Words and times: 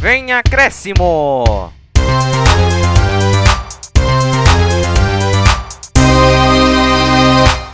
Vem 0.00 0.32
acréscimo! 0.32 1.77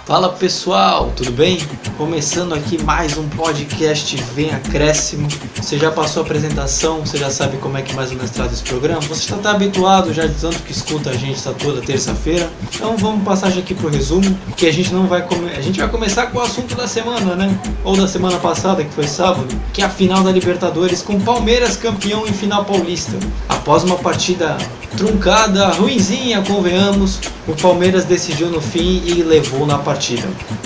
Fala 0.07 0.29
pessoal, 0.29 1.11
tudo 1.17 1.33
bem? 1.33 1.59
Começando 1.97 2.55
aqui 2.55 2.83
mais 2.83 3.17
um 3.17 3.27
podcast 3.27 4.15
Vem 4.35 4.51
Acréscimo. 4.51 5.27
Você 5.57 5.79
já 5.79 5.91
passou 5.91 6.23
a 6.23 6.27
apresentação, 6.27 7.01
você 7.01 7.17
já 7.17 7.31
sabe 7.31 7.57
como 7.57 7.79
é 7.79 7.83
que 7.83 7.95
mais 7.95 8.11
ou 8.11 8.17
menos 8.17 8.31
trata 8.31 8.53
esse 8.53 8.63
programa? 8.63 9.01
Você 9.01 9.35
está 9.35 9.53
habituado 9.53 10.13
já 10.13 10.27
de 10.27 10.35
tanto 10.35 10.59
que 10.59 10.73
escuta 10.73 11.09
a 11.09 11.15
gente 11.15 11.43
tá 11.43 11.55
toda 11.55 11.81
terça-feira. 11.81 12.51
Então 12.65 12.99
vamos 12.99 13.25
passar 13.25 13.49
aqui 13.49 13.73
pro 13.75 13.89
resumo, 13.89 14.39
que 14.59 14.67
a 14.67 14.73
gente 14.73 14.93
não 14.93 15.07
vai 15.07 15.27
a 15.57 15.61
gente 15.63 15.81
vai 15.81 15.89
começar 15.89 16.27
com 16.27 16.37
o 16.37 16.43
assunto 16.43 16.75
da 16.77 16.87
semana, 16.87 17.35
né? 17.35 17.59
Ou 17.83 17.97
da 17.97 18.07
semana 18.07 18.37
passada, 18.37 18.85
que 18.85 18.93
foi 18.93 19.07
sábado, 19.07 19.49
que 19.73 19.81
é 19.81 19.87
a 19.87 19.89
final 19.89 20.23
da 20.23 20.31
Libertadores 20.31 21.01
com 21.01 21.19
Palmeiras 21.19 21.79
campeão 21.79 22.27
em 22.27 22.33
final 22.33 22.67
paulista. 22.67 23.19
Após 23.49 23.83
uma 23.83 23.97
partida 23.97 24.59
truncada, 24.99 25.69
ruinzinha, 25.69 26.43
convenhamos, 26.43 27.21
o 27.49 27.55
Palmeiras 27.55 28.05
decidiu 28.05 28.49
no 28.49 28.61
fim 28.61 29.03
e 29.07 29.23
levou 29.23 29.67
na 29.67 29.79
partida. 29.79 29.94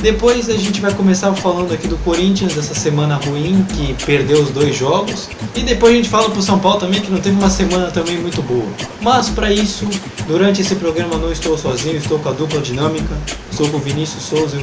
Depois 0.01 0.49
a 0.49 0.57
gente 0.57 0.81
vai 0.81 0.93
começar 0.93 1.33
falando 1.35 1.73
aqui 1.73 1.87
do 1.87 1.97
Corinthians, 1.99 2.55
dessa 2.55 2.75
semana 2.75 3.17
ruim, 3.17 3.65
que 3.65 3.95
perdeu 4.05 4.43
os 4.43 4.51
dois 4.51 4.77
jogos. 4.77 5.29
E 5.55 5.61
depois 5.61 5.93
a 5.93 5.97
gente 5.97 6.09
fala 6.09 6.31
pro 6.31 6.43
São 6.43 6.59
Paulo 6.59 6.81
também, 6.81 7.01
que 7.01 7.11
não 7.11 7.21
teve 7.21 7.37
uma 7.37 7.51
semana 7.51 7.91
também 7.91 8.19
muito 8.19 8.43
boa. 8.43 8.69
Mas 9.01 9.29
para 9.29 9.53
isso, 9.53 9.89
durante 10.27 10.61
esse 10.61 10.75
programa 10.77 11.17
não 11.17 11.33
estou 11.33 11.57
sozinho, 11.57 11.97
estou 11.97 12.19
com 12.19 12.29
a 12.29 12.33
dupla 12.33 12.61
dinâmica. 12.61 13.17
Estou 13.51 13.69
com 13.71 13.79
o 13.79 13.81
Vinícius 13.81 14.23
Souza 14.23 14.57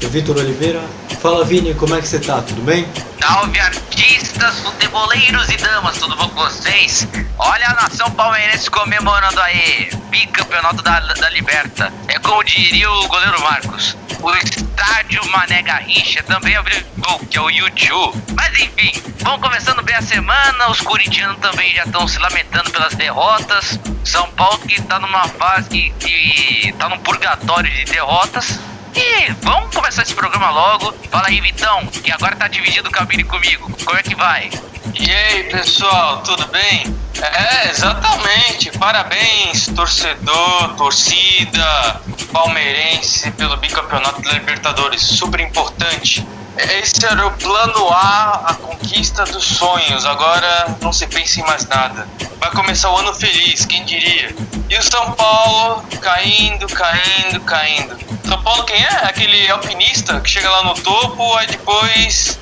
e 0.00 0.06
o 0.06 0.08
Vitor 0.08 0.36
Oliveira. 0.36 0.80
Fala 1.20 1.44
Vini, 1.44 1.74
como 1.74 1.96
é 1.96 2.00
que 2.00 2.06
você 2.06 2.20
tá? 2.20 2.40
Tudo 2.42 2.62
bem? 2.62 2.86
Salve 3.20 3.58
artistas, 3.58 4.60
futeboleiros 4.60 5.48
e 5.48 5.56
damas, 5.56 5.98
tudo 5.98 6.14
bom 6.14 6.28
com 6.28 6.44
vocês? 6.44 7.08
Olha 7.38 7.66
a 7.66 7.74
nação 7.82 8.08
palmeirense 8.12 8.70
comemorando 8.70 9.40
aí, 9.40 9.90
bicampeonato 10.10 10.80
da, 10.80 11.00
da 11.00 11.28
Liberta. 11.30 11.92
É 12.06 12.20
como 12.20 12.44
diria 12.44 12.88
o 12.88 13.08
goleiro 13.08 13.40
Marcos, 13.40 13.96
o 14.20 14.34
estádio 14.36 15.24
Mané 15.30 15.62
Garrincha 15.62 16.22
também 16.22 16.56
abriu 16.56 16.82
gol, 16.98 17.18
que 17.20 17.36
é 17.36 17.40
o 17.40 17.50
YouTube. 17.50 18.22
Mas 18.34 18.58
enfim, 18.58 18.92
vamos 19.20 19.40
começando 19.40 19.82
bem 19.82 19.94
a 19.94 20.02
semana, 20.02 20.70
os 20.70 20.80
corintianos 20.80 21.38
também 21.38 21.74
já 21.74 21.84
estão 21.84 22.06
se 22.06 22.18
lamentando 22.18 22.70
pelas 22.70 22.94
derrotas. 22.94 23.78
São 24.04 24.28
Paulo 24.30 24.58
que 24.58 24.80
tá 24.82 24.98
numa 24.98 25.26
fase 25.28 25.68
que, 25.68 25.90
que 25.90 26.72
tá 26.78 26.88
num 26.88 26.98
purgatório 26.98 27.70
de 27.70 27.84
derrotas. 27.84 28.60
E 28.94 29.30
vamos 29.42 29.74
começar 29.74 30.02
esse 30.02 30.14
programa 30.14 30.50
logo. 30.50 30.94
Fala 31.10 31.28
aí, 31.28 31.40
Vitão, 31.40 31.86
que 31.86 32.10
agora 32.10 32.34
tá 32.34 32.48
dividindo 32.48 32.88
o 32.88 32.92
cabine 32.92 33.24
comigo. 33.24 33.70
Como 33.84 33.98
é 33.98 34.02
que 34.02 34.14
vai? 34.14 34.50
E 34.98 35.10
aí, 35.10 35.44
pessoal, 35.44 36.22
tudo 36.22 36.46
bem? 36.48 36.96
É, 37.20 37.68
exatamente. 37.68 38.70
Parabéns, 38.78 39.66
torcedor, 39.66 40.74
torcida, 40.74 42.00
palmeirense, 42.32 43.30
pelo 43.32 43.58
bicampeonato 43.58 44.22
da 44.22 44.32
Libertadores. 44.32 45.02
Super 45.02 45.40
importante. 45.40 46.26
Esse 46.56 47.04
era 47.04 47.26
o 47.26 47.30
plano 47.32 47.88
A, 47.90 48.46
a 48.46 48.54
conquista 48.54 49.24
dos 49.24 49.44
sonhos. 49.44 50.06
Agora 50.06 50.76
não 50.80 50.92
se 50.94 51.06
pensa 51.06 51.40
em 51.40 51.42
mais 51.44 51.66
nada. 51.66 52.08
Vai 52.40 52.50
começar 52.52 52.90
o 52.90 52.96
ano 52.96 53.14
feliz, 53.14 53.66
quem 53.66 53.84
diria? 53.84 54.34
E 54.70 54.78
o 54.78 54.82
São 54.82 55.12
Paulo 55.12 55.84
caindo, 56.00 56.66
caindo, 56.68 57.40
caindo. 57.40 57.98
São 58.26 58.42
Paulo 58.42 58.64
quem 58.64 58.82
é? 58.82 58.88
Aquele 59.04 59.50
alpinista 59.50 60.18
que 60.20 60.30
chega 60.30 60.48
lá 60.48 60.64
no 60.64 60.74
topo, 60.74 61.34
aí 61.34 61.46
depois 61.46 62.38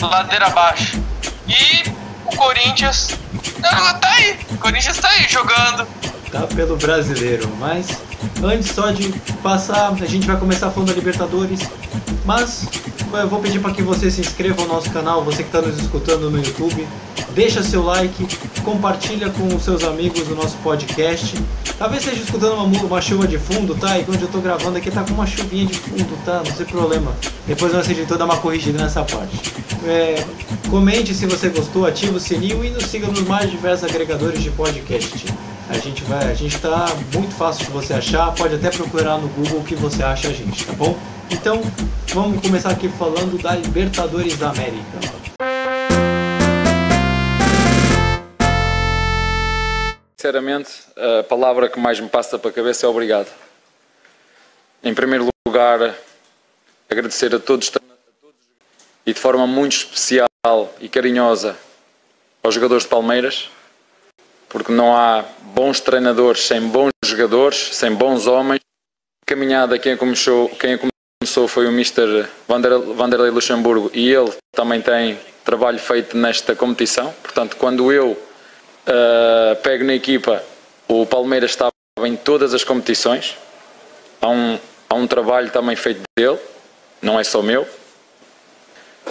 ladeira 0.00 0.46
abaixo. 0.46 1.02
E 1.46 1.97
o 2.32 2.36
Corinthians 2.36 3.08
tá 3.60 4.00
aí. 4.02 4.38
O 4.50 4.58
Corinthians 4.58 4.98
tá 4.98 5.08
aí 5.08 5.26
jogando. 5.28 5.86
Tá 6.30 6.46
pelo 6.54 6.76
brasileiro, 6.76 7.48
mas 7.58 8.00
antes 8.42 8.70
só 8.70 8.90
de 8.90 9.08
passar, 9.42 9.92
a 9.92 10.06
gente 10.06 10.26
vai 10.26 10.36
começar 10.36 10.70
falando 10.70 10.88
da 10.90 10.94
Libertadores. 10.94 11.60
Mas 12.24 12.66
eu 13.12 13.28
vou 13.28 13.40
pedir 13.40 13.60
para 13.60 13.72
que 13.72 13.82
você 13.82 14.10
se 14.10 14.20
inscreva 14.20 14.62
no 14.62 14.68
nosso 14.68 14.90
canal, 14.90 15.24
você 15.24 15.42
que 15.42 15.48
está 15.48 15.62
nos 15.62 15.78
escutando 15.78 16.30
no 16.30 16.38
YouTube. 16.38 16.86
Deixa 17.34 17.62
seu 17.62 17.84
like, 17.84 18.26
compartilha 18.64 19.30
com 19.30 19.54
os 19.54 19.62
seus 19.62 19.84
amigos 19.84 20.28
o 20.28 20.34
nosso 20.34 20.56
podcast. 20.58 21.36
Talvez 21.78 22.02
esteja 22.02 22.22
escutando 22.22 22.54
uma, 22.54 22.64
uma 22.64 23.00
chuva 23.00 23.26
de 23.28 23.38
fundo, 23.38 23.74
tá? 23.74 23.98
E 23.98 24.04
onde 24.08 24.22
eu 24.22 24.28
tô 24.28 24.40
gravando 24.40 24.78
aqui 24.78 24.90
tá 24.90 25.04
com 25.04 25.14
uma 25.14 25.26
chuvinha 25.26 25.66
de 25.66 25.74
fundo, 25.74 26.18
tá? 26.24 26.42
Não 26.44 26.52
tem 26.52 26.66
problema. 26.66 27.14
Depois 27.46 27.72
nosso 27.72 27.90
editor 27.90 28.18
dá 28.18 28.24
uma 28.24 28.38
corrigida 28.38 28.82
nessa 28.82 29.04
parte. 29.04 29.52
É, 29.86 30.24
comente 30.68 31.14
se 31.14 31.26
você 31.26 31.48
gostou, 31.48 31.86
ativa 31.86 32.16
o 32.16 32.20
sininho 32.20 32.64
e 32.64 32.70
nos 32.70 32.84
siga 32.84 33.06
nos 33.06 33.20
mais 33.20 33.50
diversos 33.50 33.88
agregadores 33.88 34.42
de 34.42 34.50
podcast. 34.50 35.26
A 35.68 35.78
gente 35.78 36.02
vai, 36.04 36.30
a 36.30 36.34
gente 36.34 36.58
tá 36.58 36.86
muito 37.14 37.34
fácil 37.34 37.66
de 37.66 37.70
você 37.70 37.92
achar, 37.92 38.32
pode 38.32 38.54
até 38.54 38.70
procurar 38.70 39.18
no 39.18 39.28
Google 39.28 39.60
o 39.60 39.64
que 39.64 39.74
você 39.74 40.02
acha 40.02 40.28
a 40.28 40.32
gente, 40.32 40.64
tá 40.64 40.72
bom? 40.72 40.96
Então, 41.30 41.60
vamos 42.14 42.40
começar 42.40 42.70
aqui 42.70 42.88
falando 42.88 43.40
da 43.42 43.54
Libertadores 43.54 44.36
da 44.38 44.50
América. 44.50 44.98
Sinceramente, 50.16 50.70
a 50.96 51.22
palavra 51.22 51.68
que 51.68 51.78
mais 51.78 52.00
me 52.00 52.08
passa 52.08 52.38
para 52.38 52.50
a 52.50 52.52
cabeça 52.52 52.86
é 52.86 52.88
obrigado. 52.88 53.28
Em 54.82 54.94
primeiro 54.94 55.28
lugar, 55.46 55.94
agradecer 56.90 57.34
a 57.34 57.38
todos 57.38 57.70
e 59.06 59.12
de 59.12 59.18
forma 59.18 59.46
muito 59.46 59.72
especial 59.72 60.28
e 60.80 60.88
carinhosa 60.88 61.56
aos 62.42 62.54
jogadores 62.54 62.84
de 62.84 62.90
Palmeiras, 62.90 63.48
porque 64.48 64.72
não 64.72 64.96
há 64.96 65.24
bons 65.54 65.80
treinadores 65.80 66.46
sem 66.46 66.60
bons 66.60 66.90
jogadores, 67.04 67.76
sem 67.76 67.94
bons 67.94 68.26
homens. 68.26 68.60
A 69.22 69.26
caminhada, 69.26 69.78
quem 69.78 69.96
começou, 69.96 70.48
quem 70.50 70.78
começou 71.28 71.46
foi 71.46 71.66
o 71.66 71.68
Mr. 71.68 72.26
Vanderlei 72.48 73.30
Luxemburgo 73.30 73.90
e 73.92 74.10
ele 74.10 74.32
também 74.50 74.80
tem 74.80 75.18
trabalho 75.44 75.78
feito 75.78 76.16
nesta 76.16 76.56
competição. 76.56 77.14
Portanto, 77.22 77.56
quando 77.56 77.92
eu 77.92 78.12
uh, 78.12 79.56
pego 79.62 79.84
na 79.84 79.92
equipa, 79.92 80.42
o 80.88 81.04
Palmeiras 81.04 81.50
estava 81.50 81.70
em 82.02 82.16
todas 82.16 82.54
as 82.54 82.64
competições. 82.64 83.36
Há 84.22 84.28
um, 84.30 84.58
há 84.88 84.94
um 84.94 85.06
trabalho 85.06 85.50
também 85.50 85.76
feito 85.76 86.00
dele, 86.16 86.38
não 87.02 87.20
é 87.20 87.24
só 87.24 87.42
meu. 87.42 87.68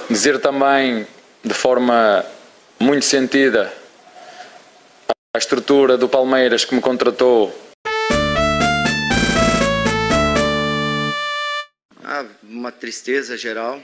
Dizer 0.10 0.40
também 0.40 1.06
de 1.44 1.54
forma 1.54 2.26
muito 2.80 3.06
sentida 3.06 3.72
a 5.36 5.38
estrutura 5.38 5.96
do 6.00 6.10
Palmeiras 6.10 6.66
que 6.66 6.74
me 6.74 6.82
contratou. 6.82 7.54
Uma 12.58 12.72
tristeza 12.72 13.38
geral, 13.38 13.82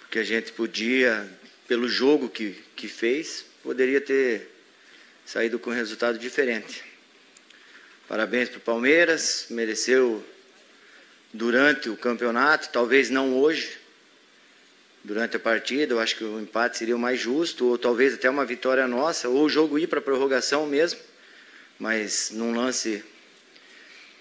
porque 0.00 0.18
a 0.18 0.24
gente 0.24 0.52
podia, 0.52 1.28
pelo 1.66 1.88
jogo 1.88 2.28
que, 2.28 2.52
que 2.76 2.88
fez, 2.88 3.44
poderia 3.62 4.00
ter 4.00 4.48
saído 5.26 5.58
com 5.58 5.70
um 5.70 5.74
resultado 5.74 6.18
diferente. 6.18 6.84
Parabéns 8.08 8.48
para 8.48 8.58
o 8.58 8.62
Palmeiras, 8.62 9.46
mereceu 9.50 10.24
durante 11.32 11.88
o 11.88 11.96
campeonato, 11.96 12.68
talvez 12.70 13.08
não 13.08 13.34
hoje, 13.34 13.78
durante 15.02 15.36
a 15.36 15.40
partida. 15.40 15.94
Eu 15.94 16.00
acho 16.00 16.16
que 16.16 16.24
o 16.24 16.40
empate 16.40 16.78
seria 16.78 16.94
o 16.94 16.98
mais 16.98 17.18
justo, 17.18 17.66
ou 17.66 17.78
talvez 17.78 18.14
até 18.14 18.28
uma 18.28 18.44
vitória 18.44 18.86
nossa, 18.86 19.28
ou 19.28 19.44
o 19.44 19.48
jogo 19.48 19.78
ir 19.78 19.86
para 19.86 19.98
a 19.98 20.02
prorrogação 20.02 20.66
mesmo. 20.66 21.00
Mas 21.78 22.30
num 22.30 22.54
lance 22.54 23.02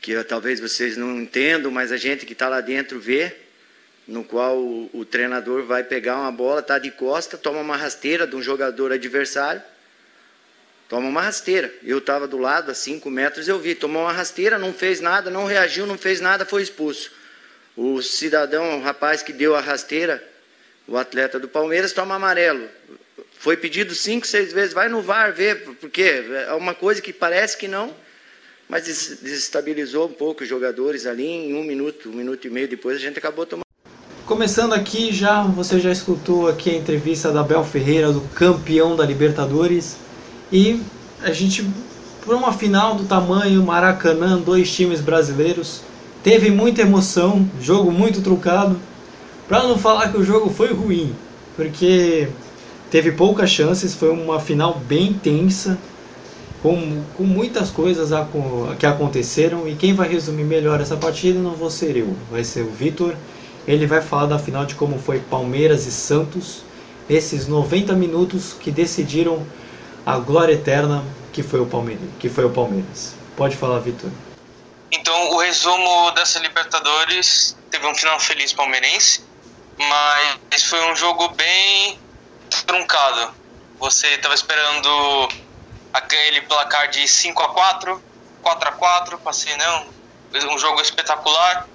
que 0.02 0.22
talvez 0.24 0.60
vocês 0.60 0.98
não 0.98 1.22
entendam, 1.22 1.70
mas 1.70 1.92
a 1.92 1.98
gente 1.98 2.26
que 2.26 2.34
está 2.34 2.50
lá 2.50 2.60
dentro 2.60 3.00
vê, 3.00 3.36
no 4.08 4.24
qual 4.24 4.58
o, 4.58 4.90
o 4.92 5.06
treinador 5.06 5.64
vai 5.64 5.84
pegar 5.84 6.18
uma 6.18 6.32
bola, 6.32 6.60
está 6.60 6.80
de 6.80 6.90
costa, 6.90 7.38
toma 7.38 7.60
uma 7.60 7.78
rasteira 7.78 8.26
de 8.26 8.36
um 8.36 8.42
jogador 8.42 8.92
adversário, 8.92 9.62
toma 10.90 11.08
uma 11.08 11.22
rasteira. 11.22 11.72
Eu 11.84 12.00
estava 12.00 12.28
do 12.28 12.40
lado, 12.40 12.72
a 12.72 12.74
5 12.74 13.10
metros, 13.12 13.48
eu 13.48 13.60
vi, 13.60 13.76
tomou 13.76 14.02
uma 14.02 14.12
rasteira, 14.12 14.58
não 14.58 14.74
fez 14.74 15.00
nada, 15.00 15.30
não 15.30 15.46
reagiu, 15.46 15.86
não 15.86 16.00
fez 16.00 16.20
nada, 16.20 16.46
foi 16.46 16.64
expulso. 16.64 17.12
O 17.78 18.02
cidadão, 18.02 18.80
o 18.80 18.82
rapaz 18.82 19.22
que 19.22 19.32
deu 19.32 19.56
a 19.56 19.62
rasteira, 19.62 20.22
o 20.88 20.98
atleta 20.98 21.40
do 21.40 21.48
Palmeiras 21.48 21.94
toma 21.94 22.16
amarelo. 22.16 22.68
Foi 23.38 23.56
pedido 23.56 23.94
cinco, 23.94 24.26
seis 24.26 24.52
vezes, 24.52 24.74
vai 24.74 24.90
no 24.90 25.02
VAR 25.02 25.32
ver, 25.32 25.64
porque 25.80 26.26
é 26.48 26.54
uma 26.54 26.74
coisa 26.74 27.02
que 27.02 27.14
parece 27.14 27.56
que 27.56 27.68
não, 27.68 27.96
mas 28.72 28.86
desestabilizou 28.86 30.08
um 30.08 30.14
pouco 30.14 30.44
os 30.44 30.50
jogadores 30.50 31.06
ali 31.06 31.28
em 31.28 31.54
um 31.54 31.64
minuto, 31.64 32.10
um 32.10 32.14
minuto 32.14 32.48
e 32.48 32.50
meio 32.50 32.70
depois 32.70 32.96
a 32.96 33.00
gente 33.00 33.20
acabou 33.20 33.46
tomando. 33.46 33.66
Começando 34.26 34.72
aqui, 34.72 35.12
já 35.12 35.44
você 35.44 35.78
já 35.78 35.92
escutou 35.92 36.48
aqui 36.48 36.70
a 36.70 36.76
entrevista 36.76 37.34
da 37.34 37.44
Bel 37.44 37.66
Ferreira, 37.66 38.14
do 38.14 38.22
campeão 38.34 38.96
da 38.96 39.06
Libertadores, 39.06 39.98
e 40.50 40.82
a 41.22 41.32
gente, 41.32 41.70
por 42.24 42.34
uma 42.34 42.54
final 42.54 42.96
do 42.96 43.04
tamanho 43.04 43.62
Maracanã, 43.62 44.40
dois 44.40 44.74
times 44.74 45.02
brasileiros, 45.02 45.82
teve 46.24 46.50
muita 46.50 46.82
emoção, 46.82 47.46
jogo 47.60 47.92
muito 47.92 48.22
trucado, 48.22 48.80
Pra 49.52 49.64
não 49.64 49.78
falar 49.78 50.10
que 50.10 50.18
o 50.18 50.24
jogo 50.24 50.50
foi 50.50 50.72
ruim, 50.72 51.14
porque 51.58 52.30
teve 52.90 53.12
poucas 53.12 53.50
chances, 53.50 53.94
foi 53.94 54.10
uma 54.10 54.40
final 54.40 54.80
bem 54.88 55.12
tensa, 55.12 55.78
com, 56.62 57.04
com 57.18 57.24
muitas 57.24 57.70
coisas 57.70 58.12
a, 58.12 58.28
que 58.80 58.86
aconteceram. 58.86 59.68
E 59.68 59.76
quem 59.76 59.94
vai 59.94 60.08
resumir 60.08 60.44
melhor 60.44 60.80
essa 60.80 60.96
partida 60.96 61.40
não 61.40 61.52
vou 61.52 61.70
ser 61.70 61.98
eu, 61.98 62.16
vai 62.30 62.44
ser 62.44 62.62
o 62.62 62.72
Vitor. 62.72 63.16
Ele 63.68 63.86
vai 63.86 64.02
falar 64.02 64.28
da 64.28 64.40
final 64.40 64.66
de 64.66 64.76
como 64.76 65.00
foi 65.00 65.20
Palmeiras 65.20 65.86
e 65.86 65.92
Santos, 65.92 66.64
esses 67.10 67.48
90 67.48 67.94
minutos 67.94 68.54
que 68.54 68.72
decidiram 68.72 69.46
a 70.06 70.18
glória 70.18 70.54
eterna 70.54 71.04
que 71.32 71.44
foi 71.44 71.60
o 71.60 71.66
Palmeiras. 71.66 72.04
Que 72.20 72.30
foi 72.30 72.46
o 72.46 72.50
Palmeiras. 72.50 73.16
Pode 73.36 73.56
falar, 73.56 73.80
Vitor. 73.80 74.10
Então, 74.92 75.32
o 75.32 75.40
resumo 75.40 76.12
dessa 76.12 76.40
Libertadores 76.40 77.56
teve 77.70 77.88
um 77.88 77.96
final 77.96 78.20
feliz 78.20 78.52
palmeirense, 78.52 79.24
mas 79.78 80.64
foi 80.66 80.92
um 80.92 80.96
jogo 80.96 81.30
bem 81.30 81.98
truncado. 82.66 83.34
Você 83.80 84.08
estava 84.08 84.36
esperando 84.36 85.30
aquele 85.94 86.42
placar 86.42 86.90
de 86.90 87.08
5 87.08 87.42
a 87.44 87.50
4 87.50 88.12
4 88.42 88.70
a 88.70 88.72
4 88.72 89.18
passei 89.20 89.56
não, 89.58 89.88
um 90.52 90.58
jogo 90.58 90.82
espetacular. 90.82 91.68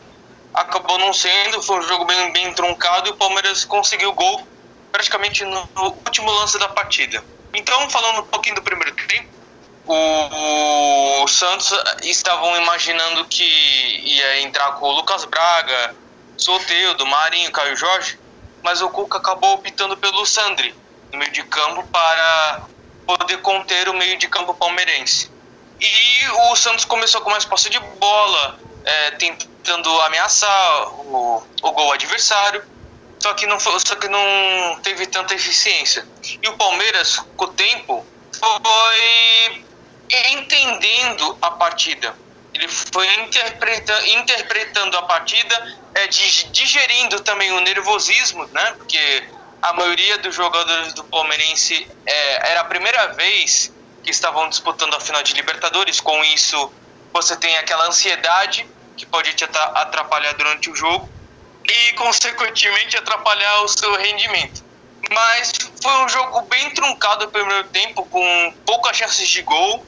Acabou 0.53 0.99
não 0.99 1.13
sendo, 1.13 1.63
foi 1.63 1.79
um 1.79 1.83
jogo 1.83 2.05
bem, 2.05 2.33
bem 2.33 2.53
truncado 2.55 3.09
e 3.09 3.11
o 3.13 3.17
Palmeiras 3.17 3.65
conseguiu 3.65 4.11
o 4.11 4.15
gol 4.15 4.47
praticamente 4.91 5.45
no, 5.45 5.69
no 5.75 5.85
último 5.85 6.31
lance 6.31 6.59
da 6.59 6.69
partida. 6.69 7.23
Então, 7.53 7.89
falando 7.91 8.21
um 8.21 8.27
pouquinho 8.27 8.55
do 8.55 8.63
primeiro 8.63 8.95
tempo, 8.95 9.29
o, 9.87 11.23
o 11.23 11.29
Santos 11.29 11.73
estavam 12.03 12.57
imaginando 12.57 13.25
que 13.27 13.45
ia 13.45 14.41
entrar 14.41 14.73
com 14.73 14.87
o 14.87 14.93
Lucas 14.93 15.25
Braga, 15.27 15.95
Soteudo, 16.37 17.07
Marinho, 17.07 17.53
Caio 17.53 17.77
Jorge, 17.77 18.19
mas 18.63 18.81
o 18.81 18.89
Cuca 18.89 19.19
acabou 19.19 19.55
optando 19.55 19.97
pelo 19.97 20.25
Sandri 20.25 20.75
no 21.13 21.19
meio 21.19 21.31
de 21.31 21.43
campo 21.45 21.87
para 21.89 22.63
poder 23.07 23.39
conter 23.39 23.89
o 23.89 23.95
meio 23.95 24.19
de 24.19 24.29
campo 24.29 24.53
palmeirense. 24.55 25.31
E 25.81 26.29
o 26.51 26.57
Santos 26.57 26.85
começou 26.85 27.21
com 27.21 27.31
mais 27.31 27.45
posse 27.45 27.71
de 27.71 27.79
bola, 27.79 28.59
é, 28.85 29.11
tentando 29.13 30.01
ameaçar 30.03 30.89
o, 30.89 31.43
o 31.63 31.73
gol 31.73 31.93
adversário, 31.93 32.63
só 33.19 33.35
que, 33.35 33.47
não 33.47 33.59
foi, 33.59 33.79
só 33.81 33.95
que 33.97 34.09
não 34.09 34.81
teve 34.83 35.07
tanta 35.07 35.35
eficiência. 35.35 36.07
E 36.43 36.49
o 36.49 36.57
Palmeiras, 36.57 37.19
com 37.37 37.45
o 37.47 37.49
tempo, 37.49 38.07
foi 38.33 39.65
entendendo 40.33 41.37
a 41.43 41.51
partida. 41.53 42.15
Ele 42.55 42.69
foi 42.69 43.07
interpreta, 43.21 44.09
interpretando 44.09 44.97
a 44.97 45.03
partida, 45.03 45.77
é, 45.95 46.07
digerindo 46.07 47.21
também 47.21 47.53
o 47.53 47.61
nervosismo, 47.61 48.47
né? 48.47 48.75
Porque 48.79 49.25
a 49.63 49.73
maioria 49.73 50.19
dos 50.19 50.35
jogadores 50.35 50.93
do 50.95 51.05
Palmeirense 51.05 51.87
é, 52.05 52.53
era 52.53 52.61
a 52.61 52.65
primeira 52.65 53.09
vez 53.15 53.73
que 54.03 54.11
estavam 54.11 54.49
disputando 54.49 54.95
a 54.95 55.01
final 55.01 55.23
de 55.23 55.35
Libertadores. 55.35 56.01
Com 56.01 56.23
isso, 56.25 56.73
você 57.13 57.37
tem 57.37 57.57
aquela 57.57 57.87
ansiedade 57.87 58.67
que 58.97 59.05
pode 59.05 59.35
te 59.35 59.45
atrapalhar 59.45 60.33
durante 60.35 60.71
o 60.71 60.77
jogo 60.77 61.09
e, 61.65 61.93
consequentemente, 61.95 62.97
atrapalhar 62.97 63.63
o 63.63 63.69
seu 63.69 63.95
rendimento. 63.97 64.65
Mas 65.11 65.53
foi 65.83 65.93
um 66.05 66.09
jogo 66.09 66.43
bem 66.43 66.71
truncado 66.71 67.27
no 67.27 67.31
primeiro 67.31 67.65
tempo, 67.69 68.05
com 68.07 68.55
poucas 68.65 68.97
chances 68.97 69.29
de 69.29 69.43
gol 69.43 69.85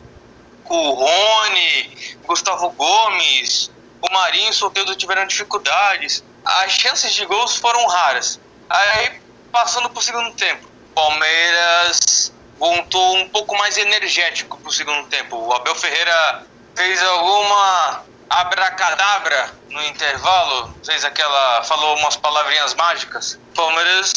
o 0.68 0.90
Rony, 0.90 2.16
Gustavo 2.26 2.70
Gomes, 2.70 3.70
o 4.02 4.12
Marinho 4.12 4.48
e 4.48 4.50
o 4.50 4.54
Soteldo 4.54 4.94
tiveram 4.94 5.26
dificuldades. 5.26 6.22
As 6.44 6.72
chances 6.72 7.12
de 7.14 7.24
gols 7.24 7.56
foram 7.56 7.86
raras. 7.86 8.38
Aí, 8.68 9.20
passando 9.52 9.88
para 9.90 9.98
o 9.98 10.02
segundo 10.02 10.32
tempo, 10.32 10.68
Palmeiras 10.94 12.32
voltou 12.58 13.16
um 13.18 13.28
pouco 13.28 13.56
mais 13.56 13.76
energético 13.78 14.58
para 14.58 14.68
o 14.68 14.72
segundo 14.72 15.08
tempo. 15.08 15.36
O 15.36 15.52
Abel 15.52 15.74
Ferreira 15.74 16.46
fez 16.74 17.02
alguma 17.02 18.02
abracadabra 18.28 19.54
no 19.70 19.82
intervalo, 19.84 20.74
fez 20.84 21.04
aquela, 21.04 21.62
falou 21.64 21.96
umas 21.98 22.16
palavrinhas 22.16 22.74
mágicas. 22.74 23.38
Palmeiras 23.54 24.12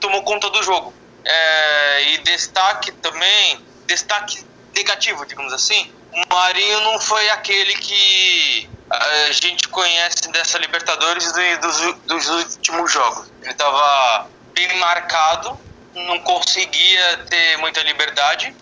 tomou 0.00 0.22
conta 0.22 0.50
do 0.50 0.62
jogo. 0.62 0.92
É, 1.24 2.12
e 2.12 2.18
destaque 2.18 2.92
também, 2.92 3.60
destaque 3.86 4.44
negativo, 4.74 5.26
digamos 5.26 5.52
assim. 5.52 5.92
O 6.12 6.34
Marinho 6.34 6.80
não 6.80 7.00
foi 7.00 7.28
aquele 7.30 7.74
que 7.74 8.70
a 8.90 9.32
gente 9.32 9.68
conhece 9.68 10.28
dessa 10.30 10.58
Libertadores 10.58 11.32
dos, 11.60 11.94
dos 12.04 12.28
últimos 12.28 12.90
jogos. 12.90 13.30
Ele 13.42 13.50
estava 13.50 14.28
bem 14.58 14.78
marcado, 14.78 15.58
não 15.94 16.18
conseguia 16.20 17.18
ter 17.28 17.58
muita 17.58 17.80
liberdade. 17.82 18.54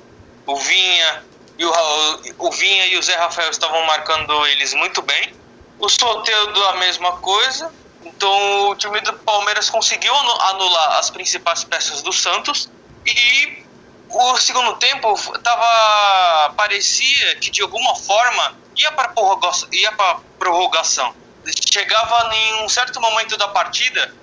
O 0.46 0.56
Vinha 0.56 1.24
e 1.58 1.64
o, 1.64 1.72
o 2.38 2.50
Vinha 2.52 2.86
e 2.88 2.98
o 2.98 3.02
Zé 3.02 3.16
Rafael 3.16 3.50
estavam 3.50 3.84
marcando 3.86 4.46
eles 4.46 4.74
muito 4.74 5.00
bem. 5.00 5.34
O 5.78 5.88
Soteldo 5.88 6.64
a 6.68 6.74
mesma 6.74 7.12
coisa. 7.18 7.72
Então 8.04 8.68
o 8.68 8.76
time 8.76 9.00
do 9.00 9.12
Palmeiras 9.14 9.70
conseguiu 9.70 10.14
anular 10.14 10.98
as 10.98 11.10
principais 11.10 11.64
peças 11.64 12.02
do 12.02 12.12
Santos 12.12 12.68
e 13.04 13.64
o 14.08 14.36
segundo 14.36 14.76
tempo 14.76 15.38
tava 15.40 16.54
parecia 16.56 17.36
que 17.36 17.50
de 17.50 17.62
alguma 17.62 17.96
forma 17.96 18.56
ia 18.76 18.92
para 18.92 19.08
prorrogação, 19.08 19.68
ia 19.72 19.90
para 19.92 20.20
prorrogação. 20.38 21.14
Chegava 21.72 22.34
em 22.34 22.64
um 22.64 22.68
certo 22.68 23.00
momento 23.00 23.36
da 23.36 23.48
partida, 23.48 24.14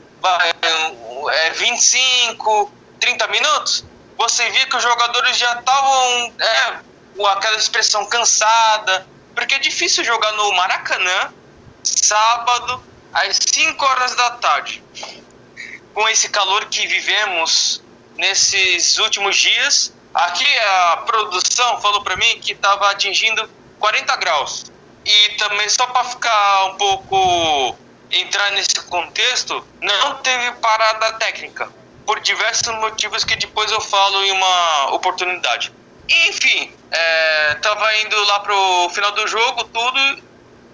é, 1.31 1.49
25, 1.51 2.71
30 2.99 3.27
minutos, 3.27 3.85
você 4.17 4.49
via 4.51 4.65
que 4.67 4.75
os 4.77 4.83
jogadores 4.83 5.37
já 5.37 5.59
estavam 5.59 6.33
é, 6.39 6.79
com 7.15 7.27
aquela 7.27 7.57
expressão 7.57 8.05
cansada, 8.05 9.07
porque 9.35 9.55
é 9.55 9.59
difícil 9.59 10.03
jogar 10.03 10.31
no 10.33 10.53
Maracanã 10.53 11.33
sábado 11.83 12.83
às 13.13 13.37
5 13.37 13.85
horas 13.85 14.15
da 14.15 14.31
tarde. 14.31 14.83
Com 15.93 16.07
esse 16.09 16.29
calor 16.29 16.65
que 16.65 16.87
vivemos 16.87 17.83
nesses 18.17 18.97
últimos 18.97 19.35
dias. 19.35 19.93
Aqui 20.13 20.45
a 20.59 20.97
produção 21.05 21.81
falou 21.81 22.03
para 22.03 22.15
mim 22.15 22.39
que 22.39 22.53
estava 22.53 22.89
atingindo 22.91 23.49
40 23.79 24.15
graus. 24.17 24.71
E 25.05 25.29
também 25.37 25.67
só 25.69 25.85
para 25.87 26.03
ficar 26.05 26.65
um 26.65 26.75
pouco 26.75 27.77
entrar 28.13 28.51
nesse 28.51 28.75
contexto, 28.85 29.65
não 29.81 30.15
teve 30.17 30.51
parada 30.53 31.13
técnica 31.13 31.69
por 32.05 32.19
diversos 32.19 32.73
motivos 32.75 33.23
que 33.23 33.35
depois 33.35 33.71
eu 33.71 33.81
falo 33.81 34.23
em 34.23 34.31
uma 34.31 34.91
oportunidade. 34.91 35.73
Enfim, 36.27 36.71
é, 36.91 37.57
indo 38.05 38.23
lá 38.25 38.39
pro 38.41 38.89
final 38.89 39.11
do 39.13 39.27
jogo, 39.27 39.63
tudo. 39.65 40.23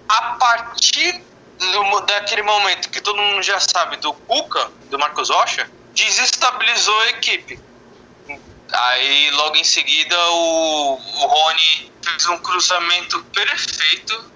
A 0.08 0.22
partir 0.40 1.22
do, 1.58 2.00
daquele 2.00 2.42
momento 2.42 2.90
que 2.90 3.00
todo 3.00 3.20
mundo 3.20 3.42
já 3.42 3.60
sabe 3.60 3.96
do 3.98 4.12
Cuca, 4.12 4.70
do 4.90 4.98
Marcos 4.98 5.30
Rocha, 5.30 5.70
desestabilizou 5.94 7.00
a 7.02 7.06
equipe. 7.10 7.60
Aí 8.72 9.30
logo 9.32 9.56
em 9.56 9.64
seguida 9.64 10.16
o, 10.30 10.94
o 10.94 11.26
Rony 11.26 11.92
fez 12.02 12.26
um 12.26 12.38
cruzamento 12.38 13.22
perfeito. 13.34 14.30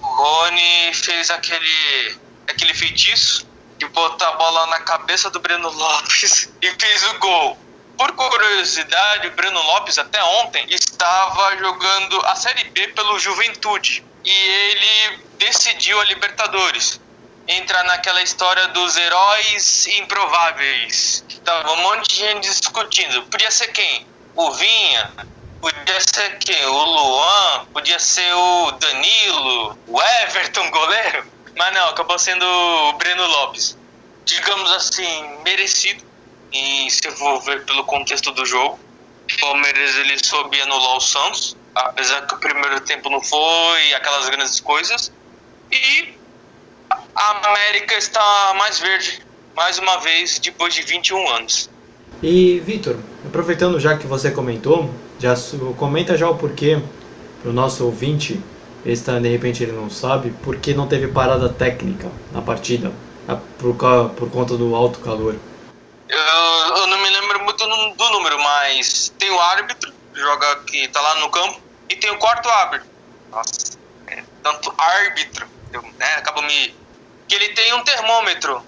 O 0.00 0.06
Rony 0.06 0.94
fez 0.94 1.30
aquele, 1.30 2.18
aquele 2.50 2.74
feitiço 2.74 3.48
de 3.78 3.86
botar 3.88 4.28
a 4.28 4.32
bola 4.32 4.66
na 4.66 4.80
cabeça 4.80 5.30
do 5.30 5.40
Breno 5.40 5.68
Lopes 5.70 6.50
e 6.60 6.70
fez 6.70 7.02
o 7.10 7.18
gol. 7.18 7.58
Por 7.96 8.12
curiosidade, 8.12 9.28
o 9.28 9.30
Breno 9.32 9.60
Lopes 9.62 9.98
até 9.98 10.22
ontem 10.22 10.66
estava 10.70 11.56
jogando 11.58 12.26
a 12.26 12.34
Série 12.34 12.64
B 12.64 12.88
pelo 12.88 13.18
Juventude 13.18 14.04
e 14.24 14.30
ele 14.30 15.24
decidiu 15.38 16.00
a 16.00 16.04
Libertadores 16.04 17.00
entra 17.50 17.82
naquela 17.84 18.22
história 18.22 18.68
dos 18.68 18.96
heróis 18.96 19.86
improváveis. 19.88 21.24
Tava 21.44 21.72
um 21.72 21.82
monte 21.82 22.10
de 22.10 22.16
gente 22.16 22.48
discutindo. 22.48 23.22
Podia 23.24 23.50
ser 23.50 23.68
quem? 23.72 24.06
O 24.36 24.52
Vinha? 24.52 25.10
Podia 25.60 26.00
ser 26.00 26.38
quem? 26.38 26.66
O 26.66 26.84
Luan? 26.84 27.66
Podia 27.72 27.98
ser 27.98 28.32
o 28.32 28.70
Danilo? 28.72 29.78
O 29.88 30.00
Everton, 30.00 30.70
goleiro? 30.70 31.26
Mas 31.60 31.74
não, 31.74 31.90
acabou 31.90 32.18
sendo 32.18 32.42
o 32.42 32.94
Breno 32.94 33.22
Lopes. 33.22 33.76
Digamos 34.24 34.72
assim, 34.72 35.04
merecido. 35.44 36.02
E 36.50 36.90
se 36.90 37.06
eu 37.06 37.12
for 37.12 37.38
ver 37.42 37.66
pelo 37.66 37.84
contexto 37.84 38.32
do 38.32 38.46
jogo, 38.46 38.78
o 39.30 39.40
Palmeiras 39.40 39.94
ele 39.96 40.16
soube 40.24 40.58
anular 40.58 40.96
o 40.96 41.00
Santos, 41.02 41.54
apesar 41.74 42.26
que 42.26 42.34
o 42.34 42.38
primeiro 42.38 42.80
tempo 42.80 43.10
não 43.10 43.20
foi 43.20 43.92
aquelas 43.92 44.30
grandes 44.30 44.58
coisas. 44.58 45.12
E 45.70 46.14
a 47.14 47.48
América 47.50 47.94
está 47.94 48.54
mais 48.56 48.78
verde, 48.78 49.22
mais 49.54 49.78
uma 49.78 49.98
vez, 49.98 50.38
depois 50.38 50.72
de 50.72 50.80
21 50.80 51.28
anos. 51.28 51.68
E, 52.22 52.58
Vitor, 52.60 52.96
aproveitando 53.26 53.78
já 53.78 53.98
que 53.98 54.06
você 54.06 54.30
comentou, 54.30 54.88
já 55.18 55.34
comenta 55.76 56.16
já 56.16 56.26
o 56.26 56.38
porquê 56.38 56.80
para 57.42 57.50
o 57.50 57.52
nosso 57.52 57.84
ouvinte, 57.84 58.40
está, 58.84 59.18
de 59.18 59.28
repente 59.28 59.62
ele 59.62 59.72
não 59.72 59.90
sabe, 59.90 60.30
por 60.42 60.56
que 60.56 60.74
não 60.74 60.88
teve 60.88 61.08
parada 61.08 61.48
técnica 61.48 62.10
na 62.32 62.40
partida. 62.40 62.92
por, 63.58 63.74
por 64.16 64.30
conta 64.30 64.56
do 64.56 64.74
alto 64.74 65.00
calor? 65.00 65.36
Eu, 66.08 66.76
eu 66.76 66.86
não 66.88 66.98
me 66.98 67.10
lembro 67.10 67.44
muito 67.44 67.64
do 67.66 68.10
número, 68.10 68.38
mas 68.38 69.12
tem 69.18 69.30
o 69.30 69.40
árbitro, 69.40 69.92
joga 70.14 70.56
que 70.66 70.88
tá 70.88 71.00
lá 71.00 71.16
no 71.16 71.30
campo, 71.30 71.60
e 71.88 71.96
tem 71.96 72.10
o 72.10 72.18
quarto 72.18 72.48
árbitro. 72.48 72.88
Nossa, 73.30 73.78
é, 74.08 74.22
tanto 74.42 74.74
árbitro, 74.76 75.46
né, 75.98 76.14
acaba 76.16 76.42
me. 76.42 76.74
que 77.28 77.34
ele 77.34 77.50
tem 77.50 77.74
um 77.74 77.84
termômetro. 77.84 78.62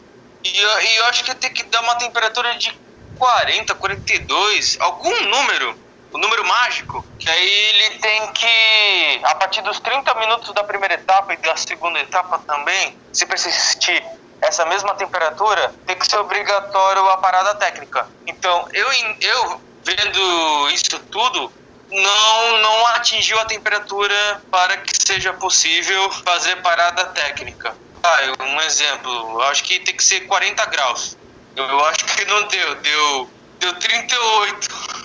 E 0.45 0.59
eu, 0.59 0.81
e 0.81 0.97
eu 0.97 1.05
acho 1.07 1.25
que 1.25 1.35
tem 1.37 1.53
que 1.53 1.63
dar 1.65 1.83
uma 1.83 1.95
temperatura 1.97 2.57
de 2.59 2.77
40, 3.19 3.75
42, 3.75 4.77
algum 4.81 5.29
número, 5.29 5.77
o 6.13 6.19
número 6.19 6.45
mágico, 6.47 7.05
que 7.19 7.29
aí 7.29 7.49
ele 7.49 7.99
tem 7.99 8.33
que, 8.33 9.21
a 9.25 9.35
partir 9.35 9.63
dos 9.63 9.81
30 9.81 10.15
minutos 10.15 10.53
da 10.55 10.63
primeira 10.63 10.95
etapa 10.95 11.33
e 11.33 11.37
da 11.39 11.57
segunda 11.57 11.99
etapa 12.01 12.39
também, 12.47 12.97
se 13.13 13.25
persistir 13.27 14.05
essa 14.41 14.65
mesma 14.67 14.95
temperatura, 14.95 15.75
tem 15.87 15.97
que 15.97 16.07
ser 16.07 16.19
obrigatório 16.19 17.09
a 17.09 17.17
parada 17.17 17.55
técnica. 17.55 18.07
Então, 18.27 18.69
eu, 18.73 18.87
eu 19.21 19.61
vendo 19.85 20.71
isso 20.71 20.99
tudo, 21.11 21.53
não, 21.91 22.59
não 22.59 22.87
atingiu 22.89 23.39
a 23.39 23.45
temperatura 23.45 24.43
para 24.51 24.79
que 24.79 24.93
seja 25.07 25.33
possível 25.35 26.11
fazer 26.11 26.57
parada 26.57 27.05
técnica. 27.07 27.75
Ah, 28.03 28.19
um 28.45 28.61
exemplo, 28.63 29.41
acho 29.43 29.63
que 29.63 29.79
tem 29.81 29.97
que 29.97 30.03
ser 30.03 30.21
40 30.23 30.65
graus. 30.67 31.17
Eu, 31.55 31.65
eu 31.65 31.85
acho 31.87 32.05
que 32.05 32.25
não 32.25 32.43
deu, 32.49 32.75
deu, 32.77 33.31
deu 33.61 33.75
38, 33.75 35.02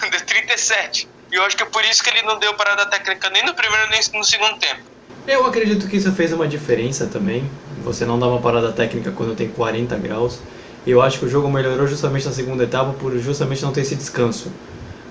deu 0.10 0.20
37. 0.20 1.08
E 1.32 1.36
eu 1.36 1.44
acho 1.44 1.56
que 1.56 1.62
é 1.62 1.66
por 1.66 1.84
isso 1.84 2.02
que 2.02 2.10
ele 2.10 2.22
não 2.22 2.38
deu 2.38 2.54
parada 2.54 2.86
técnica 2.86 3.30
nem 3.30 3.44
no 3.44 3.54
primeiro 3.54 3.88
nem 3.90 4.00
no 4.14 4.24
segundo 4.24 4.58
tempo. 4.58 4.80
Eu 5.26 5.46
acredito 5.46 5.88
que 5.88 5.96
isso 5.96 6.12
fez 6.12 6.32
uma 6.32 6.46
diferença 6.46 7.06
também. 7.06 7.48
Você 7.82 8.04
não 8.04 8.18
dá 8.18 8.26
uma 8.26 8.40
parada 8.40 8.72
técnica 8.72 9.10
quando 9.10 9.34
tem 9.34 9.48
40 9.48 9.96
graus. 9.96 10.38
E 10.86 10.90
eu 10.90 11.00
acho 11.00 11.18
que 11.18 11.24
o 11.24 11.28
jogo 11.28 11.50
melhorou 11.50 11.86
justamente 11.86 12.26
na 12.26 12.32
segunda 12.32 12.64
etapa 12.64 12.92
por 12.92 13.16
justamente 13.18 13.62
não 13.62 13.72
ter 13.72 13.80
esse 13.80 13.96
descanso. 13.96 14.52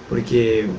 Porque 0.08 0.70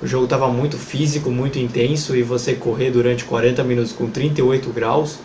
o 0.00 0.06
jogo 0.06 0.24
estava 0.24 0.46
muito 0.48 0.78
físico, 0.78 1.30
muito 1.30 1.58
intenso 1.58 2.14
e 2.14 2.22
você 2.22 2.54
correr 2.54 2.90
durante 2.90 3.24
40 3.24 3.64
minutos 3.64 3.92
com 3.92 4.08
38 4.08 4.70
graus 4.70 5.18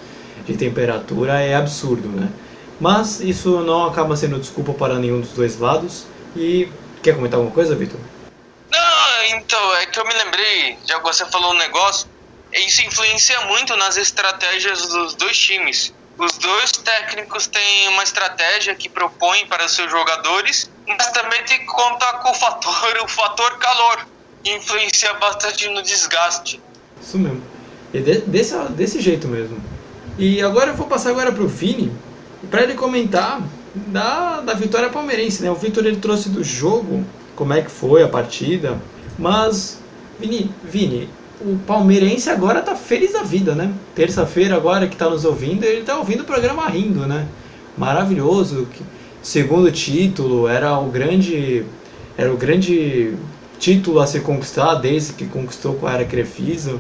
de 0.46 0.58
temperatura 0.58 1.40
é 1.42 1.54
absurdo, 1.54 2.08
né? 2.08 2.30
Mas 2.80 3.20
isso 3.20 3.60
não 3.60 3.86
acaba 3.86 4.16
sendo 4.16 4.40
desculpa 4.40 4.74
para 4.74 4.98
nenhum 4.98 5.20
dos 5.20 5.32
dois 5.32 5.60
lados. 5.60 6.06
E 6.36 6.68
quer 7.04 7.16
comentar 7.16 7.38
alguma 7.38 7.54
coisa, 7.54 7.76
Vitor? 7.76 8.00
Então, 9.32 9.76
é 9.76 9.86
que 9.86 10.00
eu 10.00 10.06
me 10.06 10.14
lembrei, 10.14 10.78
já 10.86 11.00
você 11.00 11.24
falou 11.26 11.52
um 11.52 11.58
negócio, 11.58 12.08
isso 12.52 12.82
influencia 12.82 13.40
muito 13.42 13.76
nas 13.76 13.96
estratégias 13.96 14.88
dos 14.88 15.14
dois 15.14 15.38
times. 15.38 15.94
Os 16.18 16.38
dois 16.38 16.72
técnicos 16.72 17.46
têm 17.46 17.90
uma 17.90 18.04
estratégia 18.04 18.74
que 18.74 18.90
propõem 18.90 19.46
para 19.46 19.66
os 19.66 19.74
seus 19.74 19.90
jogadores, 19.92 20.70
mas 20.88 21.12
também 21.12 21.44
tem 21.44 21.60
que 21.60 21.66
contar 21.66 22.14
com 22.14 22.32
o 22.32 22.34
fator, 22.34 22.98
o 23.04 23.08
fator 23.08 23.58
calor, 23.60 24.08
que 24.44 24.52
influencia 24.52 25.14
bastante 25.14 25.70
no 25.70 25.82
desgaste. 25.84 26.60
Isso 27.02 27.18
mesmo. 27.18 27.44
E 27.94 28.00
de, 28.00 28.22
desse, 28.22 28.58
desse 28.70 29.00
jeito 29.00 29.28
mesmo. 29.28 29.62
E 30.18 30.42
agora 30.42 30.72
eu 30.72 30.76
vou 30.76 30.88
passar 30.88 31.12
agora 31.12 31.32
para 31.32 31.44
o 31.44 31.48
Vini, 31.48 31.96
para 32.50 32.64
ele 32.64 32.74
comentar 32.74 33.40
da, 33.76 34.42
da 34.42 34.54
vitória 34.54 34.90
palmeirense. 34.90 35.44
Né? 35.44 35.52
O 35.52 35.56
Vitor 35.56 35.86
ele 35.86 35.98
trouxe 35.98 36.30
do 36.30 36.44
jogo, 36.44 37.06
como 37.36 37.54
é 37.54 37.62
que 37.62 37.72
foi 37.72 38.04
a 38.04 38.08
partida, 38.10 38.78
mas, 39.20 39.80
Vini, 40.20 40.50
Vini 40.64 41.10
o 41.42 41.58
palmeirense 41.66 42.30
agora 42.30 42.62
tá 42.62 42.76
feliz 42.76 43.14
da 43.14 43.24
vida, 43.24 43.56
né? 43.56 43.72
Terça-feira 43.96 44.56
agora 44.56 44.88
que 44.88 44.98
tá 44.98 45.10
nos 45.10 45.24
ouvindo, 45.24 45.64
ele 45.64 45.84
tá 45.84 45.98
ouvindo 45.98 46.22
o 46.22 46.26
programa 46.26 46.68
rindo, 46.68 47.08
né? 47.08 47.28
Maravilhoso. 47.78 48.68
Segundo 49.22 49.72
título, 49.72 50.48
era 50.48 50.78
o 50.78 50.90
grande 50.90 51.66
era 52.18 52.34
o 52.34 52.38
grande 52.38 53.14
título 53.58 54.00
a 54.02 54.08
ser 54.08 54.22
conquistado 54.22 54.82
desde 54.82 55.14
que 55.14 55.26
conquistou 55.26 55.76
com 55.76 55.88
a 55.88 55.94
era 55.94 56.06
Crefisa. 56.06 56.78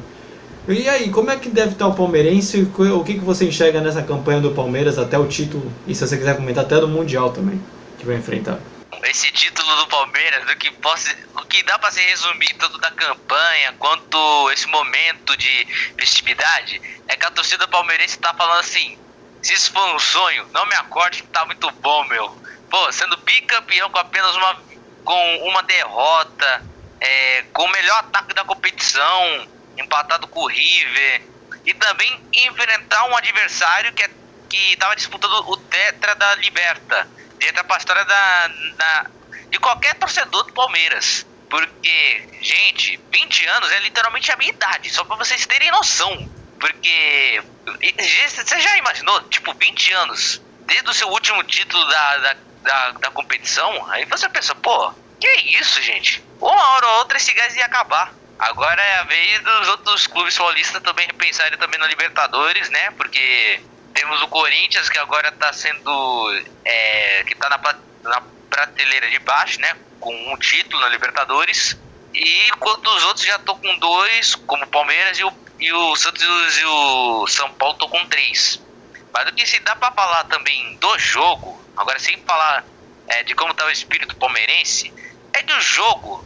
E 0.67 0.87
aí, 0.87 1.09
como 1.09 1.31
é 1.31 1.37
que 1.37 1.49
deve 1.49 1.71
estar 1.71 1.87
o 1.87 1.93
palmeirense? 1.93 2.67
O 2.77 3.03
que, 3.03 3.13
que 3.13 3.25
você 3.25 3.45
enxerga 3.45 3.81
nessa 3.81 4.03
campanha 4.03 4.41
do 4.41 4.51
Palmeiras 4.51 4.99
até 4.99 5.17
o 5.17 5.25
título? 5.25 5.63
E 5.87 5.95
se 5.95 6.05
você 6.05 6.17
quiser 6.17 6.35
comentar 6.35 6.65
até 6.65 6.79
do 6.79 6.87
Mundial 6.87 7.31
também, 7.31 7.59
que 7.97 8.05
vai 8.05 8.17
enfrentar. 8.17 8.59
Esse 9.03 9.31
título 9.31 9.75
do 9.77 9.87
Palmeiras, 9.87 10.45
do 10.45 10.55
que, 10.55 10.71
possa, 10.71 11.15
o 11.35 11.41
que 11.45 11.63
dá 11.63 11.79
para 11.79 11.91
se 11.91 12.01
resumir 12.01 12.53
tanto 12.55 12.77
da 12.77 12.91
campanha 12.91 13.73
quanto 13.79 14.51
esse 14.51 14.67
momento 14.67 15.35
de 15.37 15.67
festividade, 15.97 16.81
é 17.07 17.15
que 17.15 17.25
a 17.25 17.31
torcida 17.31 17.67
palmeirense 17.67 18.19
tá 18.19 18.33
falando 18.33 18.59
assim: 18.59 18.97
se 19.41 19.53
isso 19.53 19.71
for 19.71 19.95
um 19.95 19.99
sonho, 19.99 20.47
não 20.51 20.65
me 20.65 20.75
acorde 20.75 21.23
que 21.23 21.29
tá 21.29 21.45
muito 21.45 21.69
bom, 21.71 22.03
meu. 22.05 22.37
Pô, 22.69 22.91
sendo 22.91 23.17
bicampeão 23.17 23.89
com 23.89 23.99
apenas 23.99 24.35
uma, 24.35 24.61
com 25.03 25.37
uma 25.47 25.63
derrota, 25.63 26.65
é, 26.99 27.43
com 27.53 27.63
o 27.63 27.71
melhor 27.71 27.99
ataque 27.99 28.33
da 28.33 28.43
competição 28.43 29.47
empatado 29.77 30.27
com 30.27 30.41
o 30.41 30.47
River, 30.47 31.21
e 31.65 31.73
também 31.73 32.21
enfrentar 32.33 33.05
um 33.05 33.15
adversário 33.15 33.93
que 33.93 34.03
é, 34.03 34.09
que 34.49 34.73
estava 34.73 34.95
disputando 34.95 35.31
o 35.47 35.57
Tetra 35.57 36.15
da 36.15 36.35
Liberta. 36.35 37.07
Entra 37.41 37.63
pra 37.63 37.77
história 37.77 38.03
da, 38.05 38.47
da, 38.75 39.05
de 39.49 39.59
qualquer 39.59 39.95
torcedor 39.95 40.43
do 40.43 40.53
Palmeiras. 40.53 41.25
Porque, 41.49 42.27
gente, 42.41 42.99
20 43.11 43.45
anos 43.47 43.71
é 43.71 43.79
literalmente 43.79 44.31
a 44.31 44.37
minha 44.37 44.51
idade, 44.51 44.89
só 44.91 45.03
pra 45.03 45.15
vocês 45.15 45.45
terem 45.47 45.71
noção. 45.71 46.29
Porque 46.59 47.41
você 47.97 48.59
já 48.59 48.77
imaginou, 48.77 49.21
tipo, 49.29 49.53
20 49.53 49.93
anos, 49.93 50.41
desde 50.61 50.89
o 50.89 50.93
seu 50.93 51.07
último 51.09 51.43
título 51.43 51.83
da, 51.87 52.17
da, 52.17 52.35
da, 52.61 52.91
da 52.91 53.11
competição? 53.11 53.89
Aí 53.91 54.05
você 54.05 54.29
pensa, 54.29 54.53
pô, 54.55 54.93
que 55.19 55.27
isso, 55.59 55.81
gente? 55.81 56.23
Uma 56.39 56.69
hora 56.73 56.87
ou 56.87 56.97
outra 56.99 57.17
esse 57.17 57.33
gás 57.33 57.55
ia 57.55 57.65
acabar. 57.65 58.13
Agora 58.37 58.81
é 58.81 58.99
a 58.99 59.03
vez 59.03 59.41
dos 59.43 59.67
outros 59.69 60.07
clubes 60.07 60.37
paulistas 60.37 60.81
também 60.81 61.07
repensarem 61.07 61.57
também 61.57 61.79
na 61.79 61.87
Libertadores, 61.87 62.69
né? 62.69 62.91
Porque 62.91 63.59
temos 63.99 64.21
o 64.21 64.27
Corinthians 64.29 64.87
que 64.87 64.97
agora 64.97 65.27
está 65.27 65.51
sendo. 65.51 66.43
É, 66.63 67.23
que 67.25 67.33
está 67.33 67.49
na, 67.49 67.59
na 68.03 68.21
prateleira 68.49 69.09
de 69.09 69.19
baixo, 69.19 69.59
né? 69.59 69.75
Com 69.99 70.15
um 70.31 70.37
título 70.37 70.81
na 70.81 70.87
Libertadores. 70.87 71.77
E 72.13 72.47
enquanto 72.47 72.87
os 72.87 73.03
outros 73.03 73.25
já 73.25 73.35
estão 73.35 73.59
com 73.59 73.77
dois, 73.77 74.35
como 74.35 74.63
o 74.63 74.67
Palmeiras 74.67 75.19
e 75.19 75.23
o, 75.25 75.33
e 75.59 75.73
o 75.73 75.95
Santos 75.97 76.23
e 76.57 76.65
o 76.65 77.27
São 77.27 77.51
Paulo 77.53 77.73
estão 77.73 77.89
com 77.89 78.05
três. 78.07 78.61
Mas 79.13 79.27
o 79.27 79.33
que 79.33 79.45
se 79.45 79.59
dá 79.59 79.75
para 79.75 79.91
falar 79.91 80.23
também 80.25 80.75
do 80.77 80.97
jogo, 80.97 81.61
agora 81.75 81.99
sem 81.99 82.17
falar 82.23 82.63
é, 83.07 83.23
de 83.23 83.35
como 83.35 83.51
está 83.51 83.65
o 83.65 83.71
espírito 83.71 84.15
palmeirense, 84.15 84.93
é 85.33 85.43
que 85.43 85.53
o 85.53 85.61
jogo, 85.61 86.25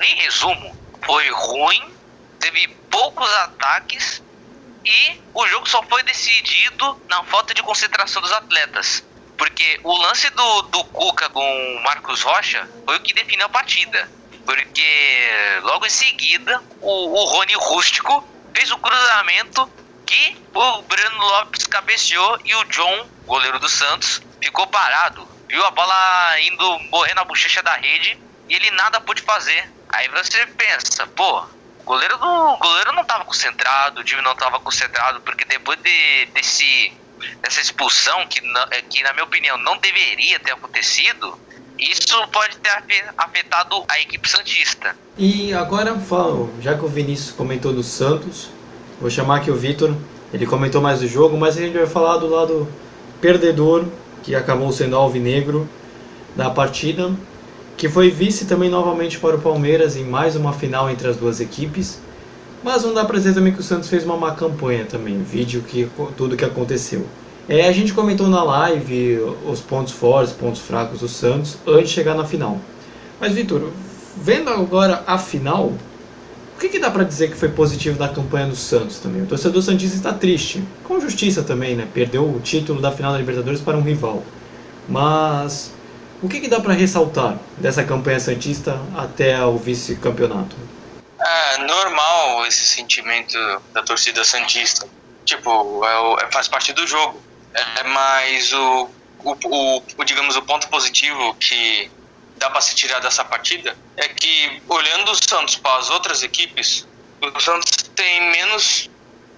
em 0.00 0.14
resumo, 0.16 0.74
foi 1.04 1.28
ruim, 1.30 1.94
teve 2.40 2.68
poucos 2.90 3.30
ataques 3.34 4.22
e 4.84 5.20
o 5.34 5.46
jogo 5.46 5.68
só 5.68 5.82
foi 5.82 6.02
decidido 6.02 7.00
na 7.08 7.22
falta 7.24 7.54
de 7.54 7.62
concentração 7.62 8.22
dos 8.22 8.32
atletas. 8.32 9.04
Porque 9.36 9.80
o 9.82 9.96
lance 9.96 10.28
do, 10.30 10.62
do 10.62 10.84
Cuca 10.84 11.28
com 11.30 11.40
o 11.40 11.82
Marcos 11.82 12.22
Rocha 12.22 12.68
foi 12.84 12.96
o 12.96 13.00
que 13.00 13.14
definiu 13.14 13.46
a 13.46 13.48
partida. 13.48 14.10
Porque 14.44 15.60
logo 15.62 15.86
em 15.86 15.90
seguida 15.90 16.62
o, 16.80 17.20
o 17.20 17.24
Rony 17.24 17.54
Rústico 17.54 18.26
fez 18.54 18.70
o 18.70 18.78
cruzamento 18.78 19.70
que 20.06 20.36
o 20.52 20.82
Breno 20.82 21.18
Lopes 21.18 21.66
cabeceou 21.66 22.38
e 22.44 22.54
o 22.54 22.64
John, 22.64 23.08
goleiro 23.24 23.58
do 23.58 23.68
Santos, 23.68 24.20
ficou 24.42 24.66
parado. 24.66 25.26
Viu 25.48 25.64
a 25.64 25.70
bola 25.70 26.40
indo 26.40 26.78
morrer 26.90 27.14
na 27.14 27.24
bochecha 27.24 27.62
da 27.62 27.74
rede 27.74 28.18
e 28.48 28.54
ele 28.54 28.70
nada 28.72 29.00
pôde 29.00 29.22
fazer. 29.22 29.70
Aí 29.88 30.08
você 30.08 30.46
pensa, 30.46 31.06
pô, 31.06 31.46
o 31.80 31.84
goleiro, 31.84 32.18
não, 32.18 32.54
o 32.54 32.58
goleiro 32.58 32.92
não 32.92 33.02
estava 33.02 33.24
concentrado, 33.24 34.00
o 34.00 34.04
time 34.04 34.22
não 34.22 34.32
estava 34.32 34.58
concentrado, 34.60 35.20
porque 35.22 35.44
depois 35.44 35.78
de, 35.80 36.26
desse, 36.34 36.92
dessa 37.42 37.60
expulsão, 37.60 38.26
que, 38.26 38.40
é, 38.70 38.82
que 38.82 39.02
na 39.02 39.12
minha 39.12 39.24
opinião 39.24 39.56
não 39.58 39.76
deveria 39.78 40.38
ter 40.40 40.52
acontecido, 40.52 41.38
isso 41.78 42.26
pode 42.28 42.56
ter 42.58 43.04
afetado 43.16 43.84
a 43.88 44.00
equipe 44.00 44.28
Santista. 44.28 44.94
E 45.16 45.52
agora 45.54 45.96
já 46.60 46.76
que 46.76 46.84
o 46.84 46.88
Vinícius 46.88 47.34
comentou 47.34 47.72
do 47.72 47.82
Santos, 47.82 48.50
vou 49.00 49.10
chamar 49.10 49.38
aqui 49.38 49.50
o 49.50 49.56
Vitor, 49.56 49.94
ele 50.32 50.46
comentou 50.46 50.80
mais 50.80 51.00
do 51.00 51.08
jogo, 51.08 51.36
mas 51.36 51.56
a 51.56 51.60
gente 51.60 51.76
vai 51.76 51.86
falar 51.86 52.18
do 52.18 52.28
lado 52.28 52.72
perdedor, 53.20 53.86
que 54.22 54.34
acabou 54.34 54.70
sendo 54.70 54.96
alvinegro 54.96 55.68
da 56.36 56.50
partida 56.50 57.10
que 57.80 57.88
foi 57.88 58.10
vice 58.10 58.44
também 58.44 58.68
novamente 58.68 59.18
para 59.18 59.36
o 59.36 59.40
Palmeiras 59.40 59.96
em 59.96 60.04
mais 60.04 60.36
uma 60.36 60.52
final 60.52 60.90
entre 60.90 61.08
as 61.08 61.16
duas 61.16 61.40
equipes. 61.40 61.98
Mas 62.62 62.84
não 62.84 62.92
dá 62.92 63.06
para 63.06 63.16
dizer 63.16 63.32
também 63.32 63.54
que 63.54 63.60
o 63.60 63.62
Santos 63.62 63.88
fez 63.88 64.04
uma 64.04 64.18
má 64.18 64.34
campanha 64.34 64.84
também, 64.84 65.22
vídeo 65.22 65.62
que 65.66 65.88
tudo 66.14 66.36
que 66.36 66.44
aconteceu. 66.44 67.06
É, 67.48 67.66
a 67.66 67.72
gente 67.72 67.94
comentou 67.94 68.28
na 68.28 68.42
live 68.44 69.20
os 69.46 69.60
pontos 69.60 69.94
fortes, 69.94 70.30
pontos 70.30 70.60
fracos 70.60 71.00
do 71.00 71.08
Santos 71.08 71.56
antes 71.66 71.88
de 71.88 71.94
chegar 71.94 72.14
na 72.14 72.26
final. 72.26 72.60
Mas 73.18 73.32
Vitor, 73.32 73.70
vendo 74.14 74.50
agora 74.50 75.02
a 75.06 75.16
final, 75.16 75.72
O 76.56 76.60
que, 76.60 76.68
que 76.68 76.78
dá 76.78 76.90
para 76.90 77.04
dizer 77.04 77.30
que 77.30 77.36
foi 77.38 77.48
positivo 77.48 77.98
da 77.98 78.06
campanha 78.06 78.46
do 78.46 78.54
Santos 78.54 78.98
também? 78.98 79.22
O 79.22 79.26
torcedor 79.26 79.62
Santista 79.62 79.96
está 79.96 80.12
triste, 80.12 80.62
com 80.84 81.00
justiça 81.00 81.42
também, 81.42 81.74
né? 81.74 81.88
Perdeu 81.94 82.22
o 82.22 82.38
título 82.40 82.82
da 82.82 82.92
final 82.92 83.12
da 83.12 83.18
Libertadores 83.18 83.62
para 83.62 83.78
um 83.78 83.80
rival. 83.80 84.22
Mas 84.86 85.72
o 86.22 86.28
que, 86.28 86.40
que 86.40 86.48
dá 86.48 86.60
para 86.60 86.74
ressaltar 86.74 87.38
dessa 87.56 87.82
campanha 87.84 88.20
Santista 88.20 88.78
até 88.96 89.42
o 89.44 89.56
vice-campeonato? 89.56 90.56
É 91.20 91.58
normal 91.58 92.46
esse 92.46 92.64
sentimento 92.66 93.38
da 93.72 93.82
torcida 93.82 94.22
Santista. 94.24 94.86
Tipo, 95.24 95.84
é, 95.84 96.24
é, 96.24 96.30
faz 96.30 96.48
parte 96.48 96.72
do 96.72 96.86
jogo. 96.86 97.20
É, 97.54 97.82
mas 97.84 98.52
o, 98.52 98.88
o, 99.24 99.32
o, 99.44 99.82
o, 99.98 100.04
digamos, 100.04 100.36
o 100.36 100.42
ponto 100.42 100.68
positivo 100.68 101.34
que 101.34 101.90
dá 102.36 102.50
para 102.50 102.60
se 102.60 102.74
tirar 102.74 103.00
dessa 103.00 103.24
partida 103.24 103.76
é 103.96 104.08
que, 104.08 104.62
olhando 104.68 105.10
o 105.12 105.14
Santos 105.14 105.56
para 105.56 105.78
as 105.78 105.90
outras 105.90 106.22
equipes, 106.22 106.86
o 107.20 107.40
Santos 107.40 107.70
tem 107.94 108.30
menos 108.30 108.90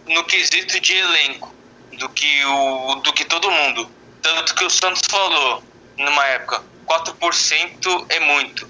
no 0.06 0.24
quesito 0.24 0.80
de 0.80 0.96
elenco 0.96 1.52
do 1.98 2.08
que, 2.08 2.44
o, 2.44 2.94
do 2.96 3.12
que 3.12 3.24
todo 3.24 3.50
mundo. 3.50 3.90
Tanto 4.20 4.54
que 4.54 4.64
o 4.64 4.70
Santos 4.70 5.02
falou, 5.10 5.62
numa 5.98 6.24
época, 6.26 6.62
4% 6.86 8.06
é 8.08 8.20
muito. 8.20 8.68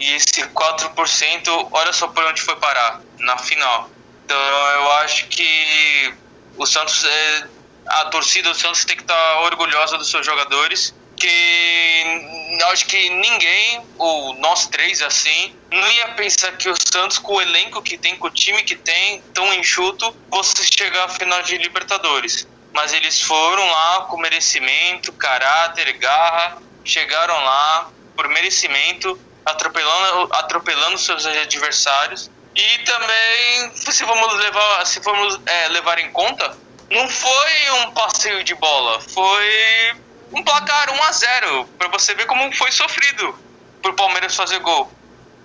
E 0.00 0.12
esse 0.12 0.42
4%, 0.42 1.68
olha 1.72 1.92
só 1.92 2.08
por 2.08 2.24
onde 2.24 2.40
foi 2.40 2.56
parar, 2.56 3.00
na 3.18 3.36
final. 3.38 3.90
Então 4.24 4.38
eu 4.38 4.92
acho 4.92 5.26
que 5.28 6.14
o 6.56 6.66
Santos, 6.66 7.04
é, 7.04 7.48
a 7.86 8.04
torcida 8.06 8.50
do 8.50 8.54
Santos 8.54 8.84
tem 8.84 8.96
que 8.96 9.02
estar 9.02 9.40
orgulhosa 9.40 9.98
dos 9.98 10.10
seus 10.10 10.24
jogadores 10.24 10.94
que 11.18 12.48
acho 12.70 12.86
que 12.86 13.10
ninguém, 13.10 13.82
ou 13.98 14.34
nós 14.34 14.66
três 14.66 15.02
assim, 15.02 15.54
não 15.70 15.88
ia 15.92 16.08
pensar 16.08 16.52
que 16.52 16.68
o 16.68 16.74
Santos, 16.76 17.18
com 17.18 17.34
o 17.34 17.40
elenco 17.40 17.82
que 17.82 17.98
tem, 17.98 18.16
com 18.16 18.28
o 18.28 18.30
time 18.30 18.62
que 18.62 18.76
tem, 18.76 19.20
tão 19.34 19.52
enxuto, 19.54 20.14
fosse 20.30 20.66
chegar 20.66 21.04
à 21.04 21.08
final 21.08 21.42
de 21.42 21.58
Libertadores. 21.58 22.46
Mas 22.72 22.92
eles 22.92 23.20
foram 23.20 23.66
lá 23.66 24.02
com 24.02 24.18
merecimento, 24.18 25.12
caráter, 25.12 25.92
garra, 25.98 26.58
chegaram 26.88 27.38
lá 27.44 27.90
por 28.16 28.26
merecimento, 28.28 29.20
atropelando, 29.44 30.34
atropelando 30.34 30.98
seus 30.98 31.26
adversários. 31.26 32.30
E 32.56 32.78
também, 32.78 33.72
se 33.76 34.04
vamos 34.04 34.34
levar, 34.34 34.86
se 34.86 35.00
formos 35.00 35.38
é, 35.46 35.68
levar 35.68 35.98
em 35.98 36.10
conta, 36.10 36.56
não 36.90 37.08
foi 37.08 37.70
um 37.82 37.90
passeio 37.92 38.42
de 38.42 38.54
bola, 38.54 39.00
foi 39.00 39.92
um 40.32 40.42
placar 40.42 40.90
1 40.90 41.02
a 41.02 41.12
0 41.12 41.68
para 41.78 41.88
você 41.88 42.14
ver 42.14 42.26
como 42.26 42.50
foi 42.56 42.72
sofrido 42.72 43.38
pro 43.82 43.94
Palmeiras 43.94 44.34
fazer 44.34 44.58
gol. 44.58 44.90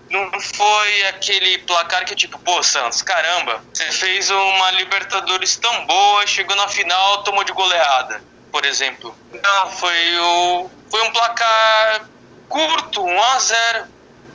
Não 0.09 0.31
foi 0.39 1.07
aquele 1.07 1.59
placar 1.59 2.05
que 2.05 2.15
tipo, 2.15 2.38
pô, 2.39 2.62
Santos, 2.63 3.01
caramba, 3.01 3.63
você 3.73 3.91
fez 3.91 4.29
uma 4.29 4.71
Libertadores 4.71 5.55
tão 5.57 5.85
boa, 5.85 6.25
chegou 6.25 6.55
na 6.55 6.67
final, 6.67 7.23
tomou 7.23 7.43
de 7.43 7.51
goleada, 7.51 8.23
por 8.53 8.63
exemplo. 8.65 9.13
Não, 9.33 9.69
foi 9.72 10.19
o 10.19 10.69
foi 10.89 11.01
um 11.01 11.12
placar 11.12 12.07
curto, 12.48 13.01
1 13.01 13.22
a 13.22 13.39
0. 13.39 13.86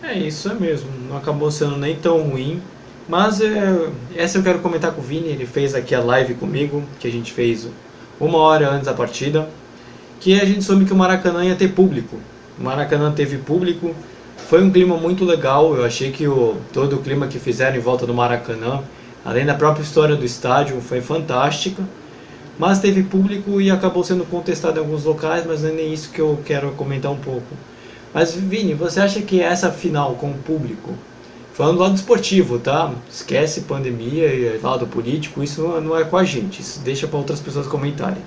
É 0.03 0.19
isso 0.19 0.51
é 0.51 0.55
mesmo, 0.55 0.91
não 1.09 1.17
acabou 1.17 1.51
sendo 1.53 1.77
nem 1.77 1.95
tão 1.97 2.21
ruim. 2.23 2.61
Mas 3.09 3.41
é, 3.41 3.89
essa 4.17 4.37
eu 4.37 4.43
quero 4.43 4.59
comentar 4.59 4.93
com 4.93 5.01
o 5.01 5.05
Vini, 5.05 5.29
ele 5.29 5.47
fez 5.47 5.75
aqui 5.75 5.95
a 5.95 6.01
live 6.01 6.35
comigo, 6.35 6.83
que 7.01 7.07
a 7.07 7.11
gente 7.11 7.33
fez 7.33 7.69
uma 8.21 8.39
hora 8.39 8.69
antes 8.69 8.87
da 8.87 8.93
partida 8.93 9.49
que 10.21 10.39
a 10.39 10.45
gente 10.45 10.63
soube 10.65 10.85
que 10.85 10.93
o 10.93 10.97
Maracanã 10.97 11.45
ia 11.45 11.55
ter 11.55 11.69
público. 11.69 12.19
O 12.59 12.63
Maracanã 12.63 13.13
teve 13.13 13.39
público, 13.39 13.95
foi 14.37 14.63
um 14.63 14.71
clima 14.71 14.97
muito 14.97 15.25
legal. 15.25 15.77
Eu 15.77 15.85
achei 15.85 16.11
que 16.11 16.27
o, 16.27 16.57
todo 16.73 16.97
o 16.97 17.03
clima 17.03 17.29
que 17.29 17.39
fizeram 17.39 17.77
em 17.77 17.81
volta 17.81 18.05
do 18.05 18.13
Maracanã, 18.13 18.83
além 19.25 19.47
da 19.47 19.55
própria 19.55 19.83
história 19.83 20.17
do 20.17 20.25
estádio, 20.25 20.81
foi 20.81 21.01
fantástica. 21.01 21.83
Mas 22.59 22.81
teve 22.81 23.03
público 23.03 23.61
e 23.61 23.71
acabou 23.71 24.03
sendo 24.03 24.25
contestado 24.25 24.79
em 24.79 24.83
alguns 24.83 25.05
locais, 25.05 25.47
mas 25.47 25.63
não 25.63 25.71
é 25.71 25.73
nem 25.73 25.93
isso 25.93 26.11
que 26.11 26.21
eu 26.21 26.41
quero 26.45 26.73
comentar 26.73 27.13
um 27.13 27.19
pouco. 27.19 27.47
Mas 28.13 28.35
Vini, 28.35 28.75
você 28.75 29.01
acha 29.01 29.23
que 29.23 29.41
essa 29.41 29.71
final 29.71 30.15
com 30.15 30.31
o 30.31 30.39
público, 30.39 30.95
falando 31.55 31.77
do 31.77 31.83
lado 31.83 31.95
esportivo, 31.95 32.59
tá? 32.59 32.93
Esquece 33.09 33.61
pandemia 33.63 34.27
e 34.27 34.59
lado 34.59 34.87
político, 34.87 35.43
isso 35.43 35.63
não 35.81 35.97
é 35.97 36.05
com 36.05 36.17
a 36.17 36.25
gente, 36.25 36.61
isso 36.61 36.81
deixa 36.81 37.07
para 37.07 37.19
outras 37.19 37.39
pessoas 37.39 37.67
comentarem 37.67 38.23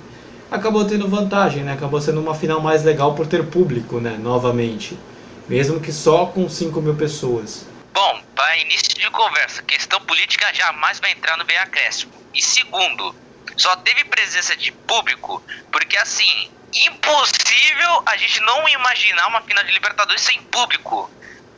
acabou 0.52 0.84
tendo 0.84 1.08
vantagem, 1.08 1.64
né? 1.64 1.72
Acabou 1.72 2.02
sendo 2.02 2.20
uma 2.20 2.36
final 2.36 2.60
mais 2.60 2.84
legal 2.84 3.16
por 3.16 3.26
ter 3.26 3.46
público, 3.46 4.02
né? 4.02 4.18
Novamente. 4.22 5.00
Mesmo 5.48 5.80
que 5.80 5.94
só 5.94 6.26
com 6.26 6.48
5 6.50 6.82
mil 6.82 6.94
pessoas. 6.96 7.66
Bom, 7.94 8.22
para 8.36 8.58
início 8.58 8.94
de 8.94 9.10
conversa, 9.10 9.64
questão 9.64 10.00
política 10.02 10.54
jamais 10.54 11.00
vai 11.00 11.14
entrar 11.14 11.38
no 11.38 11.46
bem 11.46 11.58
acréscimo. 11.58 12.12
E 12.34 12.44
segundo, 12.44 13.16
só 13.58 13.76
teve 13.78 14.04
presença 14.06 14.56
de 14.56 14.72
público 14.72 15.44
porque 15.72 15.98
assim, 15.98 16.52
impossível 16.74 18.04
a 18.06 18.18
gente 18.18 18.40
não 18.42 18.68
imaginar 18.70 19.28
uma 19.28 19.42
final 19.42 19.64
de 19.64 19.72
Libertadores 19.72 20.22
sem 20.22 20.42
público. 20.44 21.10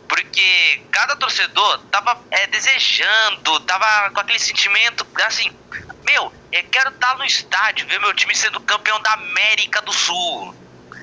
Porque 0.07 0.81
cada 0.91 1.15
torcedor 1.15 1.79
tava 1.91 2.21
é, 2.29 2.45
desejando, 2.47 3.59
tava 3.61 4.11
com 4.11 4.19
aquele 4.19 4.37
sentimento, 4.37 5.07
assim, 5.25 5.51
meu, 6.05 6.31
eu 6.51 6.63
quero 6.71 6.89
estar 6.89 7.17
no 7.17 7.25
estádio, 7.25 7.87
ver 7.87 7.99
meu 7.99 8.13
time 8.13 8.35
sendo 8.35 8.59
campeão 8.61 9.01
da 9.01 9.13
América 9.13 9.81
do 9.81 9.91
Sul. 9.91 10.55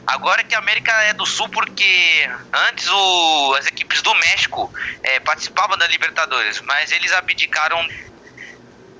Agora 0.07 0.45
que 0.45 0.55
a 0.55 0.59
América 0.59 0.93
é 1.05 1.13
do 1.13 1.27
Sul, 1.27 1.49
porque 1.49 2.31
antes 2.69 2.89
o, 2.89 3.55
as 3.59 3.67
equipes 3.67 4.01
do 4.03 4.15
México 4.15 4.73
é, 5.03 5.19
participavam 5.21 5.77
da 5.77 5.87
Libertadores, 5.89 6.61
mas 6.61 6.93
eles 6.93 7.13
abdicaram. 7.13 7.87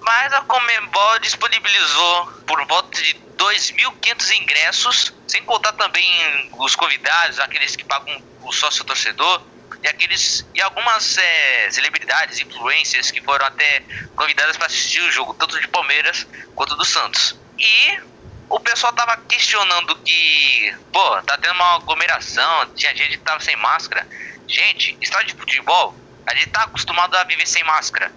Mas 0.03 0.33
a 0.33 0.41
Comembol 0.43 1.19
disponibilizou 1.21 2.27
por 2.47 2.65
volta 2.67 3.01
de 3.01 3.15
2.500 3.37 4.31
ingressos, 4.43 5.15
sem 5.27 5.43
contar 5.45 5.73
também 5.73 6.51
os 6.59 6.75
convidados, 6.75 7.39
aqueles 7.39 7.77
que 7.77 7.85
pagam 7.85 8.23
o 8.43 8.53
sócio 8.53 8.85
torcedor 8.85 9.43
e 9.83 9.89
aqueles 9.89 10.47
e 10.55 10.61
algumas 10.61 11.17
é, 11.17 11.71
celebridades, 11.71 12.41
influencers 12.41 13.11
que 13.11 13.21
foram 13.23 13.47
até 13.47 13.83
convidadas 14.15 14.57
para 14.57 14.67
assistir 14.67 15.01
o 15.01 15.11
jogo, 15.11 15.35
tanto 15.35 15.59
de 15.61 15.69
Palmeiras 15.69 16.27
quanto 16.55 16.77
do 16.77 16.85
Santos. 16.85 17.39
E 17.59 18.01
o 18.49 18.59
pessoal 18.59 18.93
tava 18.93 19.17
questionando 19.17 19.95
que, 19.97 20.77
pô, 20.93 21.23
tá 21.23 21.39
tendo 21.39 21.55
uma 21.55 21.77
aglomeração, 21.77 22.67
tinha 22.75 22.95
gente 22.95 23.17
que 23.17 23.25
tava 23.25 23.41
sem 23.41 23.57
máscara. 23.57 24.07
Gente, 24.47 24.99
estádio 25.01 25.29
de 25.29 25.41
futebol, 25.41 25.95
a 26.27 26.35
gente 26.35 26.51
tá 26.51 26.65
acostumado 26.65 27.17
a 27.17 27.25
viver 27.25 27.47
sem 27.47 27.63
máscara. 27.65 28.13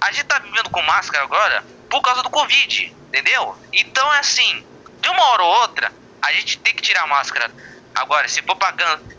A 0.00 0.12
gente 0.12 0.24
tá 0.24 0.38
vivendo 0.38 0.70
com 0.70 0.82
máscara 0.82 1.24
agora 1.24 1.64
por 1.88 2.00
causa 2.00 2.22
do 2.22 2.30
Covid, 2.30 2.96
entendeu? 3.08 3.56
Então 3.72 4.12
é 4.14 4.18
assim, 4.18 4.64
de 5.00 5.08
uma 5.08 5.22
hora 5.30 5.42
ou 5.42 5.60
outra, 5.60 5.92
a 6.22 6.32
gente 6.32 6.58
tem 6.58 6.74
que 6.74 6.82
tirar 6.82 7.02
a 7.02 7.06
máscara. 7.06 7.50
Agora, 7.94 8.28
se 8.28 8.40
for 8.42 8.56
pra 8.56 8.72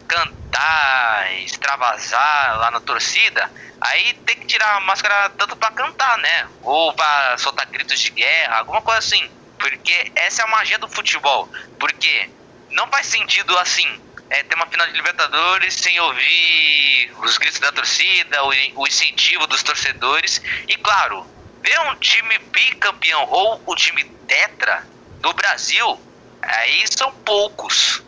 cantar, 0.07 1.33
extravasar 1.43 2.57
lá 2.57 2.71
na 2.71 2.79
torcida, 2.79 3.51
aí 3.79 4.13
tem 4.25 4.37
que 4.37 4.47
tirar 4.47 4.77
a 4.77 4.79
máscara 4.81 5.29
tanto 5.31 5.55
para 5.55 5.71
cantar, 5.71 6.17
né? 6.19 6.47
Ou 6.63 6.93
para 6.93 7.37
soltar 7.37 7.65
gritos 7.67 7.99
de 7.99 8.09
guerra, 8.11 8.59
alguma 8.59 8.81
coisa 8.81 8.99
assim. 8.99 9.29
Porque 9.57 10.11
essa 10.15 10.41
é 10.41 10.45
a 10.45 10.47
magia 10.47 10.79
do 10.79 10.87
futebol. 10.87 11.49
Porque 11.79 12.29
não 12.69 12.87
faz 12.87 13.07
sentido 13.07 13.57
assim. 13.59 14.01
É, 14.31 14.43
ter 14.43 14.55
uma 14.55 14.65
final 14.65 14.87
de 14.87 14.93
Libertadores 14.93 15.73
sem 15.73 15.99
ouvir 15.99 17.11
os 17.21 17.37
gritos 17.37 17.59
da 17.59 17.69
torcida, 17.69 18.41
o, 18.45 18.81
o 18.81 18.87
incentivo 18.87 19.45
dos 19.45 19.61
torcedores. 19.61 20.41
E 20.69 20.77
claro, 20.77 21.25
ver 21.61 21.77
um 21.81 21.95
time 21.95 22.37
bicampeão 22.51 23.27
ou 23.29 23.61
o 23.65 23.75
time 23.75 24.05
tetra 24.25 24.87
do 25.19 25.33
Brasil, 25.33 25.99
aí 26.41 26.85
são 26.87 27.11
poucos. 27.25 28.01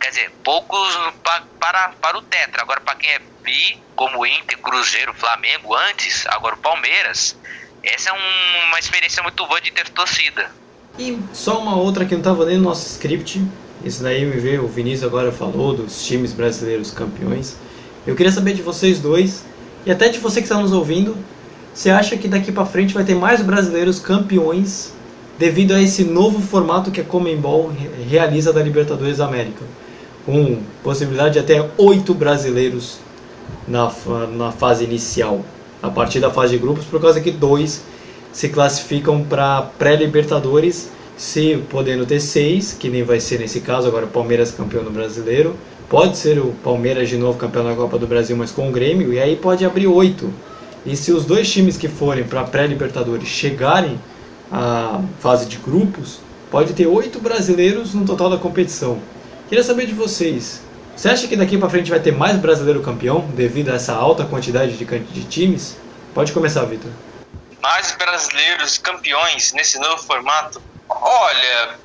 Quer 0.00 0.08
dizer, 0.08 0.30
poucos 0.42 0.96
pa, 1.22 1.42
para, 1.60 1.88
para 2.00 2.16
o 2.16 2.22
Tetra. 2.22 2.62
Agora, 2.62 2.80
para 2.80 2.94
quem 2.94 3.10
é 3.10 3.18
bi, 3.42 3.78
como 3.94 4.24
Inter, 4.26 4.58
Cruzeiro, 4.58 5.12
Flamengo, 5.12 5.74
antes, 5.74 6.26
agora 6.28 6.54
o 6.54 6.58
Palmeiras, 6.58 7.36
essa 7.82 8.10
é 8.10 8.12
um, 8.12 8.68
uma 8.68 8.78
experiência 8.78 9.22
muito 9.22 9.46
boa 9.46 9.60
de 9.60 9.70
ter 9.70 9.88
torcida. 9.90 10.50
E 10.98 11.18
só 11.34 11.58
uma 11.58 11.76
outra 11.76 12.06
que 12.06 12.12
não 12.12 12.20
estava 12.20 12.46
nem 12.46 12.56
no 12.56 12.64
nosso 12.64 12.86
script. 12.86 13.42
Isso 13.86 14.02
daí 14.02 14.24
me 14.24 14.38
veio, 14.38 14.64
o 14.64 14.68
Vinícius 14.68 15.04
agora 15.04 15.30
falou 15.30 15.74
dos 15.74 16.04
times 16.04 16.32
brasileiros 16.32 16.90
campeões. 16.90 17.56
Eu 18.06 18.14
queria 18.14 18.32
saber 18.32 18.52
de 18.54 18.62
vocês 18.62 18.98
dois, 18.98 19.44
e 19.84 19.90
até 19.90 20.08
de 20.08 20.18
você 20.18 20.40
que 20.40 20.46
está 20.46 20.60
nos 20.60 20.72
ouvindo, 20.72 21.16
você 21.72 21.90
acha 21.90 22.16
que 22.16 22.26
daqui 22.26 22.50
para 22.50 22.66
frente 22.66 22.92
vai 22.92 23.04
ter 23.04 23.14
mais 23.14 23.42
brasileiros 23.42 23.98
campeões 23.98 24.92
devido 25.38 25.72
a 25.72 25.80
esse 25.80 26.04
novo 26.04 26.40
formato 26.40 26.90
que 26.90 27.00
a 27.00 27.04
Comembol 27.04 27.72
realiza 28.08 28.52
da 28.52 28.62
Libertadores 28.62 29.20
América? 29.20 29.64
com 30.26 30.58
possibilidade 30.82 31.34
de 31.34 31.38
até 31.38 31.70
oito 31.78 32.12
brasileiros 32.12 32.98
na, 33.66 33.90
na 34.36 34.50
fase 34.50 34.82
inicial, 34.82 35.42
a 35.80 35.88
partir 35.88 36.18
da 36.18 36.30
fase 36.30 36.56
de 36.56 36.58
grupos, 36.58 36.84
por 36.84 37.00
causa 37.00 37.20
que 37.20 37.30
dois 37.30 37.84
se 38.32 38.48
classificam 38.48 39.22
para 39.22 39.62
pré-Libertadores, 39.78 40.90
se 41.16 41.56
podendo 41.70 42.04
ter 42.04 42.20
seis, 42.20 42.72
que 42.78 42.88
nem 42.88 43.02
vai 43.02 43.20
ser 43.20 43.38
nesse 43.38 43.60
caso, 43.60 43.88
agora 43.88 44.04
o 44.04 44.08
Palmeiras 44.08 44.50
campeão 44.50 44.84
do 44.84 44.90
brasileiro, 44.90 45.56
pode 45.88 46.16
ser 46.18 46.38
o 46.38 46.52
Palmeiras 46.62 47.08
de 47.08 47.16
novo 47.16 47.38
campeão 47.38 47.64
da 47.64 47.74
Copa 47.74 47.98
do 47.98 48.06
Brasil, 48.06 48.36
mas 48.36 48.50
com 48.50 48.68
o 48.68 48.72
Grêmio, 48.72 49.12
e 49.12 49.18
aí 49.18 49.36
pode 49.36 49.64
abrir 49.64 49.86
oito. 49.86 50.32
E 50.84 50.94
se 50.96 51.12
os 51.12 51.24
dois 51.24 51.50
times 51.50 51.76
que 51.76 51.88
forem 51.88 52.24
para 52.24 52.42
a 52.42 52.44
pré-Libertadores 52.44 53.28
chegarem 53.28 53.98
à 54.52 55.00
fase 55.18 55.46
de 55.46 55.56
grupos, 55.56 56.20
pode 56.50 56.74
ter 56.74 56.86
oito 56.86 57.18
brasileiros 57.18 57.94
no 57.94 58.04
total 58.04 58.30
da 58.30 58.36
competição. 58.36 58.98
Queria 59.48 59.64
saber 59.64 59.86
de 59.86 59.94
vocês. 59.94 60.60
Você 60.94 61.08
acha 61.08 61.26
que 61.26 61.36
daqui 61.36 61.58
para 61.58 61.68
frente 61.68 61.90
vai 61.90 62.00
ter 62.00 62.12
mais 62.12 62.36
brasileiro 62.36 62.80
campeão 62.80 63.26
devido 63.34 63.70
a 63.70 63.74
essa 63.74 63.94
alta 63.94 64.24
quantidade 64.24 64.76
de, 64.76 64.84
de 64.84 65.24
times? 65.24 65.76
Pode 66.14 66.32
começar, 66.32 66.64
Vitor. 66.64 66.90
Mais 67.62 67.94
brasileiros 67.98 68.78
campeões 68.78 69.52
nesse 69.52 69.78
novo 69.78 70.02
formato? 70.02 70.60
Olha, 70.88 71.78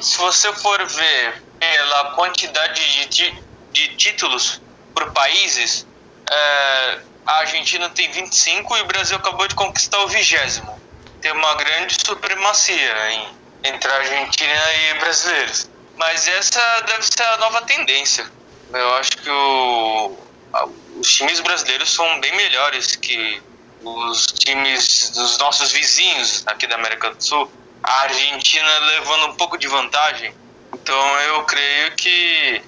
se 0.00 0.16
você 0.18 0.52
for 0.54 0.84
ver 0.86 1.42
pela 1.58 2.14
quantidade 2.14 3.08
de, 3.08 3.42
de 3.72 3.96
títulos 3.96 4.60
por 4.94 5.10
países, 5.12 5.86
é, 6.30 6.98
a 7.26 7.38
Argentina 7.40 7.88
tem 7.90 8.10
25 8.10 8.76
e 8.76 8.80
o 8.82 8.86
Brasil 8.86 9.16
acabou 9.16 9.46
de 9.46 9.54
conquistar 9.54 9.98
o 10.00 10.08
vigésimo. 10.08 10.80
Tem 11.20 11.32
uma 11.32 11.54
grande 11.54 11.96
supremacia 12.04 13.10
em, 13.12 13.28
entre 13.64 13.90
a 13.90 13.96
Argentina 13.96 14.74
e 14.74 14.94
brasileiros. 14.94 15.70
Mas 15.96 16.28
essa 16.28 16.80
deve 16.82 17.02
ser 17.02 17.22
a 17.22 17.38
nova 17.38 17.62
tendência. 17.62 18.26
Eu 18.72 18.94
acho 18.94 19.10
que 19.10 19.30
o, 19.30 20.18
os 20.96 21.08
times 21.08 21.40
brasileiros 21.40 21.92
são 21.92 22.20
bem 22.20 22.34
melhores 22.36 22.96
que 22.96 23.42
os 23.82 24.26
times 24.26 25.10
dos 25.10 25.38
nossos 25.38 25.72
vizinhos 25.72 26.42
aqui 26.46 26.66
da 26.66 26.76
América 26.76 27.10
do 27.10 27.22
Sul. 27.22 27.50
A 27.88 28.02
Argentina 28.02 28.78
levando 28.80 29.26
um 29.28 29.34
pouco 29.34 29.56
de 29.56 29.66
vantagem. 29.66 30.34
Então 30.74 31.20
eu 31.20 31.44
creio 31.44 31.96
que 31.96 32.62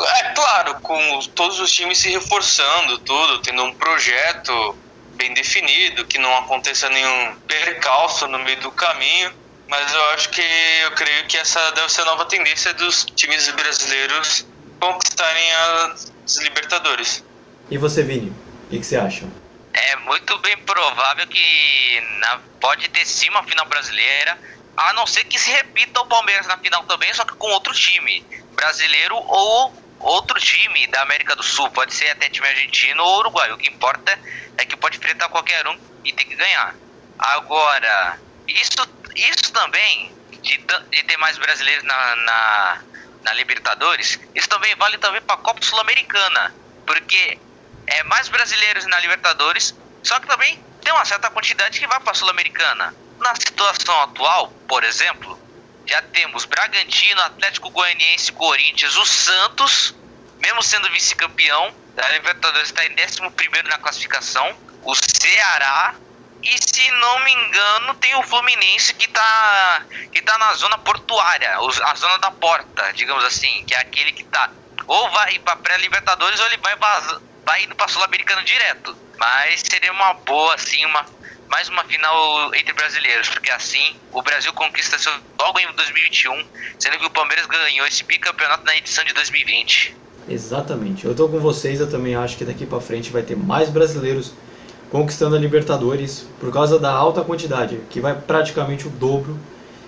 é 0.00 0.22
claro, 0.34 0.80
com 0.80 1.20
todos 1.34 1.60
os 1.60 1.70
times 1.70 1.98
se 1.98 2.08
reforçando, 2.08 2.98
tudo, 2.98 3.42
tendo 3.42 3.62
um 3.64 3.74
projeto 3.74 4.76
bem 5.14 5.34
definido, 5.34 6.06
que 6.06 6.18
não 6.18 6.34
aconteça 6.38 6.88
nenhum 6.88 7.36
percalço 7.46 8.26
no 8.26 8.38
meio 8.38 8.60
do 8.60 8.70
caminho. 8.70 9.32
Mas 9.68 9.92
eu 9.92 10.04
acho 10.10 10.30
que 10.30 10.42
eu 10.84 10.92
creio 10.92 11.26
que 11.26 11.36
essa 11.36 11.70
deve 11.72 11.90
ser 11.90 12.02
a 12.02 12.06
nova 12.06 12.24
tendência 12.24 12.72
dos 12.74 13.04
times 13.14 13.48
brasileiros 13.50 14.46
conquistarem 14.80 15.52
as 15.52 16.12
Libertadores. 16.38 17.24
E 17.70 17.78
você, 17.78 18.02
Vini, 18.02 18.30
o 18.30 18.70
que, 18.70 18.78
que, 18.78 18.86
você 18.86 18.96
acha? 18.96 19.26
É 19.72 19.96
muito 19.96 20.38
bem 20.38 20.56
provável 20.58 21.26
que 21.26 22.00
na, 22.20 22.40
pode 22.60 22.88
ter 22.88 23.06
sim 23.06 23.28
uma 23.30 23.42
final 23.44 23.66
brasileira, 23.66 24.38
a 24.76 24.92
não 24.92 25.06
ser 25.06 25.24
que 25.24 25.38
se 25.38 25.50
repita 25.50 26.00
o 26.00 26.06
Palmeiras 26.06 26.46
na 26.46 26.56
final 26.58 26.84
também, 26.84 27.12
só 27.14 27.24
que 27.24 27.34
com 27.34 27.48
outro 27.48 27.72
time, 27.72 28.24
brasileiro 28.52 29.16
ou 29.16 29.74
outro 30.00 30.38
time 30.40 30.86
da 30.88 31.02
América 31.02 31.36
do 31.36 31.42
Sul, 31.42 31.70
pode 31.70 31.94
ser 31.94 32.10
até 32.10 32.28
time 32.28 32.46
argentino 32.48 33.02
ou 33.02 33.18
uruguaio. 33.18 33.54
O 33.54 33.58
que 33.58 33.68
importa 33.68 34.18
é 34.58 34.64
que 34.64 34.76
pode 34.76 34.96
enfrentar 34.96 35.28
qualquer 35.28 35.66
um 35.68 35.78
e 36.04 36.12
tem 36.12 36.26
que 36.26 36.34
ganhar. 36.34 36.74
Agora, 37.18 38.18
isso, 38.48 38.76
isso 39.14 39.52
também, 39.52 40.12
de, 40.42 40.56
de 40.90 41.02
ter 41.04 41.16
mais 41.18 41.38
brasileiros 41.38 41.84
na, 41.84 42.16
na 42.16 42.82
na 43.22 43.32
Libertadores, 43.34 44.18
isso 44.34 44.48
também 44.48 44.74
vale 44.76 44.98
também 44.98 45.20
para 45.20 45.34
a 45.36 45.38
Copa 45.38 45.62
Sul-Americana, 45.62 46.54
porque 46.86 47.38
é 47.86 48.02
mais 48.04 48.28
brasileiros 48.28 48.86
na 48.86 49.00
Libertadores, 49.00 49.74
só 50.02 50.18
que 50.20 50.26
também 50.26 50.62
tem 50.82 50.92
uma 50.92 51.04
certa 51.04 51.30
quantidade 51.30 51.78
que 51.78 51.86
vai 51.86 52.00
para 52.00 52.12
a 52.12 52.14
Sul-Americana. 52.14 52.94
Na 53.18 53.34
situação 53.34 54.00
atual, 54.02 54.48
por 54.68 54.84
exemplo, 54.84 55.38
já 55.86 56.02
temos 56.02 56.44
Bragantino, 56.44 57.20
Atlético 57.22 57.70
Goianiense, 57.70 58.32
Corinthians, 58.32 58.96
o 58.96 59.04
Santos, 59.04 59.94
mesmo 60.38 60.62
sendo 60.62 60.90
vice-campeão 60.90 61.74
da 61.94 62.08
Libertadores, 62.10 62.68
está 62.68 62.84
em 62.84 62.92
11 62.92 63.68
na 63.68 63.78
classificação, 63.78 64.56
o 64.82 64.94
Ceará 64.94 65.94
e 66.42 66.58
se 66.58 66.90
não 66.90 67.20
me 67.20 67.32
engano, 67.32 67.94
tem 67.94 68.16
o 68.16 68.22
Fluminense 68.24 68.94
que 68.94 69.08
tá, 69.08 69.82
que 70.10 70.20
tá 70.22 70.36
na 70.38 70.54
zona 70.54 70.76
portuária, 70.78 71.56
a 71.84 71.94
zona 71.94 72.18
da 72.18 72.32
porta, 72.32 72.92
digamos 72.94 73.24
assim, 73.24 73.64
que 73.64 73.74
é 73.74 73.78
aquele 73.78 74.10
que 74.10 74.24
tá 74.24 74.50
ou 74.86 75.10
vai 75.10 75.38
para 75.38 75.56
pré-Libertadores 75.56 76.40
ou 76.40 76.46
ele 76.46 76.56
vai, 76.58 76.76
vai 77.44 77.62
indo 77.64 77.74
para 77.74 77.88
Sul-Americano 77.88 78.42
direto. 78.42 78.96
Mas 79.18 79.60
seria 79.60 79.92
uma 79.92 80.14
boa, 80.14 80.54
assim, 80.54 80.84
uma, 80.84 81.06
mais 81.52 81.68
uma 81.68 81.84
final 81.84 82.54
entre 82.54 82.72
brasileiros, 82.72 83.28
porque 83.28 83.50
assim 83.50 83.94
o 84.10 84.22
Brasil 84.22 84.50
conquista 84.54 84.98
seu 84.98 85.12
logo 85.38 85.60
em 85.60 85.66
2021, 85.76 86.46
sendo 86.78 86.98
que 86.98 87.04
o 87.04 87.10
Palmeiras 87.10 87.44
ganhou 87.44 87.86
esse 87.86 88.02
bicampeonato 88.04 88.64
na 88.64 88.74
edição 88.74 89.04
de 89.04 89.12
2020. 89.12 89.94
Exatamente. 90.30 91.04
Eu 91.04 91.14
tô 91.14 91.28
com 91.28 91.38
vocês, 91.38 91.78
eu 91.78 91.90
também 91.90 92.14
acho 92.14 92.38
que 92.38 92.44
daqui 92.46 92.64
para 92.64 92.80
frente 92.80 93.10
vai 93.10 93.20
ter 93.20 93.36
mais 93.36 93.68
brasileiros 93.68 94.32
conquistando 94.90 95.36
a 95.36 95.38
Libertadores 95.38 96.26
por 96.40 96.50
causa 96.50 96.78
da 96.78 96.90
alta 96.90 97.22
quantidade, 97.22 97.78
que 97.90 98.00
vai 98.00 98.14
praticamente 98.14 98.86
o 98.86 98.90
dobro 98.90 99.38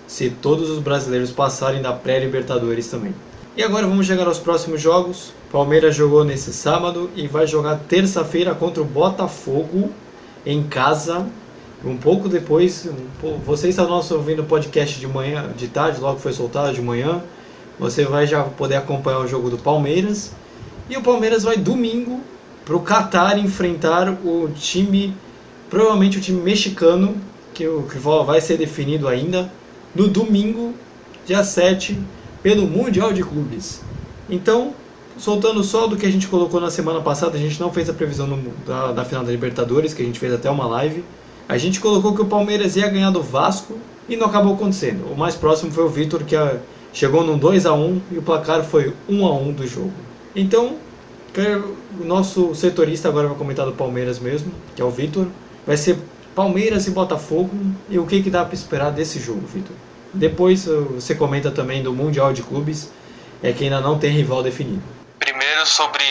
se 0.07 0.29
todos 0.29 0.69
os 0.69 0.81
brasileiros 0.81 1.31
passarem 1.31 1.81
da 1.81 1.95
pré-Libertadores 1.95 2.89
também. 2.89 3.15
E 3.57 3.63
agora 3.63 3.87
vamos 3.87 4.07
chegar 4.07 4.27
aos 4.27 4.39
próximos 4.39 4.83
jogos. 4.83 5.33
Palmeiras 5.51 5.97
jogou 5.97 6.25
nesse 6.25 6.53
sábado 6.53 7.11
e 7.17 7.27
vai 7.27 7.47
jogar 7.47 7.77
terça-feira 7.89 8.55
contra 8.55 8.83
o 8.83 8.85
Botafogo 8.85 9.95
em 10.45 10.63
casa. 10.63 11.27
Um 11.85 11.99
pouco 11.99 12.31
depois, 12.31 12.89
você 13.45 13.69
está 13.69 13.85
nosso 13.85 14.15
ouvindo 14.15 14.41
o 14.41 14.47
podcast 14.47 14.99
de 14.99 15.07
manhã, 15.07 15.53
de 15.55 15.69
tarde, 15.69 16.01
logo 16.01 16.19
foi 16.19 16.33
soltado 16.33 16.73
de 16.73 16.81
manhã. 16.81 17.23
Você 17.79 18.07
vai 18.07 18.27
já 18.27 18.43
poder 18.43 18.77
acompanhar 18.77 19.19
o 19.19 19.27
jogo 19.27 19.51
do 19.51 19.59
Palmeiras. 19.59 20.33
E 20.89 20.97
o 20.97 21.03
Palmeiras 21.03 21.43
vai 21.43 21.59
domingo 21.59 22.21
para 22.65 22.75
o 22.75 22.81
Qatar 22.81 23.39
enfrentar 23.39 24.09
o 24.25 24.49
time, 24.55 25.15
provavelmente 25.69 26.17
o 26.17 26.21
time 26.23 26.41
mexicano, 26.41 27.17
que, 27.53 27.65
que 27.65 27.99
vai 27.99 28.41
ser 28.41 28.57
definido 28.57 29.07
ainda, 29.07 29.53
no 29.95 30.09
domingo, 30.09 30.75
dia 31.27 31.45
7, 31.45 31.99
pelo 32.43 32.67
Mundial 32.67 33.13
de 33.13 33.23
Clubes. 33.23 33.83
Então, 34.31 34.73
soltando 35.19 35.63
só 35.63 35.87
do 35.87 35.97
que 35.97 36.07
a 36.07 36.11
gente 36.11 36.29
colocou 36.29 36.61
na 36.61 36.71
semana 36.71 37.03
passada, 37.03 37.37
a 37.37 37.41
gente 37.41 37.61
não 37.61 37.71
fez 37.71 37.91
a 37.91 37.93
previsão 37.93 38.27
no, 38.27 38.51
da, 38.67 38.93
da 38.93 39.05
final 39.05 39.23
da 39.23 39.31
Libertadores, 39.31 39.93
que 39.93 40.03
a 40.03 40.05
gente 40.05 40.19
fez 40.19 40.33
até 40.33 40.51
uma 40.51 40.67
live. 40.67 41.05
A 41.49 41.59
gente 41.59 41.81
colocou 41.81 42.15
que 42.15 42.23
o 42.23 42.27
Palmeiras 42.27 42.77
ia 42.77 42.89
ganhar 42.89 43.11
do 43.11 43.23
Vasco 43.23 43.79
e 44.09 44.17
não 44.17 44.27
acabou 44.27 44.55
acontecendo. 44.55 45.13
O 45.13 45.17
mais 45.17 45.35
próximo 45.35 45.71
foi 45.71 45.85
o 45.85 45.89
Vitor, 45.89 46.25
que 46.25 46.35
a, 46.35 46.59
chegou 46.93 47.23
num 47.23 47.37
2 47.37 47.67
a 47.67 47.75
1 47.75 48.03
e 48.13 48.19
o 48.19 48.23
placar 48.23 48.65
foi 48.65 48.95
1 49.09 49.27
a 49.27 49.33
1 49.35 49.53
do 49.53 49.67
jogo. 49.67 49.93
Então, 50.35 50.77
o 52.01 52.05
nosso 52.05 52.55
setorista 52.55 53.09
agora 53.09 53.29
vai 53.29 53.37
comentar 53.37 53.67
do 53.67 53.73
Palmeiras 53.73 54.19
mesmo, 54.19 54.53
que 54.75 54.81
é 54.81 54.85
o 54.85 54.91
Vitor. 54.91 55.27
Vai 55.67 55.77
ser 55.77 55.99
Palmeiras 56.35 56.87
e 56.87 56.91
Botafogo. 56.91 57.51
E 57.89 57.99
o 57.99 58.07
que, 58.07 58.23
que 58.23 58.31
dá 58.31 58.45
para 58.45 58.55
esperar 58.55 58.91
desse 58.91 59.21
jogo, 59.21 59.43
Vitor? 59.47 59.75
Depois 60.13 60.65
você 60.65 61.15
comenta 61.15 61.51
também 61.51 61.83
do 61.83 61.93
Mundial 61.93 62.33
de 62.33 62.43
Clubes, 62.43 62.91
é 63.43 63.53
que 63.53 63.65
ainda 63.65 63.81
não 63.81 63.99
tem 63.99 64.13
rival 64.13 64.43
definido. 64.43 64.83
Primeiro 65.19 65.67
sobre 65.67 66.05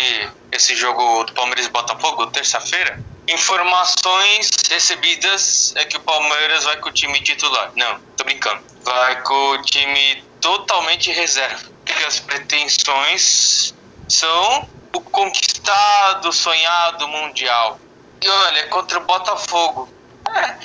esse 0.53 0.75
jogo 0.75 1.23
do 1.23 1.33
Palmeiras 1.33 1.65
e 1.65 1.69
Botafogo, 1.69 2.27
terça-feira. 2.27 2.99
Informações 3.27 4.49
recebidas 4.69 5.73
é 5.75 5.85
que 5.85 5.97
o 5.97 5.99
Palmeiras 6.01 6.63
vai 6.63 6.77
com 6.77 6.89
o 6.89 6.91
time 6.91 7.19
titular. 7.21 7.71
Não, 7.75 7.99
tô 8.15 8.23
brincando. 8.23 8.61
Vai 8.83 9.21
com 9.23 9.51
o 9.51 9.61
time 9.63 10.23
totalmente 10.39 11.11
reserva. 11.11 11.71
Porque 11.83 12.03
as 12.03 12.19
pretensões 12.19 13.73
são 14.07 14.69
o 14.93 15.01
conquistado, 15.01 16.31
sonhado 16.31 17.07
mundial. 17.07 17.79
E 18.21 18.29
olha, 18.29 18.67
contra 18.67 18.99
o 18.99 19.05
Botafogo. 19.05 19.91
É, 20.29 20.57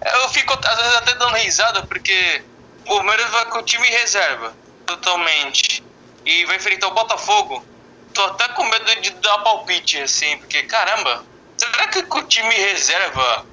é, 0.00 0.16
eu 0.22 0.28
fico 0.30 0.58
às 0.66 0.76
vezes 0.76 0.96
até 0.96 1.14
dando 1.14 1.36
risada 1.36 1.82
porque 1.82 2.42
o 2.86 2.96
Palmeiras 2.96 3.30
vai 3.30 3.44
com 3.46 3.58
o 3.58 3.62
time 3.62 3.86
reserva, 3.88 4.56
totalmente. 4.86 5.84
E 6.24 6.46
vai 6.46 6.56
enfrentar 6.56 6.88
o 6.88 6.94
Botafogo. 6.94 7.73
Tô 8.14 8.22
até 8.24 8.48
com 8.48 8.64
medo 8.64 9.00
de 9.00 9.10
dar 9.10 9.38
palpite, 9.38 10.00
assim, 10.00 10.38
porque 10.38 10.62
caramba, 10.62 11.24
será 11.58 11.88
que 11.88 11.98
o 11.98 12.22
time 12.22 12.54
reserva 12.54 13.44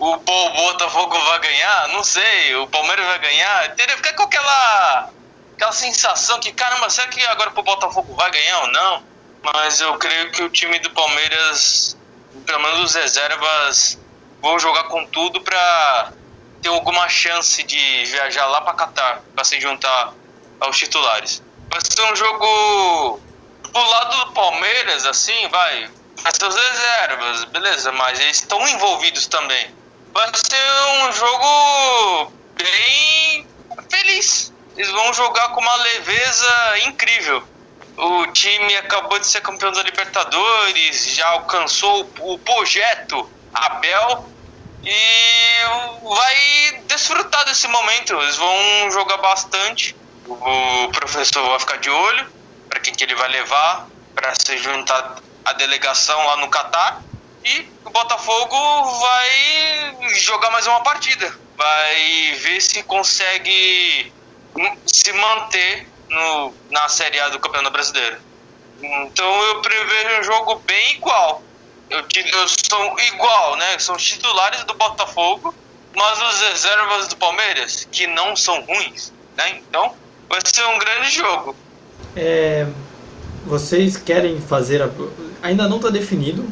o 0.00 0.16
Botafogo 0.16 1.18
vai 1.18 1.38
ganhar? 1.38 1.88
Não 1.88 2.02
sei, 2.02 2.56
o 2.56 2.66
Palmeiras 2.66 3.06
vai 3.06 3.18
ganhar. 3.18 3.70
Entendeu? 3.70 3.96
Fica 3.98 4.12
com 4.14 4.24
aquela 4.24 5.10
aquela 5.54 5.72
sensação 5.72 6.40
que, 6.40 6.52
caramba, 6.52 6.88
será 6.88 7.08
que 7.08 7.24
agora 7.26 7.50
o 7.54 7.62
Botafogo 7.62 8.14
vai 8.14 8.30
ganhar 8.30 8.60
ou 8.60 8.68
não? 8.68 9.02
Mas 9.42 9.80
eu 9.80 9.96
creio 9.98 10.30
que 10.32 10.42
o 10.42 10.48
time 10.48 10.78
do 10.78 10.90
Palmeiras, 10.90 11.96
pelo 12.46 12.60
menos 12.60 12.80
os 12.80 12.94
reservas, 12.94 13.98
vão 14.40 14.58
jogar 14.58 14.84
com 14.84 15.04
tudo 15.06 15.40
para 15.42 16.12
ter 16.62 16.68
alguma 16.68 17.08
chance 17.08 17.62
de 17.62 18.04
viajar 18.06 18.46
lá 18.46 18.62
para 18.62 18.74
Catar, 18.74 19.20
para 19.34 19.44
se 19.44 19.60
juntar 19.60 20.14
aos 20.58 20.76
titulares. 20.78 21.42
Vai 21.70 21.80
ser 21.82 22.02
um 22.10 22.16
jogo 22.16 23.20
pro 23.72 23.88
lado 23.88 24.26
do 24.26 24.32
Palmeiras, 24.32 25.06
assim, 25.06 25.48
vai. 25.48 25.88
Ser 26.32 26.46
os 26.46 26.54
reservas, 26.54 27.44
beleza, 27.44 27.92
mas 27.92 28.20
eles 28.20 28.36
estão 28.36 28.68
envolvidos 28.68 29.26
também. 29.26 29.74
Vai 30.12 30.30
ser 30.34 31.06
um 31.06 31.12
jogo 31.12 32.32
bem 32.56 33.46
feliz 33.88 34.52
eles 34.80 34.90
vão 34.92 35.12
jogar 35.12 35.48
com 35.50 35.60
uma 35.60 35.76
leveza 35.76 36.78
incrível. 36.86 37.42
O 37.98 38.26
time 38.28 38.74
acabou 38.76 39.18
de 39.18 39.26
ser 39.26 39.42
campeão 39.42 39.70
da 39.72 39.82
Libertadores, 39.82 41.16
já 41.16 41.28
alcançou 41.28 42.10
o 42.20 42.38
projeto 42.38 43.30
Abel 43.52 44.24
e 44.82 46.04
vai 46.14 46.80
desfrutar 46.86 47.44
desse 47.44 47.68
momento. 47.68 48.14
Eles 48.22 48.36
vão 48.36 48.90
jogar 48.90 49.18
bastante. 49.18 49.94
O 50.26 50.88
professor 50.92 51.46
vai 51.50 51.58
ficar 51.58 51.76
de 51.76 51.90
olho 51.90 52.39
para 52.70 52.80
quem 52.80 52.94
que 52.94 53.02
ele 53.02 53.16
vai 53.16 53.28
levar 53.28 53.88
para 54.14 54.32
se 54.34 54.56
juntar 54.58 55.16
à 55.44 55.52
delegação 55.54 56.24
lá 56.26 56.36
no 56.36 56.48
Catar. 56.48 57.02
E 57.44 57.68
o 57.84 57.90
Botafogo 57.90 58.56
vai 59.00 59.96
jogar 60.14 60.50
mais 60.50 60.66
uma 60.66 60.80
partida. 60.82 61.34
Vai 61.56 62.34
ver 62.34 62.60
se 62.60 62.82
consegue 62.84 64.12
se 64.86 65.12
manter 65.12 65.88
no, 66.08 66.54
na 66.70 66.88
Série 66.88 67.18
A 67.20 67.28
do 67.30 67.40
Campeonato 67.40 67.72
Brasileiro. 67.72 68.18
Então 68.82 69.42
eu 69.44 69.60
prevejo 69.60 70.20
um 70.20 70.24
jogo 70.24 70.54
bem 70.60 70.94
igual. 70.94 71.42
Eu, 71.88 72.00
eu 72.00 72.48
sou 72.48 73.00
igual, 73.00 73.56
né? 73.56 73.78
São 73.78 73.96
titulares 73.96 74.62
do 74.64 74.74
Botafogo, 74.74 75.54
mas 75.94 76.22
os 76.22 76.40
reservas 76.42 77.08
do 77.08 77.16
Palmeiras, 77.16 77.88
que 77.90 78.06
não 78.06 78.36
são 78.36 78.60
ruins, 78.62 79.12
né? 79.36 79.50
Então 79.56 79.96
vai 80.28 80.40
ser 80.44 80.64
um 80.66 80.78
grande 80.78 81.10
jogo. 81.10 81.56
É, 82.16 82.66
vocês 83.46 83.96
querem 83.96 84.40
fazer. 84.40 84.82
A, 84.82 84.90
ainda 85.42 85.68
não 85.68 85.76
está 85.76 85.90
definido 85.90 86.46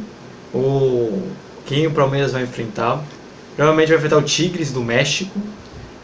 o 0.55 1.31
quem 1.67 1.87
o 1.87 1.91
Palmeiras 1.91 2.33
vai 2.33 2.43
enfrentar. 2.43 3.03
Provavelmente 3.55 3.89
vai 3.89 3.99
enfrentar 3.99 4.17
o 4.17 4.23
Tigres 4.23 4.73
do 4.73 4.83
México. 4.83 5.39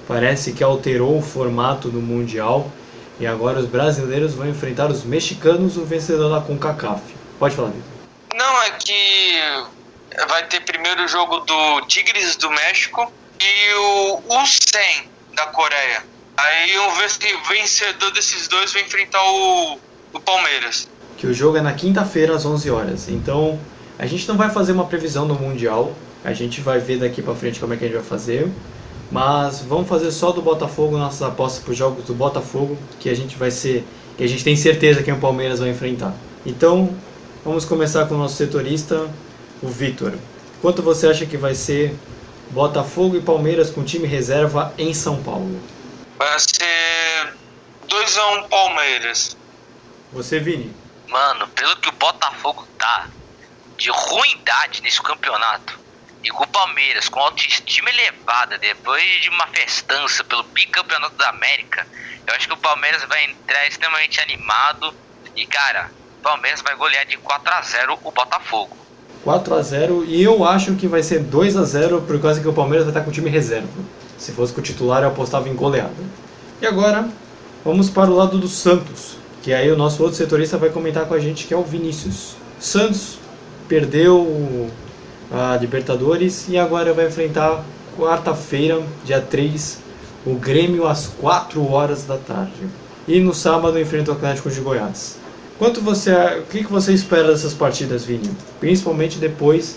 Parece 0.06 0.52
que 0.52 0.62
alterou 0.62 1.18
o 1.18 1.22
formato 1.22 1.88
do 1.88 2.00
Mundial. 2.00 2.70
E 3.18 3.26
agora 3.26 3.60
os 3.60 3.66
brasileiros 3.66 4.34
vão 4.34 4.48
enfrentar 4.48 4.90
os 4.90 5.04
mexicanos, 5.04 5.76
o 5.76 5.84
vencedor 5.84 6.28
da 6.28 6.44
CONCACAF. 6.44 7.00
Pode 7.38 7.54
falar, 7.54 7.68
Vitor. 7.68 7.94
Não, 8.34 8.62
é 8.62 8.70
que 8.72 9.64
vai 10.28 10.46
ter 10.48 10.60
primeiro 10.60 11.04
o 11.04 11.08
jogo 11.08 11.38
do 11.40 11.80
Tigres 11.82 12.36
do 12.36 12.50
México 12.50 13.10
e 13.40 13.74
o 13.74 14.22
U100 14.28 15.04
da 15.34 15.46
Coreia. 15.46 16.02
Aí 16.36 16.78
o 16.78 16.90
vencedor 17.48 18.10
desses 18.12 18.48
dois 18.48 18.72
vai 18.72 18.82
enfrentar 18.82 19.22
o, 19.22 19.78
o 20.12 20.20
Palmeiras. 20.20 20.88
Que 21.16 21.26
o 21.26 21.34
jogo 21.34 21.56
é 21.56 21.60
na 21.60 21.72
quinta-feira 21.72 22.34
às 22.34 22.44
11 22.44 22.70
horas. 22.70 23.08
Então, 23.08 23.58
a 23.98 24.06
gente 24.06 24.26
não 24.26 24.36
vai 24.36 24.50
fazer 24.50 24.72
uma 24.72 24.86
previsão 24.86 25.26
do 25.26 25.34
Mundial. 25.34 25.94
A 26.24 26.32
gente 26.32 26.60
vai 26.60 26.78
ver 26.78 26.98
daqui 26.98 27.22
para 27.22 27.34
frente 27.34 27.60
como 27.60 27.74
é 27.74 27.76
que 27.76 27.84
a 27.84 27.88
gente 27.88 27.96
vai 27.96 28.04
fazer. 28.04 28.50
Mas 29.10 29.60
vamos 29.60 29.88
fazer 29.88 30.10
só 30.10 30.32
do 30.32 30.42
Botafogo 30.42 30.96
nossas 30.96 31.22
apostas 31.22 31.62
para 31.62 31.70
os 31.70 31.78
jogos 31.78 32.04
do 32.04 32.14
Botafogo, 32.14 32.76
que 32.98 33.08
a 33.08 33.14
gente 33.14 33.36
vai 33.36 33.50
ser, 33.50 33.84
que 34.16 34.24
a 34.24 34.26
gente 34.26 34.42
tem 34.42 34.56
certeza 34.56 35.02
que 35.02 35.12
o 35.12 35.18
Palmeiras 35.18 35.60
vai 35.60 35.70
enfrentar. 35.70 36.14
Então, 36.44 36.92
vamos 37.44 37.64
começar 37.64 38.06
com 38.06 38.16
o 38.16 38.18
nosso 38.18 38.36
setorista, 38.36 39.08
o 39.62 39.68
Vitor. 39.68 40.14
Quanto 40.60 40.82
você 40.82 41.06
acha 41.06 41.26
que 41.26 41.36
vai 41.36 41.54
ser 41.54 41.94
Botafogo 42.50 43.16
e 43.16 43.20
Palmeiras 43.20 43.70
com 43.70 43.84
time 43.84 44.08
reserva 44.08 44.72
em 44.76 44.92
São 44.92 45.22
Paulo? 45.22 45.60
Vai 46.24 46.40
ser 46.40 47.34
2 47.86 48.16
a 48.16 48.26
1 48.28 48.38
um 48.38 48.48
Palmeiras. 48.48 49.36
Você, 50.10 50.40
Vini? 50.40 50.74
Mano, 51.06 51.46
pelo 51.48 51.76
que 51.76 51.90
o 51.90 51.92
Botafogo 51.92 52.66
tá 52.78 53.08
de 53.76 53.90
ruindade 53.90 54.80
nesse 54.80 55.02
campeonato, 55.02 55.78
e 56.22 56.30
com 56.30 56.44
o 56.44 56.48
Palmeiras, 56.48 57.10
com 57.10 57.20
autoestima 57.20 57.90
elevada, 57.90 58.56
depois 58.56 59.04
de 59.20 59.28
uma 59.28 59.46
festança 59.48 60.24
pelo 60.24 60.44
bicampeonato 60.44 61.14
da 61.16 61.28
América, 61.28 61.86
eu 62.26 62.34
acho 62.34 62.48
que 62.48 62.54
o 62.54 62.56
Palmeiras 62.56 63.04
vai 63.04 63.26
entrar 63.26 63.66
extremamente 63.66 64.18
animado. 64.18 64.94
E, 65.36 65.44
cara, 65.44 65.90
o 66.20 66.22
Palmeiras 66.22 66.62
vai 66.62 66.74
golear 66.74 67.04
de 67.04 67.18
4 67.18 67.52
a 67.52 67.60
0 67.60 67.98
o 68.02 68.10
Botafogo. 68.10 68.74
4 69.24 69.54
a 69.54 69.62
0 69.62 70.04
e 70.06 70.22
eu 70.22 70.42
acho 70.42 70.74
que 70.76 70.86
vai 70.86 71.02
ser 71.02 71.18
2 71.20 71.56
a 71.56 71.64
0 71.64 72.00
por 72.02 72.20
causa 72.20 72.40
que 72.40 72.48
o 72.48 72.52
Palmeiras 72.52 72.86
vai 72.86 72.92
estar 72.92 73.04
com 73.04 73.10
o 73.10 73.12
time 73.12 73.28
reserva. 73.28 73.68
Se 74.18 74.32
fosse 74.32 74.52
com 74.52 74.60
o 74.60 74.64
titular, 74.64 75.02
eu 75.02 75.08
apostava 75.08 75.48
em 75.48 75.54
goleada. 75.54 75.92
E 76.64 76.66
agora, 76.66 77.06
vamos 77.62 77.90
para 77.90 78.10
o 78.10 78.16
lado 78.16 78.38
do 78.38 78.48
Santos, 78.48 79.18
que 79.42 79.52
aí 79.52 79.70
o 79.70 79.76
nosso 79.76 80.02
outro 80.02 80.16
setorista 80.16 80.56
vai 80.56 80.70
comentar 80.70 81.04
com 81.04 81.12
a 81.12 81.18
gente, 81.18 81.46
que 81.46 81.52
é 81.52 81.56
o 81.58 81.62
Vinícius. 81.62 82.36
Santos 82.58 83.18
perdeu 83.68 84.70
a 85.30 85.58
Libertadores 85.58 86.48
e 86.48 86.56
agora 86.56 86.94
vai 86.94 87.08
enfrentar 87.08 87.62
quarta-feira, 87.98 88.82
dia 89.04 89.20
3, 89.20 89.78
o 90.24 90.36
Grêmio 90.36 90.86
às 90.86 91.06
4 91.06 91.70
horas 91.70 92.04
da 92.04 92.16
tarde. 92.16 92.66
E 93.06 93.20
no 93.20 93.34
sábado 93.34 93.78
enfrenta 93.78 94.12
o 94.12 94.14
Atlético 94.14 94.48
de 94.48 94.60
Goiás. 94.60 95.18
Quanto 95.58 95.82
você, 95.82 96.12
o 96.14 96.44
que 96.44 96.64
você 96.64 96.94
espera 96.94 97.28
dessas 97.28 97.52
partidas, 97.52 98.06
Vini? 98.06 98.30
Principalmente 98.58 99.18
depois 99.18 99.76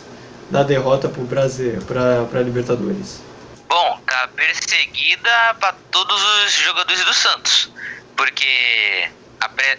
da 0.50 0.64
derrota 0.64 1.10
para 1.10 2.40
a 2.40 2.42
Libertadores. 2.42 3.27
Bom, 3.68 4.02
tá 4.06 4.28
perseguida 4.30 5.56
para 5.60 5.74
todos 5.92 6.24
os 6.24 6.54
jogadores 6.54 7.04
do 7.04 7.14
Santos, 7.14 7.70
porque 8.16 9.12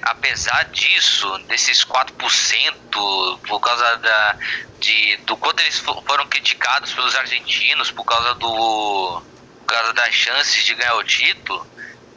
apesar 0.02 0.64
disso, 0.72 1.38
desses 1.48 1.84
4%, 1.84 3.40
por 3.46 3.60
causa 3.60 3.96
da, 3.96 4.36
de, 4.78 5.16
do 5.18 5.36
quanto 5.36 5.60
eles 5.60 5.78
foram 5.78 6.26
criticados 6.28 6.92
pelos 6.92 7.16
argentinos 7.16 7.90
por 7.90 8.04
causa 8.04 8.34
do 8.34 9.22
por 9.60 9.74
causa 9.74 9.92
das 9.92 10.14
chances 10.14 10.64
de 10.64 10.74
ganhar 10.74 10.94
o 10.94 11.04
título, 11.04 11.66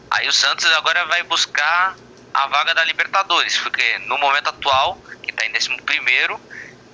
aí 0.10 0.28
o 0.28 0.32
Santos 0.32 0.66
agora 0.74 1.06
vai 1.06 1.24
buscar 1.24 1.98
a 2.34 2.48
vaga 2.48 2.74
da 2.74 2.84
Libertadores, 2.86 3.58
porque 3.58 4.00
no 4.00 4.18
momento 4.18 4.48
atual, 4.48 5.02
que 5.22 5.32
está 5.32 5.46
em 5.46 5.52
11 5.54 5.82
primeiro, 5.84 6.40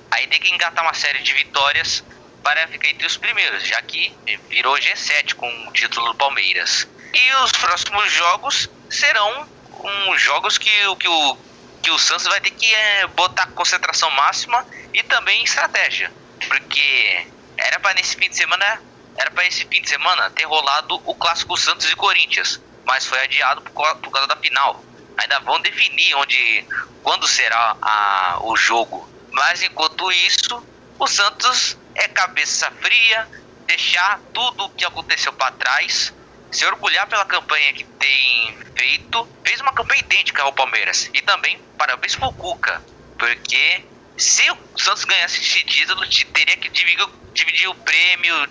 aí 0.10 0.26
tem 0.28 0.40
que 0.40 0.52
engatar 0.52 0.84
uma 0.84 0.96
série 0.96 1.22
de 1.22 1.32
vitórias 1.34 2.04
para 2.44 2.68
ficar 2.68 2.90
entre 2.90 3.06
os 3.06 3.18
primeiros, 3.18 3.64
já 3.64 3.82
que 3.82 4.14
virou 4.50 4.76
G7 4.76 5.34
com 5.36 5.50
o 5.68 5.72
título 5.74 6.08
do 6.08 6.16
Palmeiras. 6.16 6.88
E 7.14 7.36
os 7.44 7.52
próximos 7.52 8.12
jogos 8.12 8.70
serão 8.90 9.48
um, 9.84 10.18
jogos 10.18 10.58
que, 10.58 10.70
que, 11.00 11.08
o, 11.08 11.38
que 11.82 11.92
o 11.92 12.00
Santos 12.00 12.26
vai 12.26 12.40
ter 12.42 12.52
que 12.52 12.74
é, 12.74 13.08
botar 13.08 13.48
concentração 13.48 14.10
máxima 14.12 14.66
e 14.94 15.04
também 15.04 15.44
estratégia. 15.44 16.12
Porque 16.48 17.28
era 17.58 17.80
para 17.80 17.96
nesse 17.96 18.16
fim 18.16 18.30
de 18.30 18.36
semana, 18.36 18.82
era 19.18 19.32
para 19.32 19.46
esse 19.46 19.66
fim 19.66 19.82
de 19.82 19.90
semana 19.90 20.30
ter 20.32 20.46
rolado 20.46 21.02
o 21.06 21.16
clássico 21.16 21.58
Santos 21.58 21.90
e 21.90 21.96
Corinthians, 21.96 22.62
mas 22.86 23.06
foi 23.06 23.20
adiado 23.20 23.62
por, 23.62 23.96
por 23.98 24.12
causa 24.12 24.28
da 24.28 24.36
final. 24.38 24.84
Ainda 25.18 25.40
vão 25.40 25.60
definir 25.60 26.16
onde, 26.16 26.66
quando 27.04 27.28
será 27.28 27.76
a, 27.82 28.38
o 28.42 28.56
jogo. 28.56 29.10
Mas 29.32 29.62
enquanto 29.64 30.12
isso, 30.12 30.64
o 31.00 31.08
Santos 31.08 31.78
é 31.98 32.08
cabeça 32.08 32.72
fria, 32.82 33.28
deixar 33.66 34.20
tudo 34.34 34.66
o 34.66 34.70
que 34.70 34.86
aconteceu 34.86 35.34
para 35.34 35.52
trás 35.52 36.14
se 36.52 36.66
orgulhar 36.66 37.08
pela 37.08 37.26
campanha 37.26 37.74
que 37.74 37.84
tem 37.84 38.58
feito, 38.76 39.28
fez 39.44 39.60
uma 39.62 39.74
campanha 39.74 40.02
idêntica 40.02 40.44
ao 40.44 40.54
Palmeiras. 40.54 41.10
E 41.14 41.22
também 41.22 41.60
parabéns 41.78 42.16
pro 42.16 42.32
Cuca, 42.34 42.82
porque 43.18 43.84
se 44.18 44.50
o 44.52 44.58
Santos 44.80 45.06
ganhasse 45.06 45.40
esse 45.40 45.64
título, 45.66 46.02
teria 46.34 46.58
que 46.58 46.70
dividir, 46.70 47.06
dividir 47.34 47.68
o 47.68 47.76
prêmio, 47.76 48.50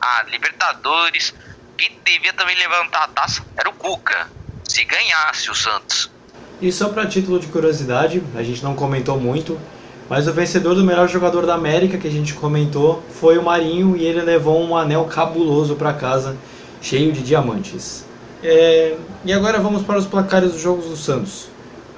a 0.00 0.22
Libertadores. 0.24 1.34
Quem 1.76 1.98
devia 2.04 2.32
também 2.32 2.56
levantar 2.56 3.04
a 3.04 3.08
taça 3.08 3.44
era 3.56 3.68
o 3.68 3.72
Cuca, 3.72 4.30
se 4.64 4.84
ganhasse 4.84 5.50
o 5.50 5.54
Santos. 5.54 6.10
E 6.60 6.72
só 6.72 6.88
para 6.88 7.06
título 7.06 7.38
de 7.38 7.46
curiosidade, 7.46 8.22
a 8.34 8.42
gente 8.42 8.62
não 8.62 8.74
comentou 8.74 9.18
muito, 9.18 9.60
mas 10.08 10.26
o 10.26 10.32
vencedor 10.32 10.74
do 10.74 10.84
melhor 10.84 11.08
jogador 11.08 11.44
da 11.44 11.54
América 11.54 11.98
que 11.98 12.08
a 12.08 12.10
gente 12.10 12.34
comentou 12.34 13.02
foi 13.10 13.36
o 13.36 13.42
Marinho 13.42 13.96
e 13.96 14.04
ele 14.04 14.22
levou 14.22 14.62
um 14.62 14.76
anel 14.76 15.04
cabuloso 15.04 15.76
para 15.76 15.92
casa 15.92 16.36
cheio 16.80 17.12
de 17.12 17.22
diamantes. 17.22 18.06
É, 18.42 18.96
e 19.24 19.32
agora 19.32 19.58
vamos 19.58 19.82
para 19.82 19.98
os 19.98 20.06
placares 20.06 20.52
dos 20.52 20.62
jogos 20.62 20.86
do 20.86 20.96
Santos. 20.96 21.48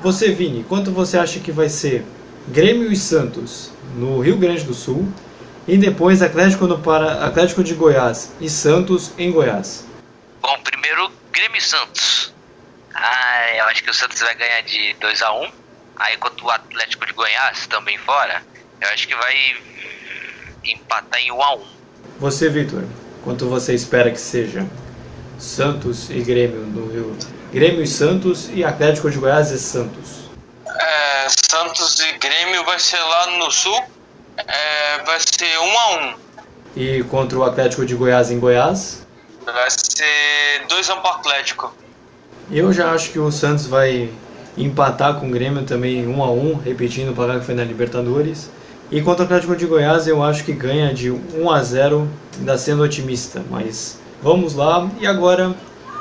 Você, 0.00 0.32
Vini, 0.32 0.64
quanto 0.68 0.90
você 0.90 1.18
acha 1.18 1.38
que 1.38 1.52
vai 1.52 1.68
ser 1.68 2.04
Grêmio 2.48 2.90
e 2.90 2.96
Santos 2.96 3.70
no 3.94 4.20
Rio 4.20 4.36
Grande 4.38 4.64
do 4.64 4.72
Sul 4.74 5.06
e 5.68 5.76
depois 5.76 6.22
Atlético, 6.22 6.66
no 6.66 6.78
para, 6.78 7.24
Atlético 7.24 7.62
de 7.62 7.74
Goiás 7.74 8.32
e 8.40 8.48
Santos 8.48 9.12
em 9.18 9.30
Goiás? 9.30 9.86
Bom, 10.40 10.56
primeiro 10.64 11.10
Grêmio 11.30 11.58
e 11.58 11.62
Santos. 11.62 12.32
Ah, 12.94 13.56
eu 13.56 13.64
acho 13.66 13.84
que 13.84 13.90
o 13.90 13.94
Santos 13.94 14.20
vai 14.20 14.34
ganhar 14.34 14.62
de 14.62 14.94
2 15.00 15.22
a 15.22 15.32
1 15.34 15.42
um. 15.44 15.59
Aí 16.00 16.16
quanto 16.16 16.46
o 16.46 16.50
Atlético 16.50 17.04
de 17.04 17.12
Goiás 17.12 17.66
também 17.66 17.98
fora, 17.98 18.42
eu 18.80 18.88
acho 18.88 19.06
que 19.06 19.14
vai 19.14 19.56
empatar 20.64 21.20
em 21.20 21.30
1 21.30 21.36
um 21.36 21.42
a 21.42 21.54
1 21.56 21.58
um. 21.58 21.64
Você, 22.18 22.48
Vitor? 22.48 22.84
quanto 23.22 23.46
você 23.46 23.74
espera 23.74 24.10
que 24.10 24.18
seja 24.18 24.66
Santos 25.38 26.08
e 26.08 26.22
Grêmio 26.22 26.60
no 26.60 26.90
Rio? 26.90 27.18
Grêmio 27.52 27.82
e 27.82 27.86
Santos 27.86 28.48
e 28.50 28.64
Atlético 28.64 29.10
de 29.10 29.18
Goiás 29.18 29.50
e 29.50 29.58
Santos. 29.58 30.30
É, 30.66 31.26
Santos 31.28 32.00
e 32.00 32.12
Grêmio 32.12 32.64
vai 32.64 32.78
ser 32.78 32.98
lá 32.98 33.26
no 33.36 33.50
Sul. 33.50 33.78
É, 34.38 35.02
vai 35.04 35.18
ser 35.20 35.58
um 35.58 35.78
a 35.78 35.96
um. 35.96 36.14
E 36.76 37.02
contra 37.04 37.38
o 37.38 37.44
Atlético 37.44 37.84
de 37.84 37.94
Goiás 37.94 38.30
em 38.30 38.40
Goiás? 38.40 39.06
Vai 39.44 39.70
ser 39.70 40.66
2 40.66 40.88
a 40.88 40.94
1 40.94 40.98
um 40.98 41.02
para 41.02 41.10
Atlético. 41.16 41.74
Eu 42.50 42.72
já 42.72 42.90
acho 42.92 43.10
que 43.10 43.18
o 43.18 43.30
Santos 43.30 43.66
vai 43.66 44.10
empatar 44.56 45.18
com 45.18 45.28
o 45.28 45.30
Grêmio 45.30 45.62
também 45.62 46.06
1 46.06 46.22
a 46.22 46.30
1 46.30 46.54
repetindo 46.64 47.10
o 47.10 47.14
placar 47.14 47.40
que 47.40 47.46
foi 47.46 47.54
na 47.54 47.64
Libertadores. 47.64 48.50
E 48.90 49.00
contra 49.00 49.22
o 49.22 49.26
Atlético 49.26 49.54
de 49.54 49.66
Goiás 49.66 50.06
eu 50.06 50.22
acho 50.22 50.44
que 50.44 50.52
ganha 50.52 50.92
de 50.92 51.10
1 51.10 51.50
a 51.50 51.62
0 51.62 52.08
ainda 52.38 52.58
sendo 52.58 52.82
otimista, 52.82 53.42
mas 53.50 53.98
vamos 54.22 54.54
lá. 54.54 54.90
E 55.00 55.06
agora 55.06 55.54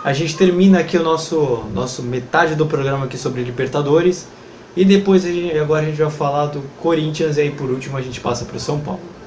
a 0.03 0.13
gente 0.13 0.35
termina 0.35 0.79
aqui 0.79 0.97
o 0.97 1.03
nosso, 1.03 1.63
nosso 1.73 2.01
metade 2.01 2.55
do 2.55 2.65
programa 2.65 3.05
aqui 3.05 3.17
sobre 3.17 3.43
Libertadores. 3.43 4.27
E 4.75 4.85
depois 4.85 5.25
a 5.25 5.29
gente, 5.29 5.57
agora 5.57 5.83
a 5.83 5.85
gente 5.85 6.01
vai 6.01 6.11
falar 6.11 6.47
do 6.47 6.61
Corinthians 6.79 7.37
e 7.37 7.41
aí 7.41 7.51
por 7.51 7.69
último 7.69 7.97
a 7.97 8.01
gente 8.01 8.19
passa 8.19 8.45
para 8.45 8.57
o 8.57 8.59
São 8.59 8.79
Paulo. 8.79 9.18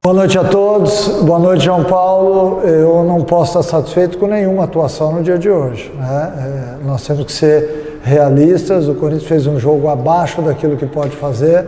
Boa 0.00 0.14
noite 0.14 0.38
a 0.38 0.44
todos, 0.44 1.08
boa 1.24 1.40
noite 1.40 1.64
João 1.64 1.82
Paulo. 1.82 2.60
Eu 2.62 3.02
não 3.02 3.22
posso 3.22 3.58
estar 3.58 3.78
satisfeito 3.78 4.16
com 4.16 4.28
nenhuma 4.28 4.62
atuação 4.62 5.12
no 5.12 5.24
dia 5.24 5.36
de 5.36 5.50
hoje. 5.50 5.92
Né? 5.98 6.78
É, 6.82 6.86
nós 6.86 7.04
temos 7.04 7.24
que 7.24 7.32
ser 7.32 7.98
realistas. 8.04 8.86
O 8.86 8.94
Corinthians 8.94 9.28
fez 9.28 9.46
um 9.48 9.58
jogo 9.58 9.88
abaixo 9.88 10.40
daquilo 10.40 10.76
que 10.76 10.86
pode 10.86 11.16
fazer. 11.16 11.66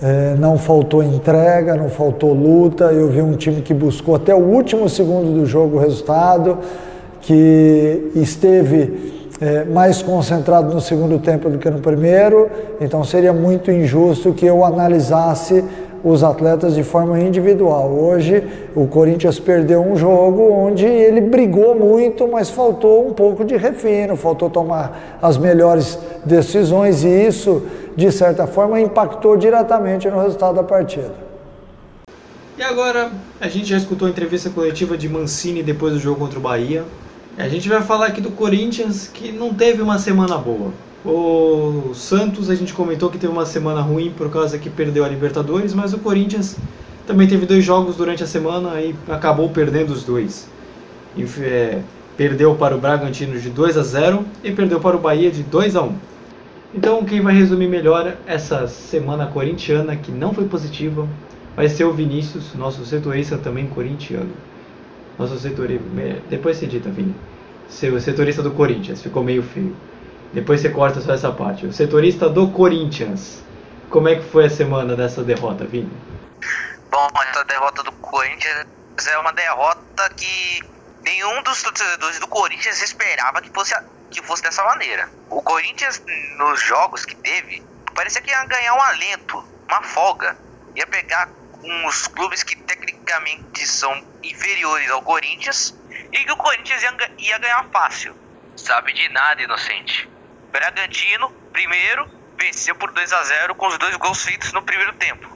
É, 0.00 0.34
não 0.38 0.56
faltou 0.56 1.02
entrega, 1.02 1.76
não 1.76 1.90
faltou 1.90 2.32
luta. 2.32 2.84
Eu 2.84 3.08
vi 3.08 3.20
um 3.20 3.36
time 3.36 3.60
que 3.60 3.74
buscou 3.74 4.14
até 4.14 4.34
o 4.34 4.38
último 4.38 4.88
segundo 4.88 5.30
do 5.30 5.44
jogo 5.44 5.76
o 5.76 5.80
resultado, 5.80 6.56
que 7.20 8.10
esteve 8.14 9.20
é, 9.38 9.64
mais 9.64 10.00
concentrado 10.00 10.72
no 10.74 10.80
segundo 10.80 11.18
tempo 11.18 11.50
do 11.50 11.58
que 11.58 11.68
no 11.68 11.80
primeiro. 11.80 12.50
Então 12.80 13.04
seria 13.04 13.34
muito 13.34 13.70
injusto 13.70 14.32
que 14.32 14.46
eu 14.46 14.64
analisasse 14.64 15.62
os 16.02 16.22
atletas 16.22 16.74
de 16.74 16.82
forma 16.82 17.20
individual. 17.20 17.90
Hoje 17.90 18.42
o 18.74 18.86
Corinthians 18.86 19.38
perdeu 19.38 19.82
um 19.82 19.96
jogo 19.96 20.50
onde 20.50 20.84
ele 20.84 21.20
brigou 21.20 21.74
muito, 21.74 22.26
mas 22.28 22.50
faltou 22.50 23.08
um 23.08 23.12
pouco 23.12 23.44
de 23.44 23.56
refino, 23.56 24.16
faltou 24.16 24.48
tomar 24.48 25.18
as 25.22 25.36
melhores 25.36 25.98
decisões 26.24 27.04
e 27.04 27.08
isso, 27.08 27.62
de 27.96 28.10
certa 28.10 28.46
forma, 28.46 28.80
impactou 28.80 29.36
diretamente 29.36 30.08
no 30.08 30.20
resultado 30.20 30.56
da 30.56 30.62
partida. 30.62 31.12
E 32.56 32.62
agora 32.62 33.10
a 33.40 33.48
gente 33.48 33.66
já 33.66 33.76
escutou 33.76 34.06
a 34.06 34.10
entrevista 34.10 34.50
coletiva 34.50 34.96
de 34.96 35.08
Mancini 35.08 35.62
depois 35.62 35.94
do 35.94 35.98
jogo 35.98 36.20
contra 36.20 36.38
o 36.38 36.42
Bahia. 36.42 36.84
A 37.38 37.48
gente 37.48 37.68
vai 37.68 37.80
falar 37.80 38.06
aqui 38.06 38.20
do 38.20 38.30
Corinthians 38.30 39.08
que 39.08 39.32
não 39.32 39.54
teve 39.54 39.80
uma 39.80 39.98
semana 39.98 40.36
boa. 40.36 40.70
O 41.04 41.94
Santos 41.94 42.50
a 42.50 42.54
gente 42.54 42.74
comentou 42.74 43.08
que 43.08 43.16
teve 43.16 43.32
uma 43.32 43.46
semana 43.46 43.80
ruim 43.80 44.12
por 44.14 44.30
causa 44.30 44.58
que 44.58 44.68
perdeu 44.68 45.02
a 45.02 45.08
Libertadores, 45.08 45.72
mas 45.72 45.94
o 45.94 45.98
Corinthians 45.98 46.56
também 47.06 47.26
teve 47.26 47.46
dois 47.46 47.64
jogos 47.64 47.96
durante 47.96 48.22
a 48.22 48.26
semana 48.26 48.80
e 48.80 48.94
acabou 49.08 49.48
perdendo 49.48 49.90
os 49.90 50.04
dois. 50.04 50.46
E, 51.16 51.24
é, 51.42 51.80
perdeu 52.18 52.54
para 52.54 52.76
o 52.76 52.78
Bragantino 52.78 53.40
de 53.40 53.48
2 53.48 53.78
a 53.78 53.82
0 53.82 54.24
e 54.44 54.52
perdeu 54.52 54.78
para 54.78 54.94
o 54.94 55.00
Bahia 55.00 55.30
de 55.30 55.42
2 55.42 55.74
a 55.74 55.82
1. 55.82 55.94
Então 56.74 57.02
quem 57.02 57.22
vai 57.22 57.34
resumir 57.34 57.66
melhor 57.66 58.14
essa 58.26 58.68
semana 58.68 59.26
corintiana 59.26 59.96
que 59.96 60.12
não 60.12 60.34
foi 60.34 60.44
positiva 60.44 61.08
vai 61.56 61.68
ser 61.68 61.84
o 61.84 61.92
Vinícius, 61.92 62.54
nosso 62.54 62.84
setorista 62.84 63.38
também 63.38 63.66
corintiano. 63.66 64.30
Nosso 65.18 65.38
setorista, 65.38 65.82
depois 66.28 66.58
você 66.58 66.66
dita, 66.66 66.90
Vini. 66.90 67.14
Seu 67.68 67.98
setorista 68.00 68.42
do 68.42 68.50
Corinthians, 68.50 69.02
ficou 69.02 69.24
meio 69.24 69.42
feio. 69.42 69.74
Depois 70.32 70.60
você 70.60 70.70
corta 70.70 71.00
só 71.00 71.12
essa 71.12 71.32
parte. 71.32 71.66
O 71.66 71.72
setorista 71.72 72.28
do 72.28 72.50
Corinthians. 72.50 73.42
Como 73.88 74.08
é 74.08 74.14
que 74.14 74.22
foi 74.22 74.46
a 74.46 74.50
semana 74.50 74.94
dessa 74.94 75.24
derrota, 75.24 75.64
Vini? 75.64 75.90
Bom, 76.90 77.08
essa 77.28 77.44
derrota 77.44 77.82
do 77.82 77.92
Corinthians 77.92 78.66
é 79.08 79.18
uma 79.18 79.32
derrota 79.32 80.08
que 80.16 80.62
nenhum 81.02 81.42
dos 81.42 81.62
torcedores 81.62 82.20
do 82.20 82.28
Corinthians 82.28 82.80
esperava 82.80 83.40
que 83.40 83.50
fosse, 83.50 83.74
que 84.10 84.22
fosse 84.22 84.42
dessa 84.42 84.62
maneira. 84.64 85.08
O 85.28 85.42
Corinthians, 85.42 86.00
nos 86.38 86.60
jogos 86.62 87.04
que 87.04 87.16
teve, 87.16 87.62
parecia 87.94 88.22
que 88.22 88.30
ia 88.30 88.44
ganhar 88.44 88.74
um 88.74 88.80
alento, 88.80 89.44
uma 89.68 89.82
folga. 89.82 90.36
Ia 90.76 90.86
pegar 90.86 91.28
uns 91.64 92.06
clubes 92.06 92.44
que 92.44 92.56
tecnicamente 92.56 93.66
são 93.66 94.04
inferiores 94.22 94.88
ao 94.90 95.02
Corinthians 95.02 95.76
e 96.12 96.24
que 96.24 96.32
o 96.32 96.36
Corinthians 96.36 96.82
ia, 96.82 96.94
ia 97.18 97.38
ganhar 97.38 97.66
fácil. 97.72 98.14
Sabe 98.56 98.92
de 98.92 99.08
nada, 99.08 99.42
inocente. 99.42 100.08
Bragantino, 100.50 101.30
primeiro, 101.52 102.08
venceu 102.38 102.74
por 102.74 102.90
2 102.92 103.12
a 103.12 103.22
0 103.22 103.54
com 103.54 103.66
os 103.66 103.78
dois 103.78 103.96
gols 103.96 104.22
feitos 104.24 104.52
no 104.52 104.62
primeiro 104.62 104.92
tempo. 104.94 105.28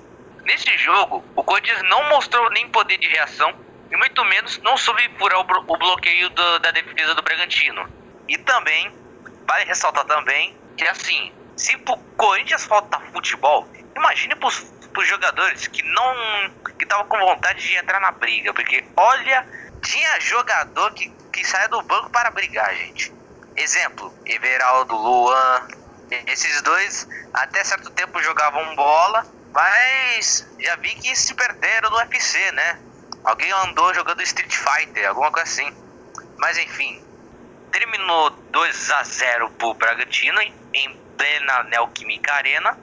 Nesse 0.44 0.76
jogo, 0.78 1.24
o 1.34 1.42
Corinthians 1.42 1.82
não 1.84 2.08
mostrou 2.08 2.50
nem 2.50 2.68
poder 2.68 2.98
de 2.98 3.08
reação 3.08 3.54
e 3.90 3.96
muito 3.96 4.24
menos 4.24 4.58
não 4.58 4.76
soube 4.76 5.08
furar 5.18 5.40
o, 5.40 5.44
bloqueio 5.44 6.28
do, 6.30 6.58
da 6.58 6.70
defesa 6.70 7.14
do 7.14 7.22
Bragantino. 7.22 7.88
E 8.28 8.36
também, 8.38 8.92
vale 9.46 9.64
ressaltar 9.64 10.04
também 10.04 10.56
que 10.76 10.86
assim, 10.86 11.32
se 11.56 11.76
pro 11.78 11.96
Corinthians 12.16 12.64
falta 12.64 12.98
futebol, 13.12 13.68
imagine 13.96 14.34
pros, 14.36 14.60
pros 14.92 15.06
jogadores 15.06 15.66
que 15.68 15.82
não 15.82 16.50
que 16.76 16.84
estavam 16.84 17.06
com 17.06 17.18
vontade 17.18 17.62
de 17.62 17.76
entrar 17.76 18.00
na 18.00 18.10
briga, 18.10 18.52
porque 18.52 18.84
olha, 18.96 19.46
tinha 19.82 20.20
jogador 20.20 20.92
que, 20.92 21.08
que 21.32 21.44
saia 21.44 21.68
do 21.68 21.80
banco 21.82 22.10
para 22.10 22.30
brigar, 22.30 22.74
gente. 22.74 23.12
Exemplo, 23.56 24.12
Everaldo, 24.26 24.96
Luan, 24.96 25.68
esses 26.26 26.60
dois 26.62 27.08
até 27.32 27.62
certo 27.64 27.90
tempo 27.90 28.22
jogavam 28.22 28.74
bola, 28.74 29.26
mas 29.52 30.46
já 30.58 30.76
vi 30.76 30.94
que 30.96 31.14
se 31.14 31.34
perderam 31.34 31.90
no 31.90 31.96
UFC, 31.96 32.52
né? 32.52 32.78
Alguém 33.22 33.50
andou 33.52 33.94
jogando 33.94 34.22
Street 34.22 34.54
Fighter, 34.54 35.08
alguma 35.08 35.30
coisa 35.30 35.48
assim. 35.48 35.72
Mas 36.36 36.58
enfim, 36.58 37.02
terminou 37.70 38.30
2 38.30 38.90
a 38.90 39.02
0 39.02 39.50
pro 39.50 39.74
Bragantino 39.74 40.40
em 40.40 40.96
plena 41.16 41.62
Neoquímica 41.64 42.32
Arena. 42.34 42.78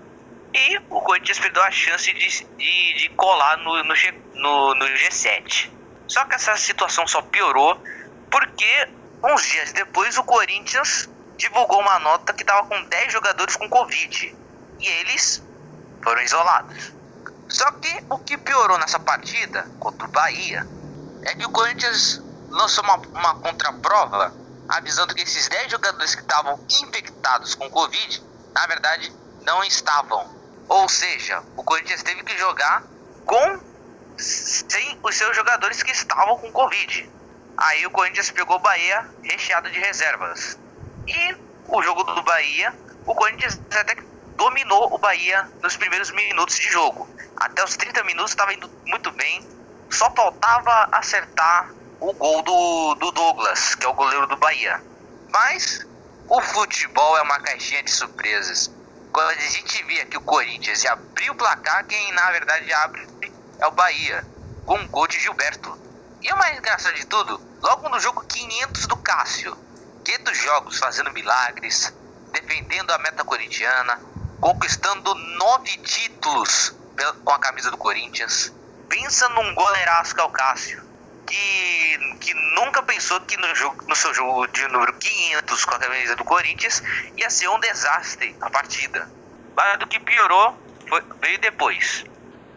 E 0.53 0.77
o 0.89 1.01
Corinthians 1.01 1.39
perdeu 1.39 1.63
a 1.63 1.71
chance 1.71 2.11
de, 2.11 2.45
de, 2.57 2.93
de 2.95 3.09
colar 3.15 3.57
no, 3.57 3.83
no, 3.83 3.95
G, 3.95 4.11
no, 4.33 4.75
no 4.75 4.85
G7. 4.85 5.69
Só 6.07 6.25
que 6.25 6.35
essa 6.35 6.57
situação 6.57 7.07
só 7.07 7.21
piorou 7.21 7.81
porque 8.29 8.89
Uns 9.23 9.43
dias 9.43 9.71
depois, 9.71 10.17
o 10.17 10.23
Corinthians 10.23 11.07
divulgou 11.37 11.79
uma 11.79 11.99
nota 11.99 12.33
que 12.33 12.43
estava 12.43 12.67
com 12.67 12.83
10 12.83 13.13
jogadores 13.13 13.55
com 13.55 13.69
Covid. 13.69 14.35
E 14.79 14.87
eles 14.87 15.43
foram 16.03 16.21
isolados. 16.21 16.91
Só 17.47 17.69
que 17.73 18.03
o 18.09 18.17
que 18.17 18.37
piorou 18.37 18.77
nessa 18.79 18.99
partida 18.99 19.67
contra 19.79 20.07
o 20.07 20.11
Bahia 20.11 20.65
é 21.23 21.35
que 21.35 21.45
o 21.45 21.51
Corinthians 21.51 22.21
lançou 22.49 22.83
uma, 22.83 22.95
uma 22.95 23.35
contraprova 23.39 24.33
avisando 24.69 25.13
que 25.13 25.21
esses 25.21 25.47
10 25.49 25.71
jogadores 25.71 26.15
que 26.15 26.21
estavam 26.21 26.59
infectados 26.81 27.55
com 27.55 27.69
Covid, 27.69 28.23
na 28.53 28.65
verdade, 28.67 29.13
não 29.41 29.63
estavam. 29.63 30.29
Ou 30.67 30.87
seja, 30.87 31.43
o 31.57 31.63
Corinthians 31.63 32.01
teve 32.01 32.23
que 32.23 32.37
jogar 32.37 32.83
com 33.25 33.59
sem 34.17 34.99
os 35.03 35.15
seus 35.15 35.35
jogadores 35.35 35.83
que 35.83 35.91
estavam 35.91 36.37
com 36.37 36.51
Covid. 36.51 37.09
Aí 37.61 37.85
o 37.85 37.91
Corinthians 37.91 38.31
pegou 38.31 38.55
o 38.55 38.59
Bahia 38.59 39.07
recheado 39.21 39.69
de 39.69 39.79
reservas. 39.79 40.57
E 41.07 41.35
o 41.67 41.83
jogo 41.83 42.03
do 42.03 42.23
Bahia, 42.23 42.73
o 43.05 43.13
Corinthians 43.13 43.61
até 43.69 43.93
que 43.93 44.03
dominou 44.35 44.91
o 44.91 44.97
Bahia 44.97 45.47
nos 45.61 45.77
primeiros 45.77 46.09
minutos 46.09 46.55
de 46.55 46.67
jogo. 46.69 47.07
Até 47.37 47.63
os 47.63 47.77
30 47.77 48.03
minutos 48.03 48.31
estava 48.31 48.51
indo 48.51 48.67
muito 48.87 49.11
bem. 49.11 49.47
Só 49.91 50.09
faltava 50.09 50.89
acertar 50.91 51.69
o 51.99 52.11
gol 52.13 52.41
do, 52.41 52.95
do 52.95 53.11
Douglas, 53.11 53.75
que 53.75 53.85
é 53.85 53.89
o 53.89 53.93
goleiro 53.93 54.25
do 54.25 54.37
Bahia. 54.37 54.81
Mas 55.29 55.85
o 56.27 56.41
futebol 56.41 57.15
é 57.19 57.21
uma 57.21 57.39
caixinha 57.41 57.83
de 57.83 57.91
surpresas. 57.91 58.71
Quando 59.13 59.29
a 59.29 59.35
gente 59.35 59.83
via 59.83 60.07
que 60.07 60.17
o 60.17 60.21
Corinthians 60.21 60.83
abriu 60.87 61.33
o 61.33 61.35
placar, 61.35 61.85
quem 61.85 62.11
na 62.13 62.31
verdade 62.31 62.73
abre 62.73 63.07
é 63.59 63.67
o 63.67 63.71
Bahia, 63.71 64.25
com 64.65 64.79
um 64.79 64.87
gol 64.87 65.05
de 65.05 65.19
Gilberto. 65.19 65.79
E 66.23 66.33
o 66.33 66.37
mais 66.37 66.57
engraçado 66.57 66.95
de 66.95 67.05
tudo, 67.05 67.50
logo 67.61 67.89
no 67.89 67.99
jogo 67.99 68.21
500 68.21 68.87
do 68.87 68.97
Cássio, 68.97 69.57
500 70.03 70.37
jogos 70.37 70.79
fazendo 70.79 71.11
milagres, 71.11 71.93
defendendo 72.31 72.91
a 72.91 72.97
meta 72.97 73.23
corintiana, 73.23 73.99
conquistando 74.39 75.13
nove 75.13 75.77
títulos 75.77 76.75
com 77.23 77.31
a 77.31 77.39
camisa 77.39 77.69
do 77.69 77.77
Corinthians. 77.77 78.53
Pensa 78.89 79.29
num 79.29 79.53
goleiraço 79.53 80.15
que 80.15 80.21
é 80.21 80.23
o 80.23 80.29
Cássio, 80.29 80.83
que, 81.25 82.17
que 82.19 82.33
nunca 82.55 82.81
pensou 82.83 83.21
que 83.21 83.37
no, 83.37 83.55
jogo, 83.55 83.85
no 83.87 83.95
seu 83.95 84.13
jogo 84.13 84.47
de 84.47 84.67
número 84.67 84.93
500 84.93 85.65
com 85.65 85.75
a 85.75 85.79
camisa 85.79 86.15
do 86.15 86.23
Corinthians 86.23 86.83
ia 87.15 87.29
ser 87.29 87.47
um 87.47 87.59
desastre 87.59 88.35
a 88.41 88.49
partida. 88.49 89.09
Mas 89.55 89.81
o 89.81 89.87
que 89.87 89.99
piorou 89.99 90.57
foi, 90.89 91.03
veio 91.21 91.39
depois. 91.39 92.03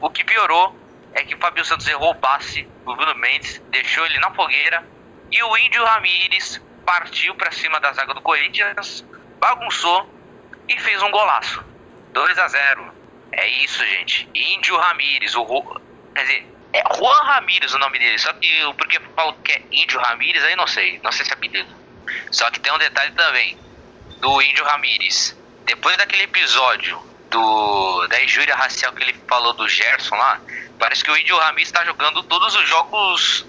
O 0.00 0.10
que 0.10 0.24
piorou 0.24 0.76
é 1.12 1.22
que 1.22 1.34
o 1.34 1.38
Fabio 1.38 1.64
Santos 1.64 1.86
errou 1.86 2.10
o 2.10 2.14
passe 2.16 2.62
do 2.84 2.96
Bruno 2.96 3.14
Mendes, 3.16 3.62
deixou 3.70 4.04
ele 4.06 4.18
na 4.18 4.32
fogueira 4.32 4.93
e 5.34 5.42
o 5.42 5.58
Índio 5.58 5.84
Ramírez 5.84 6.62
partiu 6.86 7.34
para 7.34 7.50
cima 7.50 7.80
da 7.80 7.92
zaga 7.92 8.14
do 8.14 8.22
Corinthians, 8.22 9.04
bagunçou 9.40 10.08
e 10.68 10.78
fez 10.78 11.02
um 11.02 11.10
golaço. 11.10 11.64
2 12.12 12.38
a 12.38 12.46
0. 12.46 12.94
É 13.32 13.48
isso, 13.64 13.84
gente. 13.84 14.28
Índio 14.32 14.76
Ramírez, 14.78 15.34
o 15.34 15.44
quer 16.14 16.22
dizer, 16.22 16.46
É 16.72 16.82
Juan 16.96 17.22
Ramírez 17.24 17.74
o 17.74 17.78
nome 17.78 17.98
dele, 17.98 18.16
só 18.16 18.32
que 18.34 18.60
eu 18.60 18.76
falo 19.16 19.32
que 19.42 19.52
é 19.52 19.62
Índio 19.72 20.00
Ramírez, 20.00 20.44
aí 20.44 20.54
não 20.54 20.68
sei, 20.68 21.00
não 21.02 21.10
sei 21.10 21.24
se 21.24 21.32
é 21.32 21.34
apelido. 21.34 21.74
Só 22.30 22.48
que 22.52 22.60
tem 22.60 22.72
um 22.72 22.78
detalhe 22.78 23.12
também 23.12 23.58
do 24.20 24.40
Índio 24.40 24.64
Ramírez. 24.64 25.36
Depois 25.64 25.96
daquele 25.96 26.22
episódio 26.22 27.02
do 27.34 28.06
da 28.06 28.22
injúria 28.22 28.54
racial 28.54 28.92
que 28.92 29.02
ele 29.02 29.14
falou 29.26 29.52
do 29.54 29.68
Gerson 29.68 30.14
lá, 30.14 30.40
parece 30.78 31.02
que 31.02 31.10
o 31.10 31.16
Índio 31.16 31.36
Ramírez 31.36 31.68
está 31.68 31.84
jogando 31.84 32.22
todos 32.22 32.54
os 32.54 32.68
jogos 32.68 33.44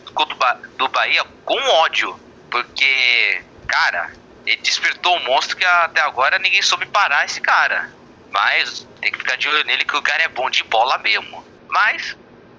do 0.78 0.88
Bahia 0.88 1.24
com 1.44 1.60
ódio, 1.70 2.20
porque, 2.50 3.44
cara, 3.68 4.12
ele 4.46 4.58
despertou 4.58 5.16
um 5.18 5.24
monstro 5.26 5.56
que 5.56 5.66
até 5.66 6.02
agora 6.02 6.40
ninguém 6.40 6.62
soube 6.62 6.86
parar 6.88 7.26
esse 7.26 7.40
cara. 7.40 7.94
Mas 8.32 8.88
tem 9.00 9.12
que 9.12 9.20
ficar 9.20 9.38
de 9.38 9.48
olho 9.48 9.64
nele 9.66 9.86
que 9.86 9.96
o 9.96 10.02
cara 10.02 10.24
é 10.24 10.28
bom 10.28 10.50
de 10.50 10.64
bola 10.64 10.98
mesmo. 10.98 11.46
Mas 11.70 12.18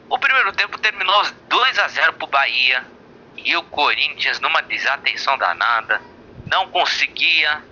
o 0.08 0.18
primeiro 0.18 0.52
tempo 0.52 0.78
terminou 0.78 1.26
2 1.48 1.78
a 1.78 1.88
0 1.88 2.12
pro 2.14 2.26
Bahia 2.28 2.86
e 3.36 3.56
o 3.56 3.62
Corinthians 3.64 4.38
numa 4.40 4.62
desatenção 4.62 5.36
danada, 5.36 6.00
não 6.46 6.68
conseguia 6.68 7.62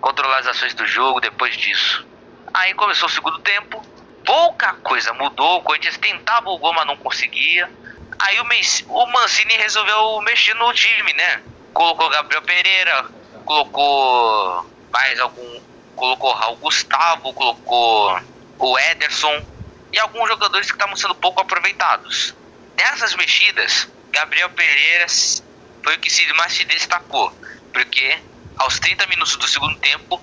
controlar 0.00 0.38
as 0.38 0.46
ações 0.48 0.74
do 0.74 0.86
jogo 0.86 1.20
depois 1.20 1.56
disso. 1.56 2.06
Aí 2.56 2.72
começou 2.72 3.06
o 3.06 3.12
segundo 3.12 3.38
tempo, 3.40 3.84
pouca 4.24 4.72
coisa 4.82 5.12
mudou, 5.12 5.58
o 5.58 5.62
Corinthians 5.62 5.98
tentava 5.98 6.48
o 6.48 6.56
gol, 6.56 6.72
mas 6.72 6.86
não 6.86 6.96
conseguia. 6.96 7.70
Aí 8.18 8.40
o, 8.40 8.44
o 8.88 9.06
Mancini 9.08 9.54
resolveu 9.58 10.22
mexer 10.22 10.54
no 10.54 10.72
time, 10.72 11.12
né? 11.12 11.42
Colocou 11.74 12.08
Gabriel 12.08 12.40
Pereira, 12.40 13.04
colocou 13.44 14.70
mais 14.90 15.20
algum. 15.20 15.60
Colocou 15.94 16.32
Raul 16.32 16.56
Gustavo, 16.56 17.34
colocou 17.34 18.20
o 18.58 18.78
Ederson 18.78 19.44
e 19.92 19.98
alguns 19.98 20.26
jogadores 20.26 20.70
que 20.70 20.76
estavam 20.76 20.96
sendo 20.96 21.14
pouco 21.14 21.42
aproveitados. 21.42 22.34
Nessas 22.78 23.14
mexidas, 23.16 23.86
Gabriel 24.10 24.48
Pereira 24.50 25.06
foi 25.84 25.94
o 25.94 25.98
que 25.98 26.32
mais 26.32 26.54
se 26.54 26.64
destacou, 26.64 27.30
porque 27.70 28.18
aos 28.56 28.78
30 28.78 29.06
minutos 29.08 29.36
do 29.36 29.46
segundo 29.46 29.78
tempo, 29.78 30.22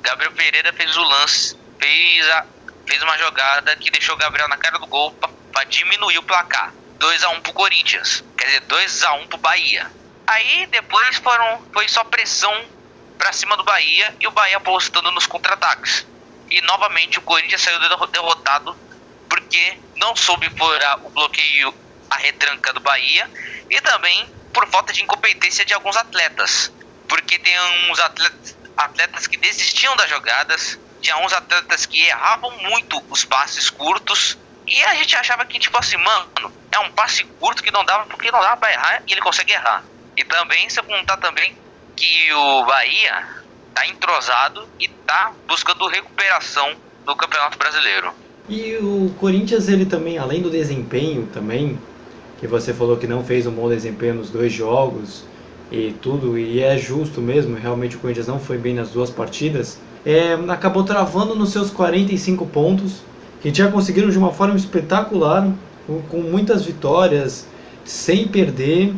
Gabriel 0.00 0.32
Pereira 0.32 0.72
fez 0.72 0.96
o 0.96 1.02
lance, 1.02 1.65
fez, 1.78 2.30
a, 2.30 2.46
fez 2.86 3.02
uma 3.02 3.16
jogada 3.18 3.76
que 3.76 3.90
deixou 3.90 4.14
o 4.14 4.18
Gabriel 4.18 4.48
na 4.48 4.56
cara 4.56 4.78
do 4.78 4.86
gol 4.86 5.12
para 5.12 5.64
diminuir 5.64 6.18
o 6.18 6.22
placar. 6.22 6.72
2 6.98 7.24
a 7.24 7.30
1 7.30 7.40
pro 7.42 7.52
Corinthians, 7.52 8.24
quer 8.36 8.46
dizer, 8.46 8.60
2 8.60 9.04
a 9.04 9.12
1 9.14 9.26
pro 9.28 9.38
Bahia. 9.38 9.90
Aí 10.26 10.66
depois 10.66 11.16
foram 11.18 11.62
foi 11.72 11.88
só 11.88 12.02
pressão 12.04 12.52
para 13.18 13.32
cima 13.32 13.56
do 13.56 13.64
Bahia 13.64 14.14
e 14.20 14.26
o 14.26 14.30
Bahia 14.30 14.56
apostando 14.56 15.10
nos 15.12 15.26
contra-ataques. 15.26 16.06
E 16.50 16.60
novamente 16.62 17.18
o 17.18 17.22
Corinthians 17.22 17.62
saiu 17.62 17.78
derrotado 18.08 18.76
porque 19.28 19.78
não 19.96 20.14
soube 20.14 20.48
furar 20.56 21.04
o 21.04 21.10
bloqueio, 21.10 21.74
a 22.10 22.16
retranca 22.16 22.72
do 22.72 22.80
Bahia 22.80 23.28
e 23.68 23.80
também 23.80 24.28
por 24.52 24.66
falta 24.68 24.92
de 24.92 25.02
incompetência 25.02 25.64
de 25.64 25.74
alguns 25.74 25.96
atletas. 25.96 26.72
Porque 27.08 27.38
tem 27.38 27.54
uns 27.90 27.98
atletas, 28.00 28.56
atletas 28.76 29.26
que 29.26 29.36
desistiam 29.36 29.94
das 29.96 30.08
jogadas, 30.08 30.78
tinha 31.06 31.24
uns 31.24 31.32
atletas 31.32 31.86
que 31.86 32.04
erravam 32.04 32.50
muito 32.68 33.00
os 33.08 33.24
passes 33.24 33.70
curtos 33.70 34.36
e 34.66 34.82
a 34.82 34.94
gente 34.96 35.14
achava 35.14 35.44
que, 35.44 35.56
tipo 35.56 35.78
assim, 35.78 35.96
mano, 35.96 36.52
é 36.72 36.80
um 36.80 36.90
passe 36.90 37.22
curto 37.38 37.62
que 37.62 37.70
não 37.70 37.84
dava 37.84 38.06
porque 38.06 38.32
não 38.32 38.40
dava 38.40 38.56
pra 38.56 38.72
errar 38.72 39.02
e 39.06 39.12
ele 39.12 39.20
consegue 39.20 39.52
errar. 39.52 39.84
E 40.16 40.24
também, 40.24 40.68
se 40.68 40.80
eu 40.80 40.84
contar 40.84 41.16
também 41.18 41.56
que 41.94 42.32
o 42.32 42.64
Bahia 42.64 43.24
tá 43.72 43.86
entrosado 43.86 44.68
e 44.80 44.88
tá 44.88 45.32
buscando 45.46 45.86
recuperação 45.86 46.74
no 47.06 47.14
Campeonato 47.14 47.56
Brasileiro. 47.56 48.12
E 48.48 48.76
o 48.76 49.14
Corinthians, 49.20 49.68
ele 49.68 49.86
também, 49.86 50.18
além 50.18 50.42
do 50.42 50.50
desempenho 50.50 51.28
também, 51.32 51.78
que 52.40 52.48
você 52.48 52.74
falou 52.74 52.96
que 52.96 53.06
não 53.06 53.24
fez 53.24 53.46
um 53.46 53.52
bom 53.52 53.68
desempenho 53.68 54.14
nos 54.14 54.30
dois 54.30 54.52
jogos 54.52 55.24
e 55.70 55.94
tudo, 56.02 56.36
e 56.36 56.60
é 56.60 56.76
justo 56.76 57.20
mesmo, 57.20 57.56
realmente 57.56 57.94
o 57.94 58.00
Corinthians 58.00 58.26
não 58.26 58.40
foi 58.40 58.58
bem 58.58 58.74
nas 58.74 58.90
duas 58.90 59.10
partidas, 59.10 59.78
é, 60.06 60.38
acabou 60.48 60.84
travando 60.84 61.34
nos 61.34 61.50
seus 61.50 61.68
45 61.68 62.46
pontos, 62.46 63.02
que 63.42 63.52
já 63.52 63.68
conseguiram 63.68 64.08
de 64.08 64.16
uma 64.16 64.32
forma 64.32 64.54
espetacular, 64.54 65.52
com, 65.84 66.00
com 66.02 66.18
muitas 66.18 66.64
vitórias, 66.64 67.48
sem 67.84 68.28
perder, 68.28 68.94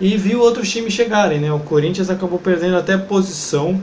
e 0.00 0.16
viu 0.16 0.40
outros 0.40 0.70
times 0.70 0.92
chegarem, 0.92 1.40
né? 1.40 1.52
O 1.52 1.58
Corinthians 1.58 2.10
acabou 2.10 2.38
perdendo 2.38 2.76
até 2.76 2.96
posição. 2.96 3.80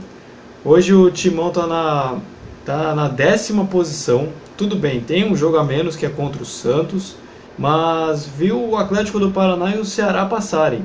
Hoje 0.64 0.94
o 0.94 1.10
Timão 1.10 1.48
está 1.48 1.66
na, 1.66 2.18
tá 2.64 2.94
na 2.94 3.08
décima 3.08 3.66
posição, 3.66 4.28
tudo 4.56 4.74
bem, 4.74 5.00
tem 5.00 5.30
um 5.30 5.36
jogo 5.36 5.58
a 5.58 5.64
menos 5.64 5.96
que 5.96 6.06
é 6.06 6.08
contra 6.08 6.42
o 6.42 6.46
Santos, 6.46 7.14
mas 7.58 8.26
viu 8.26 8.70
o 8.70 8.76
Atlético 8.76 9.20
do 9.20 9.30
Paraná 9.30 9.74
e 9.74 9.78
o 9.78 9.84
Ceará 9.84 10.24
passarem. 10.24 10.82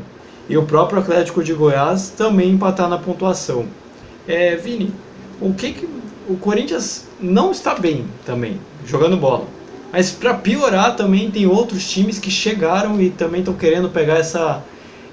E 0.49 0.57
o 0.57 0.65
próprio 0.65 0.99
Atlético 0.99 1.41
de 1.41 1.53
Goiás 1.53 2.09
também 2.09 2.51
empatar 2.51 2.89
na 2.89 2.97
pontuação. 2.97 3.65
É, 4.27 4.55
Vini, 4.55 4.93
o 5.41 5.53
que, 5.53 5.73
que 5.73 5.85
o 6.27 6.37
Corinthians 6.37 7.07
não 7.19 7.51
está 7.51 7.75
bem 7.75 8.07
também, 8.25 8.59
jogando 8.85 9.17
bola. 9.17 9.47
Mas 9.91 10.11
para 10.11 10.33
piorar 10.33 10.95
também 10.95 11.31
tem 11.31 11.45
outros 11.45 11.89
times 11.89 12.19
que 12.19 12.29
chegaram 12.29 12.99
e 13.01 13.09
também 13.09 13.39
estão 13.39 13.53
querendo 13.53 13.89
pegar 13.89 14.15
essa, 14.15 14.63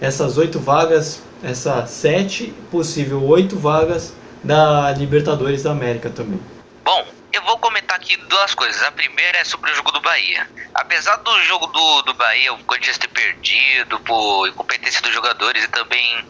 essas 0.00 0.36
oito 0.38 0.58
vagas, 0.58 1.22
essas 1.42 1.90
sete, 1.90 2.52
possível 2.70 3.22
oito 3.24 3.56
vagas 3.56 4.12
da 4.42 4.90
Libertadores 4.92 5.62
da 5.62 5.70
América 5.70 6.10
também. 6.10 6.40
Bom, 6.84 7.06
eu 7.32 7.42
vou 7.42 7.58
comentar 7.58 7.96
aqui 7.96 8.16
duas 8.28 8.54
coisas. 8.54 8.82
A 8.82 8.90
primeira 8.90 9.38
é 9.38 9.44
sobre 9.44 9.70
o 9.70 9.74
jogo 9.74 9.92
do 9.92 10.00
Bahia. 10.00 10.48
Apesar 10.74 11.16
do 11.16 11.40
jogo 11.42 11.66
do, 11.68 12.02
do 12.02 12.14
Bahia, 12.14 12.52
o 12.52 12.58
Corinthians 12.64 12.98
ter 12.98 13.08
perdido 13.08 14.00
por 14.00 14.48
incompetência 14.48 15.00
dos 15.00 15.12
jogadores 15.12 15.64
e 15.64 15.68
também 15.68 16.24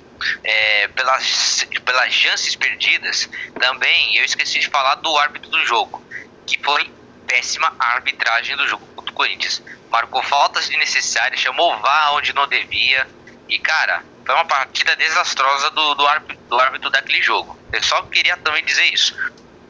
é, 0.45 0.89
pelas, 0.89 1.67
pelas 1.85 2.13
chances 2.13 2.55
perdidas, 2.57 3.29
também 3.59 4.17
eu 4.17 4.25
esqueci 4.25 4.59
de 4.59 4.69
falar 4.69 4.97
do 4.97 5.17
árbitro 5.19 5.51
do 5.51 5.65
jogo, 5.65 6.05
que 6.47 6.59
foi 6.63 6.91
péssima 7.27 7.75
arbitragem 7.79 8.57
do 8.57 8.67
jogo 8.69 9.03
do 9.03 9.13
Corinthians. 9.13 9.63
Marcou 9.91 10.23
faltas 10.23 10.69
desnecessárias, 10.69 11.41
chamou 11.41 11.79
VAR 11.79 12.15
onde 12.15 12.33
não 12.33 12.47
devia. 12.47 13.07
E 13.49 13.59
cara, 13.59 14.03
foi 14.25 14.35
uma 14.35 14.45
partida 14.45 14.97
desastrosa 14.97 15.71
do, 15.71 15.95
do, 15.95 16.07
árbitro, 16.07 16.45
do 16.49 16.61
árbitro 16.61 16.91
daquele 16.91 17.23
jogo. 17.23 17.59
Eu 17.73 17.83
só 17.83 18.03
queria 18.03 18.37
também 18.39 18.65
dizer 18.65 18.85
isso. 18.93 19.15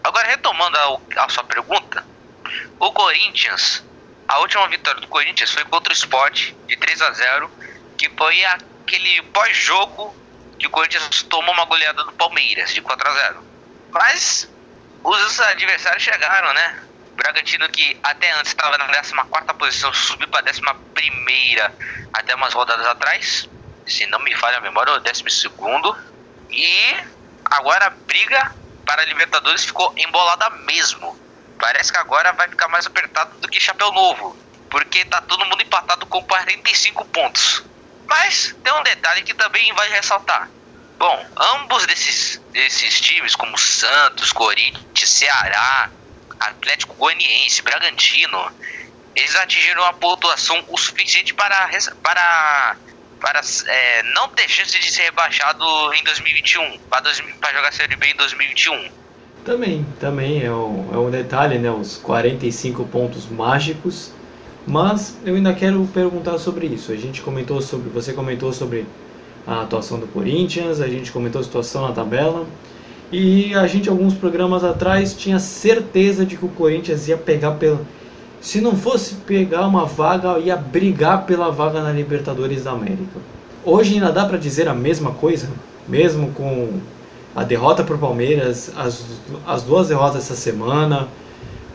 Agora, 0.03 0.29
retomando 0.29 0.77
a, 0.77 1.25
a 1.25 1.29
sua 1.29 1.45
pergunta, 1.45 2.05
o 2.79 2.93
Corinthians, 2.93 3.85
a 4.27 4.39
última 4.41 4.67
vitória 4.69 5.01
do 5.01 5.07
Corinthians 5.07 5.51
foi 5.51 5.65
contra 5.65 5.93
o 5.93 5.97
Sport, 5.97 6.53
de 6.67 6.77
3 6.77 7.03
a 7.03 7.13
0 7.13 7.51
que 7.97 8.09
foi 8.11 8.45
aquele 8.45 9.23
pós-jogo 9.33 10.17
que 10.63 10.69
o 10.69 10.71
Corinthians 10.71 11.25
tomou 11.25 11.53
uma 11.53 11.65
goleada 11.65 12.05
do 12.05 12.13
Palmeiras, 12.13 12.73
de 12.73 12.81
4 12.81 13.09
a 13.09 13.15
0 13.15 13.45
Mas 13.91 14.49
os 15.03 15.41
adversários 15.41 16.05
chegaram, 16.05 16.55
né? 16.55 16.83
Bragantino, 17.17 17.69
que 17.69 17.99
até 18.01 18.31
antes 18.39 18.53
estava 18.53 18.79
na 18.79 18.87
14 18.87 19.59
posição, 19.59 19.93
subiu 19.93 20.29
para 20.29 20.49
a 20.49 20.53
11 20.53 20.63
até 22.13 22.35
umas 22.37 22.55
rodadas 22.55 22.87
atrás. 22.87 23.49
Se 23.89 24.07
não 24.07 24.21
me 24.21 24.37
falha 24.37 24.59
a 24.59 24.61
memória, 24.61 24.93
o 24.93 25.01
12. 25.01 25.51
E 26.51 26.97
agora 27.45 27.91
briga 28.07 28.55
para 28.87 29.03
a 29.03 29.05
Libertadores 29.05 29.65
ficou 29.65 29.93
embolada 29.97 30.49
mesmo. 30.65 31.19
Parece 31.59 31.91
que 31.91 31.99
agora 31.99 32.33
vai 32.33 32.49
ficar 32.49 32.69
mais 32.69 32.87
apertado 32.87 33.37
do 33.39 33.49
que 33.49 33.59
Chapéu 33.59 33.91
Novo, 33.91 34.37
porque 34.71 35.05
tá 35.07 35.21
todo 35.23 35.45
mundo 35.45 35.61
empatado 35.61 36.07
com 36.07 36.23
45 36.23 37.05
pontos. 37.07 37.65
Mas 38.07 38.55
tem 38.63 38.73
um 38.73 38.83
detalhe 38.83 39.23
que 39.23 39.35
também 39.35 39.73
vai 39.75 39.89
ressaltar. 39.91 40.51
Bom, 40.99 41.27
ambos 41.37 41.87
desses, 41.87 42.41
desses 42.53 43.01
times, 43.01 43.35
como 43.35 43.59
Santos, 43.59 44.33
Corinthians, 44.33 45.11
Ceará, 45.11 45.91
Atlético 46.39 46.95
Goianiense, 46.95 47.63
Bragantino, 47.63 48.53
eles 49.15 49.35
atingiram 49.37 49.85
a 49.85 49.93
pontuação 49.93 50.65
o 50.69 50.79
suficiente 50.79 51.35
para, 51.35 51.69
para 52.03 52.77
para 53.23 53.41
é, 53.69 54.03
não 54.15 54.29
ter 54.29 54.49
chance 54.49 54.77
de 54.77 54.91
ser 54.91 55.03
rebaixado 55.03 55.65
em 55.95 56.03
2021, 56.03 56.79
para 56.89 57.53
jogar 57.53 57.73
Série 57.73 57.95
B 57.95 58.09
em 58.09 58.17
2021. 58.17 58.91
Também, 59.45 59.87
também 60.01 60.45
é 60.45 60.51
um, 60.51 60.91
é 60.93 60.99
um 60.99 61.11
detalhe, 61.11 61.59
né? 61.59 61.71
Os 61.71 61.97
45 61.99 62.85
pontos 62.87 63.29
mágicos. 63.29 64.13
Mas 64.67 65.17
eu 65.25 65.35
ainda 65.35 65.53
quero 65.53 65.85
perguntar 65.93 66.39
sobre 66.39 66.67
isso. 66.67 66.93
A 66.93 66.97
gente 66.97 67.21
comentou 67.23 67.61
sobre, 67.61 67.89
você 67.91 68.13
comentou 68.13 68.53
sobre 68.53 68.87
a 69.47 69.63
atuação 69.63 69.99
do 69.99 70.07
Corinthians, 70.07 70.81
a 70.81 70.87
gente 70.87 71.11
comentou 71.11 71.41
a 71.41 71.45
situação 71.45 71.83
na 71.83 71.93
tabela. 71.93 72.47
E 73.11 73.55
a 73.55 73.67
gente, 73.67 73.89
alguns 73.89 74.15
programas 74.15 74.65
atrás, 74.65 75.15
tinha 75.15 75.39
certeza 75.39 76.25
de 76.25 76.37
que 76.37 76.45
o 76.45 76.49
Corinthians 76.49 77.09
ia 77.09 77.17
pegar 77.17 77.53
pelo 77.53 77.81
se 78.43 78.61
não 78.61 78.75
fosse 78.75 79.15
pegar 79.15 79.69
uma 79.69 79.87
vaga, 79.87 80.37
ia 80.41 80.57
brigar 80.57 81.25
pela 81.27 81.49
vaga 81.49 81.81
na 81.81 81.93
Libertadores 81.93 82.65
da 82.65 82.73
América. 82.73 83.21
Hoje 83.65 83.95
ainda 83.95 84.11
dá 84.11 84.25
para 84.25 84.37
dizer 84.37 84.67
a 84.67 84.75
mesma 84.75 85.13
coisa, 85.13 85.49
mesmo 85.87 86.33
com 86.33 86.81
a 87.37 87.45
derrota 87.45 87.85
para 87.85 87.95
o 87.95 87.99
Palmeiras, 87.99 88.73
as, 88.77 89.05
as 89.47 89.63
duas 89.63 89.89
derrotas 89.89 90.25
essa 90.25 90.35
semana. 90.35 91.07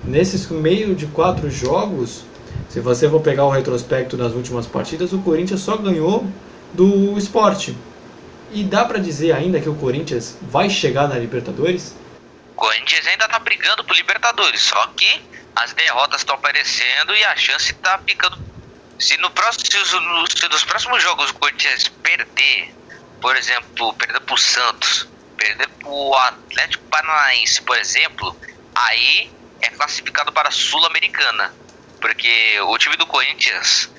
Nesses 0.03 0.49
meio 0.49 0.93
de 0.93 1.05
quatro 1.05 1.49
jogos, 1.49 2.25
Se 2.69 2.79
você 2.81 3.09
for 3.09 3.21
pegar 3.21 3.45
o 3.45 3.49
retrospecto 3.49 4.17
das 4.17 4.33
últimas 4.33 4.67
partidas, 4.67 5.13
o 5.13 5.19
Corinthians 5.19 5.61
só 5.61 5.77
ganhou 5.77 6.27
do 6.73 7.17
esporte. 7.17 7.75
E 8.51 8.63
dá 8.63 8.85
para 8.85 8.99
dizer 8.99 9.33
ainda 9.33 9.59
que 9.59 9.69
o 9.69 9.75
Corinthians 9.75 10.37
vai 10.41 10.69
chegar 10.69 11.07
na 11.07 11.15
Libertadores? 11.15 11.95
O 12.53 12.55
Corinthians 12.55 13.07
ainda 13.07 13.27
tá 13.27 13.39
brigando 13.39 13.83
pro 13.83 13.95
Libertadores, 13.95 14.61
só 14.61 14.87
que 14.95 15.21
as 15.55 15.73
derrotas 15.73 16.21
estão 16.21 16.35
aparecendo 16.35 17.15
e 17.15 17.23
a 17.23 17.35
chance 17.35 17.73
tá 17.73 17.99
ficando. 18.05 18.37
Se, 18.99 19.17
no 19.17 19.29
próximo, 19.31 19.65
se, 19.65 20.49
nos 20.49 20.63
próximos 20.65 21.03
jogos 21.03 21.29
o 21.29 21.33
Corinthians 21.35 21.87
perder, 22.01 22.73
por 23.21 23.35
exemplo, 23.35 23.93
perder 23.93 24.19
pro 24.21 24.37
Santos, 24.37 25.07
perder 25.35 25.67
pro 25.79 26.13
Atlético 26.15 26.83
Paranaense, 26.85 27.61
por 27.61 27.77
exemplo, 27.77 28.35
aí 28.75 29.31
é 29.61 29.69
classificado 29.69 30.31
para 30.31 30.49
a 30.49 30.51
Sul-Americana. 30.51 31.53
Porque 31.99 32.59
o 32.61 32.77
time 32.77 32.95
do 32.95 33.05
Corinthians, 33.05 33.89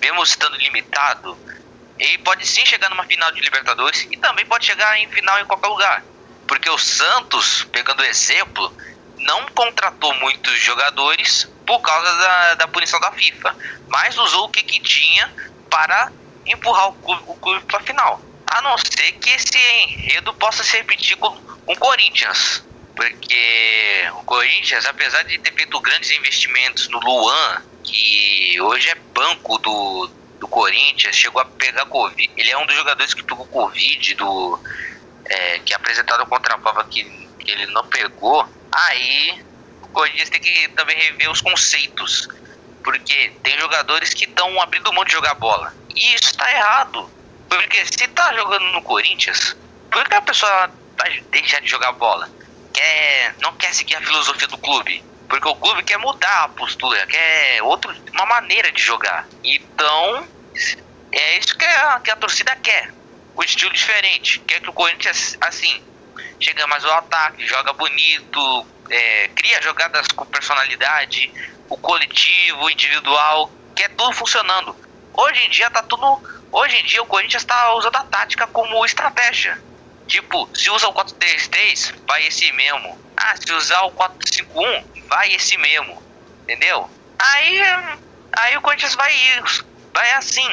mesmo 0.00 0.22
estando 0.22 0.56
limitado, 0.56 1.36
ele 1.98 2.18
pode 2.18 2.46
sim 2.46 2.64
chegar 2.64 2.88
numa 2.90 3.04
final 3.04 3.30
de 3.32 3.40
Libertadores 3.40 4.06
e 4.10 4.16
também 4.16 4.46
pode 4.46 4.64
chegar 4.64 4.96
em 4.98 5.08
final 5.08 5.38
em 5.40 5.44
qualquer 5.44 5.68
lugar. 5.68 6.04
Porque 6.46 6.70
o 6.70 6.78
Santos, 6.78 7.64
pegando 7.72 8.04
exemplo, 8.04 8.72
não 9.18 9.46
contratou 9.48 10.14
muitos 10.14 10.58
jogadores 10.60 11.48
por 11.66 11.80
causa 11.80 12.16
da, 12.16 12.54
da 12.54 12.68
punição 12.68 13.00
da 13.00 13.12
FIFA, 13.12 13.54
mas 13.88 14.16
usou 14.16 14.46
o 14.46 14.48
que, 14.48 14.62
que 14.62 14.80
tinha 14.80 15.30
para 15.68 16.12
empurrar 16.46 16.88
o 16.88 16.92
clube, 16.94 17.22
o 17.26 17.34
clube 17.36 17.64
para 17.66 17.78
a 17.78 17.82
final. 17.82 18.20
A 18.46 18.62
não 18.62 18.76
ser 18.78 19.12
que 19.12 19.30
esse 19.30 19.58
enredo 19.58 20.32
possa 20.34 20.64
se 20.64 20.76
repetir 20.76 21.16
com 21.16 21.36
o 21.66 21.76
Corinthians. 21.76 22.64
Porque 22.98 24.10
o 24.14 24.24
Corinthians, 24.24 24.84
apesar 24.84 25.22
de 25.22 25.38
ter 25.38 25.54
feito 25.54 25.80
grandes 25.80 26.10
investimentos 26.10 26.88
no 26.88 26.98
Luan, 26.98 27.62
que 27.84 28.60
hoje 28.60 28.88
é 28.88 28.96
banco 29.14 29.56
do, 29.58 30.10
do 30.40 30.48
Corinthians, 30.48 31.14
chegou 31.14 31.40
a 31.40 31.44
pegar 31.44 31.86
Covid. 31.86 32.28
Ele 32.36 32.50
é 32.50 32.58
um 32.58 32.66
dos 32.66 32.74
jogadores 32.74 33.14
que 33.14 33.22
pegou 33.22 33.46
Covid, 33.46 34.14
do, 34.16 34.60
é, 35.26 35.60
que 35.60 35.72
é 35.72 35.76
apresentaram 35.76 36.26
contra 36.26 36.56
a 36.56 36.58
prova 36.58 36.82
que, 36.86 37.04
que 37.38 37.52
ele 37.52 37.66
não 37.66 37.86
pegou. 37.86 38.44
Aí 38.72 39.44
o 39.80 39.86
Corinthians 39.90 40.30
tem 40.30 40.40
que 40.40 40.66
também 40.70 40.98
rever 40.98 41.30
os 41.30 41.40
conceitos. 41.40 42.28
Porque 42.82 43.32
tem 43.44 43.60
jogadores 43.60 44.12
que 44.12 44.24
estão 44.24 44.60
abrindo 44.60 44.92
mão 44.92 45.04
de 45.04 45.12
jogar 45.12 45.34
bola. 45.34 45.72
E 45.94 46.14
isso 46.14 46.30
está 46.30 46.50
errado. 46.50 47.08
Porque 47.48 47.86
se 47.86 48.08
tá 48.08 48.34
jogando 48.34 48.72
no 48.72 48.82
Corinthians, 48.82 49.56
por 49.88 50.04
que 50.08 50.16
a 50.16 50.20
pessoa 50.20 50.68
vai 50.96 51.20
deixar 51.30 51.60
de 51.60 51.68
jogar 51.68 51.92
bola? 51.92 52.28
Quer, 52.78 53.34
não 53.40 53.52
quer 53.56 53.74
seguir 53.74 53.96
a 53.96 54.00
filosofia 54.00 54.46
do 54.46 54.56
clube. 54.56 55.04
Porque 55.28 55.48
o 55.48 55.56
clube 55.56 55.82
quer 55.82 55.98
mudar 55.98 56.44
a 56.44 56.48
postura, 56.48 57.04
quer 57.08 57.60
outro, 57.64 57.92
uma 58.12 58.24
maneira 58.24 58.70
de 58.70 58.80
jogar. 58.80 59.26
Então, 59.42 60.28
é 61.10 61.38
isso 61.38 61.58
que 61.58 61.64
a, 61.64 61.98
que 61.98 62.10
a 62.12 62.14
torcida 62.14 62.54
quer. 62.54 62.94
O 63.34 63.42
estilo 63.42 63.72
diferente. 63.72 64.38
Quer 64.46 64.60
que 64.60 64.70
o 64.70 64.72
Corinthians, 64.72 65.36
assim, 65.40 65.82
chega 66.38 66.68
mais 66.68 66.84
ao 66.84 66.98
ataque, 66.98 67.44
joga 67.48 67.72
bonito, 67.72 68.66
é, 68.88 69.28
cria 69.34 69.60
jogadas 69.60 70.06
com 70.14 70.24
personalidade, 70.26 71.32
o 71.68 71.76
coletivo, 71.76 72.62
o 72.62 72.70
individual, 72.70 73.50
que 73.74 73.82
é 73.82 73.88
tudo 73.88 74.12
funcionando. 74.12 74.76
Hoje 75.14 75.44
em 75.44 75.50
dia 75.50 75.68
tá 75.68 75.82
tudo. 75.82 76.22
Hoje 76.52 76.76
em 76.76 76.84
dia 76.84 77.02
o 77.02 77.06
Corinthians 77.06 77.42
está 77.42 77.74
usando 77.74 77.96
a 77.96 78.04
tática 78.04 78.46
como 78.46 78.86
estratégia. 78.86 79.60
Tipo, 80.08 80.48
se 80.54 80.70
usa 80.70 80.88
o 80.88 80.94
4-3-3, 80.94 81.94
vai 82.06 82.26
esse 82.26 82.50
mesmo. 82.52 82.98
Ah, 83.14 83.34
se 83.36 83.52
usar 83.52 83.82
o 83.82 83.92
4-5-1, 83.92 84.84
vai 85.06 85.34
esse 85.34 85.58
mesmo. 85.58 86.02
Entendeu? 86.44 86.88
Aí, 87.18 87.60
aí 88.32 88.56
o 88.56 88.62
Corinthians 88.62 88.94
vai, 88.94 89.12
vai 89.92 90.10
assim. 90.12 90.48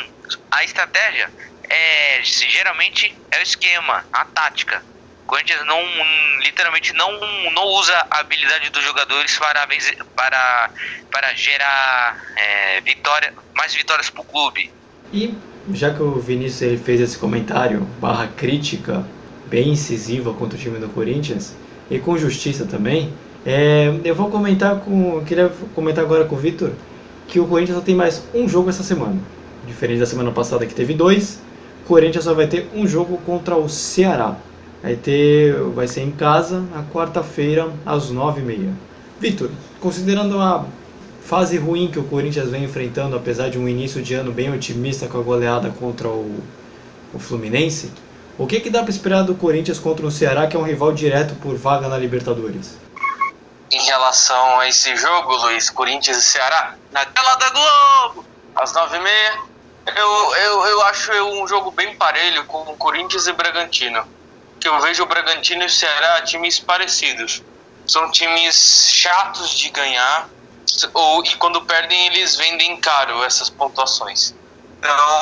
A 0.52 0.64
estratégia 0.66 1.32
é 1.70 2.20
geralmente 2.22 3.16
é 3.32 3.40
o 3.40 3.44
esquema, 3.44 4.06
a 4.12 4.26
tática. 4.26 4.84
O 5.24 5.28
Corinthians 5.28 5.66
não 5.66 5.82
literalmente 6.42 6.92
não, 6.94 7.12
não 7.52 7.64
usa 7.64 7.96
a 8.12 8.20
habilidade 8.20 8.70
dos 8.72 8.84
jogadores 8.84 9.38
para, 9.40 9.66
para, 10.16 10.70
para 11.10 11.34
gerar 11.34 12.22
é, 12.36 12.82
vitória, 12.82 13.34
mais 13.56 13.74
vitórias 13.74 14.10
para 14.10 14.22
o 14.22 14.26
clube. 14.26 14.70
E 15.14 15.34
já 15.72 15.94
que 15.94 16.02
o 16.02 16.20
Vinícius 16.20 16.62
ele 16.62 16.78
fez 16.78 17.00
esse 17.00 17.18
comentário 17.18 17.82
barra 18.00 18.28
crítica 18.28 19.08
bem 19.50 19.70
incisiva 19.70 20.34
contra 20.34 20.58
o 20.58 20.62
time 20.62 20.80
do 20.80 20.90
Corinthians 20.90 21.54
e 21.90 22.00
com 22.00 22.18
justiça 22.18 22.66
também, 22.66 23.14
é, 23.46 23.94
eu 24.04 24.16
vou 24.16 24.30
comentar 24.30 24.80
com, 24.80 25.24
queria 25.24 25.52
comentar 25.76 26.04
agora 26.04 26.26
com 26.26 26.36
o 26.36 26.38
Vitor 26.38 26.72
que 27.28 27.40
o 27.40 27.46
Corinthians 27.46 27.78
só 27.78 27.84
tem 27.84 27.96
mais 27.96 28.24
um 28.34 28.48
jogo 28.48 28.70
essa 28.70 28.84
semana, 28.84 29.18
diferente 29.68 30.00
da 30.00 30.06
semana 30.06 30.32
passada 30.32 30.66
que 30.66 30.74
teve 30.74 30.94
dois. 30.94 31.42
O 31.84 31.88
Corinthians 31.88 32.24
só 32.24 32.34
vai 32.34 32.48
ter 32.48 32.70
um 32.76 32.88
jogo 32.88 33.18
contra 33.26 33.56
o 33.56 33.70
Ceará. 33.70 34.36
Vai 34.82 34.96
ter, 34.96 35.56
vai 35.74 35.88
ser 35.88 36.02
em 36.02 36.12
casa 36.12 36.64
na 36.74 36.84
quarta-feira 36.84 37.72
às 37.86 38.12
nove 38.12 38.42
e 38.42 38.44
meia. 38.44 38.70
Vitor, 39.20 39.50
considerando 39.80 40.40
a 40.40 40.66
fase 41.22 41.58
ruim 41.58 41.88
que 41.88 41.98
o 41.98 42.04
Corinthians 42.04 42.50
vem 42.50 42.64
enfrentando, 42.64 43.16
apesar 43.16 43.50
de 43.50 43.58
um 43.58 43.68
início 43.68 44.02
de 44.02 44.14
ano 44.14 44.32
bem 44.32 44.54
otimista 44.54 45.08
com 45.08 45.18
a 45.18 45.22
goleada 45.22 45.72
contra 45.72 46.08
o, 46.08 46.40
o 47.14 47.18
Fluminense, 47.18 47.90
o 48.38 48.48
que, 48.48 48.60
que 48.60 48.70
dá 48.70 48.82
para 48.82 48.92
esperar 48.92 49.24
do 49.24 49.36
Corinthians 49.36 49.80
contra 49.80 50.06
o 50.06 50.12
Ceará, 50.12 50.48
que 50.48 50.56
é 50.56 50.60
um 50.60 50.64
rival 50.64 50.92
direto 50.94 51.36
por 51.36 51.56
vaga 51.56 51.88
na 51.88 51.98
Libertadores? 51.98 52.78
Em 53.72 53.84
relação 53.84 54.60
a 54.60 54.68
esse 54.68 54.96
jogo, 54.96 55.36
Luiz, 55.38 55.70
Corinthians 55.70 56.18
e 56.18 56.22
Ceará, 56.22 56.76
na 56.92 57.06
tela 57.06 57.36
da 57.36 57.50
Globo, 57.50 58.26
às 58.56 58.74
nove 58.74 58.98
e 58.98 59.00
meia, 59.00 59.40
eu, 59.96 60.36
eu, 60.36 60.66
eu 60.66 60.82
acho 60.84 61.12
um 61.12 61.48
jogo 61.48 61.72
bem 61.72 61.96
parelho 61.96 62.46
com 62.46 62.62
o 62.62 62.78
Corinthians 62.78 63.28
e 63.28 63.34
Bragantino 63.34 64.04
que 64.66 64.70
eu 64.70 64.82
vejo 64.82 65.04
o 65.04 65.06
Bragantino 65.06 65.62
e 65.62 65.68
o 65.68 65.70
Ceará 65.70 66.24
times 66.24 66.60
parecidos. 66.60 67.44
São 67.86 68.10
times 68.10 68.90
chatos 68.92 69.52
de 69.52 69.70
ganhar, 69.70 70.28
ou, 70.92 71.24
e 71.24 71.36
quando 71.36 71.62
perdem 71.62 72.08
eles 72.08 72.36
vendem 72.36 72.76
caro 72.78 73.24
essas 73.24 73.48
pontuações. 73.48 74.34
Então, 74.80 75.15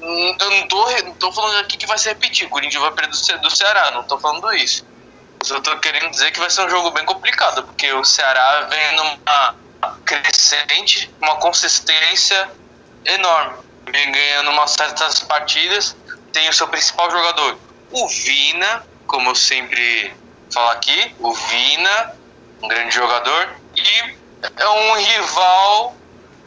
eu 0.00 0.50
não 0.50 0.68
tô, 0.68 0.90
não 1.02 1.14
tô 1.14 1.32
falando 1.32 1.58
aqui 1.58 1.76
que 1.76 1.86
vai 1.86 1.98
se 1.98 2.08
repetir. 2.08 2.46
O 2.46 2.50
Corinthians 2.50 2.82
vai 2.82 2.92
perder 2.92 3.38
do 3.40 3.50
Ceará, 3.50 3.90
não 3.92 4.02
tô 4.02 4.18
falando 4.18 4.52
isso. 4.54 4.84
Eu 5.48 5.62
tô 5.62 5.78
querendo 5.78 6.10
dizer 6.10 6.32
que 6.32 6.40
vai 6.40 6.50
ser 6.50 6.62
um 6.62 6.70
jogo 6.70 6.90
bem 6.90 7.04
complicado, 7.04 7.62
porque 7.62 7.92
o 7.92 8.04
Ceará 8.04 8.68
vem 8.70 8.96
numa 8.96 9.54
crescente, 10.04 11.10
uma 11.20 11.36
consistência 11.36 12.50
enorme. 13.04 13.58
Vem 13.90 14.12
ganhando 14.12 14.50
umas 14.50 14.72
certas 14.72 15.20
partidas, 15.20 15.96
tem 16.32 16.48
o 16.48 16.52
seu 16.52 16.68
principal 16.68 17.10
jogador, 17.10 17.58
o 17.90 18.08
Vina, 18.08 18.84
como 19.06 19.30
eu 19.30 19.34
sempre 19.34 20.14
falo 20.52 20.70
aqui, 20.70 21.14
o 21.18 21.32
Vina, 21.32 22.14
um 22.62 22.68
grande 22.68 22.94
jogador, 22.94 23.48
e 23.76 24.16
é 24.56 24.68
um 24.68 24.94
rival 24.94 25.96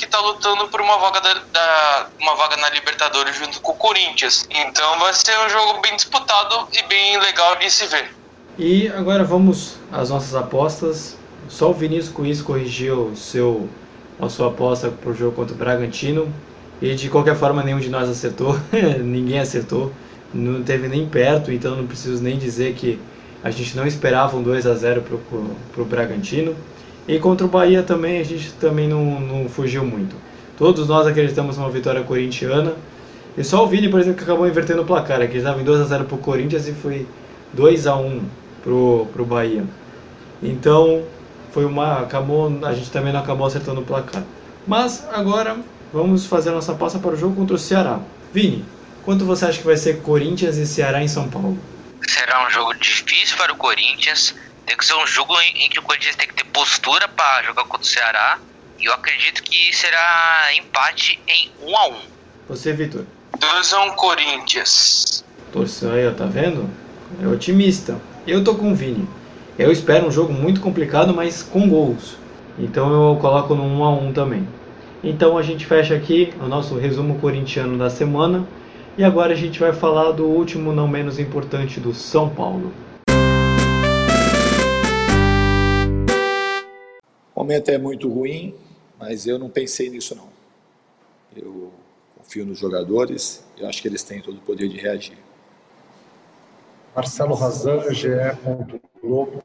que 0.02 0.06
está 0.06 0.20
lutando 0.20 0.68
por 0.68 0.82
uma 0.82 0.98
vaga, 0.98 1.22
da, 1.22 1.34
da, 1.54 2.08
uma 2.20 2.36
vaga 2.36 2.58
na 2.58 2.70
Libertadores 2.72 3.36
junto 3.38 3.62
com 3.62 3.72
o 3.72 3.76
Corinthians. 3.76 4.48
Então 4.50 4.98
vai 5.00 5.14
ser 5.14 5.38
um 5.46 5.50
jogo 5.50 5.80
bem 5.82 5.96
disputado 5.96 6.68
e 6.74 6.84
bem 6.88 7.20
legal 7.20 7.56
de 7.58 7.70
se 7.70 7.86
ver. 7.86 8.12
E 8.58 8.88
agora 8.90 9.24
vamos 9.24 9.78
às 9.92 10.10
nossas 10.10 10.34
apostas. 10.34 11.16
Só 11.48 11.70
o 11.70 11.74
Vinícius 11.74 12.14
Cuiz 12.14 12.42
corrigiu 12.42 13.16
seu, 13.16 13.70
a 14.20 14.28
sua 14.28 14.48
aposta 14.48 14.90
para 14.90 15.12
o 15.12 15.14
jogo 15.14 15.36
contra 15.36 15.54
o 15.54 15.58
Bragantino. 15.58 16.34
E 16.82 16.96
de 16.96 17.10
qualquer 17.10 17.36
forma 17.36 17.62
nenhum 17.62 17.80
de 17.80 17.90
nós 17.90 18.10
acertou, 18.10 18.60
ninguém 19.00 19.40
acertou 19.40 19.94
não 20.34 20.64
teve 20.64 20.88
nem 20.88 21.08
perto, 21.08 21.52
então 21.52 21.76
não 21.76 21.86
preciso 21.86 22.24
nem 22.24 22.38
dizer 22.38 22.74
que 22.74 23.00
a 23.44 23.52
gente 23.52 23.76
não 23.76 23.86
esperava 23.86 24.38
um 24.38 24.44
2 24.44 24.66
a 24.66 24.74
0 24.74 25.02
para 25.02 25.82
o 25.82 25.86
Bragantino. 25.86 26.56
E 27.08 27.20
contra 27.20 27.46
o 27.46 27.50
Bahia 27.50 27.84
também 27.84 28.20
a 28.20 28.24
gente 28.24 28.52
também 28.54 28.88
não, 28.88 29.20
não 29.20 29.50
fugiu 29.50 29.84
muito. 29.84 30.16
Todos 30.58 30.88
nós 30.88 31.08
acreditamos 31.08 31.58
numa 31.58 31.70
vitória 31.70 32.04
corintiana. 32.04 32.74
E 33.38 33.44
só 33.44 33.64
o 33.64 33.68
Vini, 33.68 33.90
por 33.90 34.00
exemplo, 34.00 34.18
que 34.18 34.24
acabou 34.24 34.48
invertendo 34.48 34.82
o 34.82 34.86
placar. 34.86 35.22
Aqui 35.22 35.38
estava 35.38 35.60
em 35.60 35.64
2 35.64 35.82
a 35.82 35.84
0 35.86 36.06
para 36.06 36.16
o 36.16 36.20
Corinthians 36.20 36.68
e 36.68 36.74
foi 36.74 37.08
2 37.54 37.88
a 37.88 37.96
1 37.96 38.22
para 38.64 38.74
o 38.74 39.26
Bahia. 39.26 39.64
Então 40.44 41.04
foi 41.52 41.66
uma. 41.66 42.02
Acabou, 42.02 42.60
a 42.64 42.74
gente 42.74 42.92
também 42.92 43.12
não 43.12 43.22
acabou 43.22 43.48
acertando 43.48 43.82
o 43.82 43.84
placar. 43.84 44.24
Mas 44.68 45.08
agora 45.12 45.58
vamos 45.92 46.26
fazer 46.26 46.50
a 46.50 46.54
nossa 46.54 46.74
passa 46.74 47.00
para 47.00 47.12
o 47.12 47.16
jogo 47.16 47.36
contra 47.36 47.56
o 47.56 47.60
Ceará. 47.60 48.00
Vini, 48.34 48.64
Quanto 49.04 49.26
você 49.26 49.46
acha 49.46 49.58
que 49.58 49.66
vai 49.66 49.78
ser 49.78 50.02
Corinthians 50.02 50.58
e 50.58 50.66
Ceará 50.66 51.02
em 51.02 51.08
São 51.08 51.28
Paulo? 51.28 51.58
Será 52.08 52.46
um 52.46 52.50
jogo 52.52 52.74
difícil 52.76 53.36
para 53.36 53.52
o 53.52 53.56
Corinthians. 53.56 54.36
Tem 54.72 54.78
que 54.78 54.86
ser 54.86 54.94
um 54.94 55.06
jogo 55.06 55.34
em, 55.42 55.66
em 55.66 55.70
que 55.70 55.80
o 55.80 55.82
Corinthians 55.82 56.16
tem 56.16 56.26
que 56.26 56.34
ter 56.34 56.46
postura 56.46 57.06
para 57.10 57.44
jogar 57.44 57.66
contra 57.66 57.82
o 57.82 57.86
Ceará. 57.86 58.40
E 58.80 58.86
eu 58.86 58.94
acredito 58.94 59.44
que 59.44 59.76
será 59.76 60.48
empate 60.56 61.20
em 61.28 61.52
1 61.62 61.76
a 61.78 61.88
1 61.90 61.96
Você, 62.48 62.72
Vitor? 62.72 63.04
2 63.38 63.74
a 63.74 63.82
1 63.82 63.96
Corinthians. 63.98 65.26
Torceu 65.52 65.92
aí, 65.92 66.10
tá 66.14 66.26
vendo? 66.26 66.70
É 67.22 67.28
otimista. 67.28 68.00
Eu 68.26 68.46
tô 68.46 68.56
com 68.56 68.72
o 68.72 68.74
Vini. 68.74 69.06
Eu 69.60 69.74
espero 69.74 70.08
um 70.08 70.12
jogo 70.12 70.32
muito 70.32 70.62
complicado, 70.62 71.14
mas 71.14 71.44
com 71.44 71.68
gols. 71.68 72.16
Então 72.58 72.94
eu 72.94 73.18
coloco 73.20 73.54
no 73.54 73.66
1 73.66 73.84
a 73.84 73.90
1 73.90 74.14
também. 74.14 74.48
Então 75.04 75.38
a 75.38 75.44
gente 75.44 75.66
fecha 75.66 75.96
aqui 75.96 76.34
o 76.40 76.48
nosso 76.48 76.78
resumo 76.78 77.20
corintiano 77.20 77.78
da 77.78 77.90
semana 77.90 78.48
e 78.98 79.04
agora 79.04 79.34
a 79.34 79.38
gente 79.38 79.60
vai 79.60 79.74
falar 79.74 80.12
do 80.12 80.24
último, 80.24 80.72
não 80.72 80.88
menos 80.88 81.20
importante, 81.20 81.78
do 81.78 81.94
São 81.94 82.30
Paulo. 82.30 82.72
Momento 87.44 87.70
é 87.70 87.78
muito 87.78 88.08
ruim, 88.08 88.54
mas 89.00 89.26
eu 89.26 89.40
não 89.40 89.50
pensei 89.50 89.90
nisso 89.90 90.16
não. 90.16 90.30
Eu 91.36 91.74
confio 92.18 92.46
nos 92.46 92.60
jogadores, 92.60 93.44
eu 93.58 93.68
acho 93.68 93.82
que 93.82 93.88
eles 93.88 94.04
têm 94.04 94.22
todo 94.22 94.38
o 94.38 94.42
poder 94.42 94.68
de 94.70 94.78
reagir. 94.78 95.18
Marcelo 96.96 97.34
Razan, 97.34 97.92
GE. 97.94 98.10
Globo. 99.02 99.44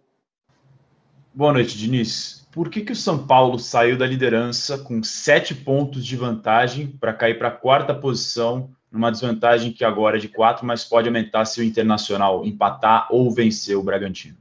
Boa 1.33 1.53
noite, 1.53 1.77
Diniz. 1.79 2.47
Por 2.53 2.71
que, 2.71 2.83
que 2.83 2.93
o 2.93 2.97
São 2.97 3.27
Paulo 3.27 3.59
saiu 3.59 3.97
da 3.97 4.07
liderança 4.07 4.79
com 4.79 5.03
sete 5.03 5.55
pontos 5.55 6.05
de 6.05 6.17
vantagem 6.17 6.87
para 6.87 7.13
cair 7.13 7.39
para 7.39 7.49
a 7.49 7.53
quarta 7.53 7.95
posição, 7.95 8.71
numa 8.91 9.11
desvantagem 9.11 9.73
que 9.73 9.85
agora 9.85 10.17
é 10.17 10.21
de 10.21 10.29
quatro, 10.29 10.67
mas 10.67 10.85
pode 10.85 11.09
aumentar 11.09 11.45
se 11.45 11.61
o 11.61 11.65
Internacional 11.65 12.45
empatar 12.45 13.09
ou 13.11 13.31
vencer 13.31 13.77
o 13.77 13.83
Bragantino? 13.83 14.37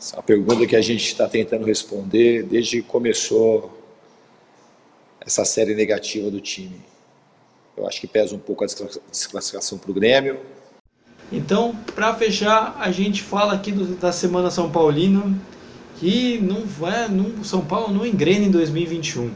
Essa 0.00 0.18
é 0.18 0.22
pergunta 0.22 0.66
que 0.66 0.74
a 0.74 0.80
gente 0.80 1.04
está 1.04 1.28
tentando 1.28 1.66
responder 1.66 2.42
desde 2.44 2.80
que 2.80 2.88
começou 2.88 3.78
essa 5.20 5.44
série 5.44 5.74
negativa 5.74 6.30
do 6.30 6.40
time. 6.40 6.80
Eu 7.76 7.86
acho 7.86 8.00
que 8.00 8.06
pesa 8.06 8.34
um 8.34 8.38
pouco 8.38 8.64
a 8.64 8.66
desclassificação 8.66 9.76
para 9.76 9.90
o 9.90 9.94
Grêmio. 9.94 10.40
Então, 11.30 11.76
para 11.94 12.14
fechar, 12.14 12.78
a 12.80 12.90
gente 12.90 13.22
fala 13.22 13.52
aqui 13.52 13.70
do, 13.70 13.84
da 13.96 14.10
Semana 14.10 14.50
São 14.50 14.70
Paulina, 14.70 15.38
que 15.98 16.38
não 16.38 16.64
vai, 16.64 17.06
não, 17.06 17.44
São 17.44 17.60
Paulo 17.60 17.92
não 17.92 18.06
engrena 18.06 18.46
em 18.46 18.50
2021. 18.50 19.30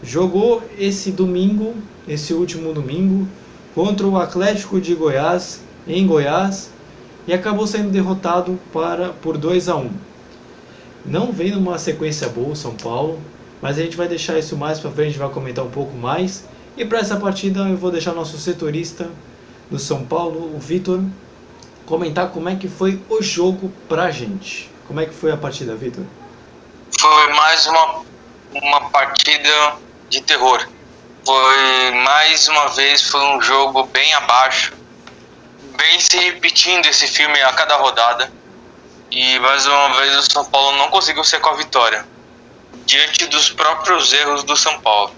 Jogou 0.00 0.62
esse 0.78 1.10
domingo, 1.10 1.74
esse 2.06 2.32
último 2.32 2.72
domingo, 2.72 3.28
contra 3.74 4.06
o 4.06 4.16
Atlético 4.16 4.80
de 4.80 4.94
Goiás, 4.94 5.60
em 5.88 6.06
Goiás, 6.06 6.70
e 7.26 7.32
acabou 7.32 7.66
sendo 7.66 7.90
derrotado 7.90 8.58
para, 8.72 9.10
por 9.10 9.36
2 9.36 9.68
a 9.68 9.76
1 9.76 9.90
Não 11.04 11.32
vem 11.32 11.52
numa 11.52 11.78
sequência 11.78 12.28
boa 12.28 12.50
o 12.50 12.56
São 12.56 12.74
Paulo, 12.74 13.20
mas 13.60 13.78
a 13.78 13.82
gente 13.82 13.96
vai 13.96 14.08
deixar 14.08 14.38
isso 14.38 14.56
mais 14.56 14.80
para 14.80 14.90
frente, 14.90 15.18
vai 15.18 15.28
comentar 15.28 15.64
um 15.64 15.70
pouco 15.70 15.96
mais. 15.96 16.44
E 16.76 16.84
para 16.84 16.98
essa 16.98 17.16
partida 17.16 17.60
eu 17.60 17.76
vou 17.76 17.90
deixar 17.90 18.12
nosso 18.12 18.38
setorista 18.38 19.08
do 19.70 19.78
São 19.78 20.04
Paulo, 20.04 20.54
o 20.54 20.58
Vitor, 20.58 21.00
comentar 21.86 22.30
como 22.30 22.48
é 22.48 22.56
que 22.56 22.68
foi 22.68 23.00
o 23.08 23.22
jogo 23.22 23.72
para 23.88 24.04
a 24.04 24.10
gente. 24.10 24.70
Como 24.88 25.00
é 25.00 25.06
que 25.06 25.14
foi 25.14 25.30
a 25.30 25.36
partida, 25.36 25.74
Vitor? 25.74 26.04
Foi 26.98 27.32
mais 27.34 27.66
uma, 27.66 28.02
uma 28.54 28.80
partida 28.90 29.74
de 30.08 30.20
terror. 30.22 30.66
Foi 31.24 31.90
mais 32.04 32.48
uma 32.48 32.66
vez 32.68 33.02
foi 33.02 33.20
um 33.36 33.40
jogo 33.40 33.84
bem 33.84 34.12
abaixo 34.14 34.81
vem 35.78 36.00
se 36.00 36.16
repetindo 36.16 36.86
esse 36.86 37.06
filme 37.06 37.40
a 37.42 37.52
cada 37.52 37.76
rodada. 37.76 38.32
E 39.10 39.38
mais 39.40 39.66
uma 39.66 39.94
vez 40.00 40.16
o 40.16 40.22
São 40.30 40.44
Paulo 40.46 40.76
não 40.78 40.88
conseguiu 40.88 41.24
ser 41.24 41.40
com 41.40 41.50
a 41.50 41.56
vitória. 41.56 42.06
Diante 42.86 43.26
dos 43.26 43.50
próprios 43.50 44.12
erros 44.12 44.42
do 44.44 44.56
São 44.56 44.80
Paulo. 44.80 45.14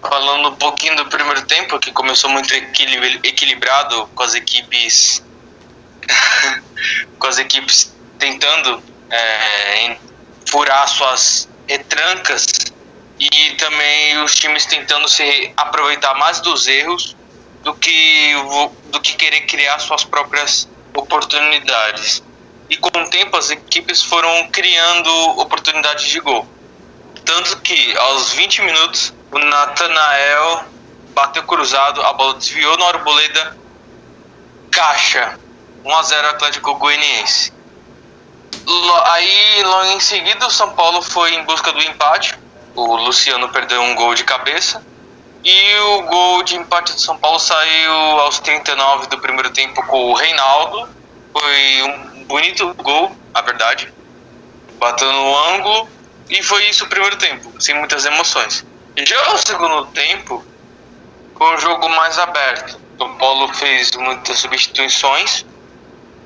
Falando 0.00 0.48
um 0.50 0.56
pouquinho 0.56 0.96
do 0.96 1.06
primeiro 1.06 1.42
tempo, 1.46 1.78
que 1.78 1.92
começou 1.92 2.30
muito 2.30 2.52
equilibrado 2.52 4.06
com 4.14 4.22
as 4.22 4.34
equipes. 4.34 5.22
com 7.18 7.26
as 7.26 7.38
equipes 7.38 7.94
tentando 8.18 8.82
é, 9.10 9.96
furar 10.46 10.86
suas 10.88 11.48
retrancas 11.66 12.46
e 13.18 13.50
também 13.52 14.22
os 14.22 14.34
times 14.34 14.66
tentando 14.66 15.08
se 15.08 15.52
aproveitar 15.56 16.14
mais 16.14 16.40
dos 16.40 16.66
erros 16.66 17.16
do 17.64 17.74
que, 17.74 18.34
do 18.90 19.00
que 19.00 19.14
querer 19.14 19.40
criar 19.46 19.78
suas 19.78 20.04
próprias 20.04 20.68
oportunidades. 20.94 22.22
E 22.68 22.76
com 22.76 22.96
o 22.96 23.10
tempo 23.10 23.36
as 23.36 23.50
equipes 23.50 24.02
foram 24.02 24.48
criando 24.48 25.10
oportunidades 25.40 26.06
de 26.06 26.20
gol. 26.20 26.46
Tanto 27.24 27.56
que 27.60 27.96
aos 27.96 28.32
20 28.34 28.62
minutos 28.62 29.14
o 29.32 29.38
Natanael 29.38 30.64
bateu 31.14 31.42
cruzado, 31.44 32.02
a 32.02 32.12
bola 32.12 32.34
desviou 32.34 32.76
no 32.76 32.84
Arboleda, 32.84 33.56
caixa, 34.70 35.38
1 35.84 35.96
a 35.96 36.02
0 36.02 36.28
Atlético 36.28 36.74
Goianiense. 36.74 37.52
Aí 39.06 39.62
logo 39.62 39.86
em 39.92 40.00
seguida 40.00 40.46
o 40.46 40.50
São 40.50 40.70
Paulo 40.74 41.00
foi 41.00 41.34
em 41.34 41.44
busca 41.44 41.72
do 41.72 41.82
empate. 41.82 42.38
O 42.74 42.96
Luciano 42.96 43.48
perdeu 43.50 43.80
um 43.80 43.94
gol 43.94 44.14
de 44.14 44.24
cabeça 44.24 44.82
e 45.44 45.78
o 45.78 46.02
gol 46.02 46.42
de 46.42 46.56
empate 46.56 46.94
do 46.94 47.00
São 47.00 47.18
Paulo 47.18 47.38
saiu 47.38 47.92
aos 48.20 48.38
39 48.38 49.08
do 49.08 49.18
primeiro 49.18 49.50
tempo 49.50 49.84
com 49.86 50.10
o 50.10 50.14
Reinaldo. 50.14 50.88
Foi 51.32 51.82
um 51.82 52.24
bonito 52.24 52.72
gol, 52.74 53.14
a 53.34 53.42
verdade. 53.42 53.92
Bateu 54.78 55.12
no 55.12 55.38
ângulo. 55.50 55.88
E 56.30 56.42
foi 56.42 56.66
isso 56.68 56.84
o 56.84 56.88
primeiro 56.88 57.16
tempo, 57.16 57.52
sem 57.60 57.74
muitas 57.74 58.06
emoções. 58.06 58.64
Já 59.06 59.34
o 59.34 59.38
segundo 59.38 59.86
tempo, 59.88 60.42
foi 61.36 61.54
um 61.54 61.58
jogo 61.58 61.88
mais 61.90 62.18
aberto. 62.18 62.80
São 62.96 63.14
Paulo 63.16 63.52
fez 63.52 63.90
muitas 63.96 64.38
substituições. 64.38 65.44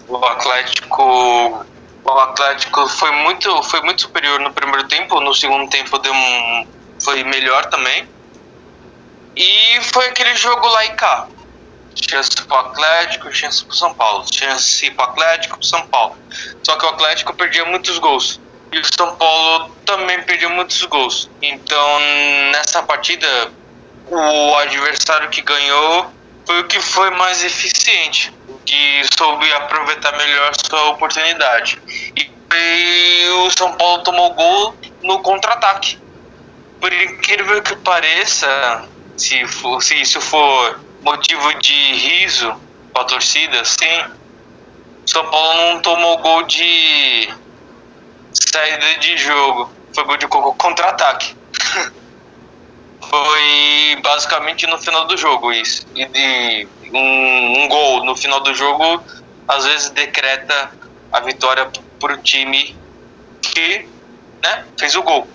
O 0.06 0.24
Atlético 0.24 1.66
o 2.04 2.18
Atlético 2.20 2.88
foi 2.88 3.10
muito, 3.10 3.62
foi 3.64 3.82
muito 3.82 4.02
superior 4.02 4.40
no 4.40 4.52
primeiro 4.52 4.88
tempo, 4.88 5.20
no 5.20 5.34
segundo 5.34 5.68
tempo 5.68 5.98
deu 5.98 6.12
um, 6.12 6.66
foi 7.02 7.22
melhor 7.22 7.66
também. 7.66 8.08
E 9.38 9.80
foi 9.92 10.08
aquele 10.08 10.34
jogo 10.34 10.66
lá 10.66 10.84
e 10.86 10.90
cá. 10.94 11.28
Chance 11.94 12.30
pro 12.44 12.56
Atlético, 12.56 13.32
chance 13.32 13.64
pro 13.64 13.76
São 13.76 13.94
Paulo. 13.94 14.24
Chance 14.32 14.90
pro 14.90 15.04
Atlético, 15.04 15.56
pro 15.56 15.64
São 15.64 15.86
Paulo. 15.86 16.16
Só 16.64 16.74
que 16.74 16.84
o 16.84 16.88
Atlético 16.88 17.32
perdia 17.34 17.64
muitos 17.64 17.98
gols. 17.98 18.40
E 18.72 18.80
o 18.80 18.84
São 18.84 19.14
Paulo 19.14 19.70
também 19.86 20.20
perdeu 20.22 20.50
muitos 20.50 20.82
gols. 20.86 21.30
Então, 21.40 22.00
nessa 22.50 22.82
partida, 22.82 23.52
o 24.08 24.56
adversário 24.56 25.28
que 25.28 25.40
ganhou 25.40 26.12
foi 26.44 26.60
o 26.60 26.64
que 26.64 26.80
foi 26.80 27.10
mais 27.10 27.44
eficiente, 27.44 28.34
que 28.66 29.02
soube 29.16 29.52
aproveitar 29.52 30.16
melhor 30.16 30.52
sua 30.68 30.90
oportunidade. 30.90 31.80
E, 32.16 32.28
e 32.56 33.28
o 33.44 33.50
São 33.50 33.72
Paulo 33.74 34.02
tomou 34.02 34.34
gol 34.34 34.74
no 35.00 35.20
contra-ataque. 35.20 35.96
Por 36.80 36.92
incrível 36.92 37.62
que 37.62 37.76
pareça, 37.76 38.88
se, 39.18 39.46
for, 39.46 39.82
se 39.82 40.00
isso 40.00 40.20
for 40.20 40.80
motivo 41.02 41.52
de 41.60 41.92
riso 41.94 42.54
para 42.92 43.02
a 43.02 43.04
torcida, 43.04 43.64
sim. 43.64 44.04
São 45.06 45.28
Paulo 45.30 45.72
não 45.72 45.80
tomou 45.80 46.18
gol 46.18 46.42
de 46.44 47.28
saída 48.32 48.98
de 49.00 49.16
jogo, 49.16 49.70
foi 49.94 50.04
gol 50.04 50.16
de 50.16 50.26
contra-ataque. 50.26 51.36
foi 53.08 54.00
basicamente 54.02 54.66
no 54.66 54.78
final 54.78 55.06
do 55.06 55.16
jogo 55.16 55.52
isso. 55.52 55.86
E 55.94 56.68
um, 56.92 57.62
um 57.62 57.68
gol 57.68 58.04
no 58.04 58.14
final 58.14 58.40
do 58.40 58.54
jogo 58.54 59.02
às 59.46 59.64
vezes 59.64 59.90
decreta 59.90 60.70
a 61.10 61.20
vitória 61.20 61.70
para 61.98 62.14
o 62.14 62.18
time 62.18 62.76
que 63.40 63.88
né, 64.42 64.64
fez 64.78 64.94
o 64.94 65.02
gol. 65.02 65.26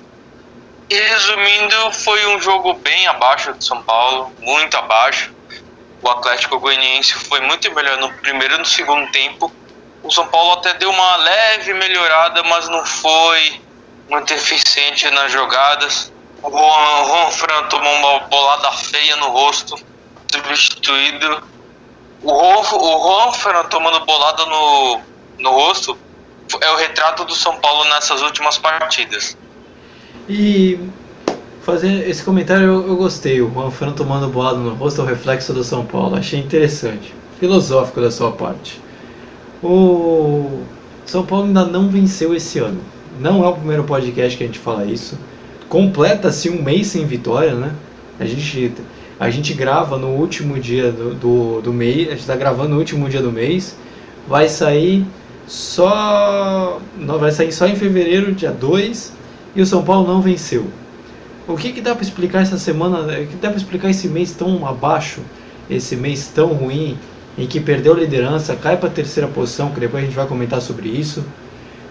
E 0.89 0.95
resumindo, 0.95 1.91
foi 1.91 2.25
um 2.35 2.41
jogo 2.41 2.73
bem 2.73 3.07
abaixo 3.07 3.53
do 3.53 3.63
São 3.63 3.81
Paulo, 3.81 4.31
muito 4.39 4.77
abaixo. 4.77 5.33
O 6.01 6.09
Atlético 6.09 6.59
Goianiense 6.59 7.13
foi 7.13 7.39
muito 7.39 7.73
melhor 7.73 7.97
no 7.97 8.11
primeiro 8.13 8.55
e 8.55 8.57
no 8.57 8.65
segundo 8.65 9.09
tempo. 9.11 9.51
O 10.03 10.11
São 10.11 10.27
Paulo 10.27 10.53
até 10.53 10.73
deu 10.73 10.89
uma 10.89 11.15
leve 11.15 11.73
melhorada, 11.73 12.43
mas 12.43 12.67
não 12.67 12.85
foi 12.85 13.61
muito 14.09 14.33
eficiente 14.33 15.09
nas 15.11 15.31
jogadas. 15.31 16.11
O 16.41 16.49
Juan, 16.49 17.05
Juan 17.05 17.31
Fran 17.31 17.63
tomou 17.69 17.93
uma 17.93 18.19
bolada 18.27 18.71
feia 18.73 19.15
no 19.15 19.29
rosto, 19.29 19.75
substituído. 20.29 21.41
O 22.21 22.29
Juan, 22.29 22.77
o 22.77 23.01
Juan 23.01 23.31
Fran 23.31 23.63
tomando 23.65 24.05
bolada 24.05 24.45
no, 24.45 25.01
no 25.39 25.51
rosto 25.51 25.97
é 26.59 26.69
o 26.69 26.75
retrato 26.75 27.23
do 27.23 27.33
São 27.33 27.57
Paulo 27.59 27.85
nessas 27.85 28.21
últimas 28.21 28.57
partidas. 28.57 29.37
E 30.27 30.79
fazer 31.63 32.09
esse 32.09 32.23
comentário 32.23 32.65
eu, 32.65 32.87
eu 32.87 32.95
gostei. 32.95 33.41
O 33.41 33.49
Juan 33.49 33.91
tomando 33.91 34.27
bolado 34.29 34.59
no 34.59 34.73
rosto 34.75 35.01
é 35.01 35.03
o 35.03 35.07
reflexo 35.07 35.53
do 35.53 35.63
São 35.63 35.85
Paulo. 35.85 36.15
Achei 36.15 36.39
interessante. 36.39 37.13
Filosófico 37.39 38.01
da 38.01 38.11
sua 38.11 38.31
parte. 38.31 38.81
O 39.61 40.61
São 41.05 41.25
Paulo 41.25 41.45
ainda 41.45 41.65
não 41.65 41.89
venceu 41.89 42.35
esse 42.35 42.59
ano. 42.59 42.79
Não 43.19 43.43
é 43.43 43.47
o 43.47 43.53
primeiro 43.53 43.83
podcast 43.83 44.37
que 44.37 44.43
a 44.43 44.47
gente 44.47 44.59
fala 44.59 44.85
isso. 44.85 45.17
Completa-se 45.69 46.49
um 46.49 46.61
mês 46.61 46.87
sem 46.87 47.05
vitória, 47.05 47.53
né? 47.53 47.71
A 48.19 48.25
gente, 48.25 48.73
a 49.19 49.29
gente 49.29 49.53
grava 49.53 49.97
no 49.97 50.09
último 50.09 50.59
dia 50.59 50.91
do, 50.91 51.13
do, 51.15 51.61
do 51.61 51.73
mês. 51.73 52.07
A 52.07 52.11
gente 52.11 52.19
está 52.19 52.35
gravando 52.35 52.69
no 52.69 52.77
último 52.77 53.09
dia 53.09 53.21
do 53.21 53.31
mês. 53.31 53.75
Vai 54.27 54.47
sair 54.47 55.05
só. 55.47 56.79
Não, 56.97 57.17
vai 57.17 57.31
sair 57.31 57.51
só 57.51 57.67
em 57.67 57.75
fevereiro, 57.75 58.33
dia 58.33 58.51
2 58.51 59.22
e 59.55 59.61
o 59.61 59.65
São 59.65 59.83
Paulo 59.83 60.07
não 60.07 60.21
venceu. 60.21 60.65
O 61.47 61.55
que, 61.55 61.73
que 61.73 61.81
dá 61.81 61.93
para 61.93 62.03
explicar 62.03 62.41
essa 62.41 62.57
semana, 62.57 62.99
o 63.19 63.27
que 63.27 63.35
dá 63.35 63.49
para 63.49 63.57
explicar 63.57 63.89
esse 63.89 64.07
mês 64.07 64.31
tão 64.31 64.65
abaixo, 64.65 65.21
esse 65.69 65.95
mês 65.95 66.27
tão 66.33 66.47
ruim, 66.53 66.97
em 67.37 67.47
que 67.47 67.59
perdeu 67.59 67.93
a 67.93 67.97
liderança, 67.97 68.55
cai 68.55 68.77
para 68.77 68.89
a 68.89 68.91
terceira 68.91 69.27
posição, 69.27 69.71
que 69.71 69.79
depois 69.79 70.03
a 70.03 70.05
gente 70.05 70.15
vai 70.15 70.27
comentar 70.27 70.61
sobre 70.61 70.89
isso. 70.89 71.23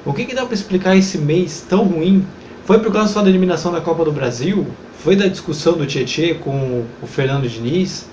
O 0.04 0.12
que, 0.12 0.24
que 0.24 0.34
dá 0.34 0.44
para 0.44 0.54
explicar 0.54 0.96
esse 0.96 1.18
mês 1.18 1.64
tão 1.68 1.84
ruim? 1.84 2.24
Foi 2.64 2.78
por 2.78 2.92
causa 2.92 3.12
só 3.12 3.22
da 3.22 3.28
eliminação 3.28 3.72
da 3.72 3.80
Copa 3.80 4.04
do 4.04 4.12
Brasil? 4.12 4.66
Foi 4.98 5.16
da 5.16 5.26
discussão 5.26 5.74
do 5.74 5.86
Tietê 5.86 6.34
com 6.34 6.84
o 7.02 7.06
Fernando 7.06 7.48
Diniz? 7.48 8.08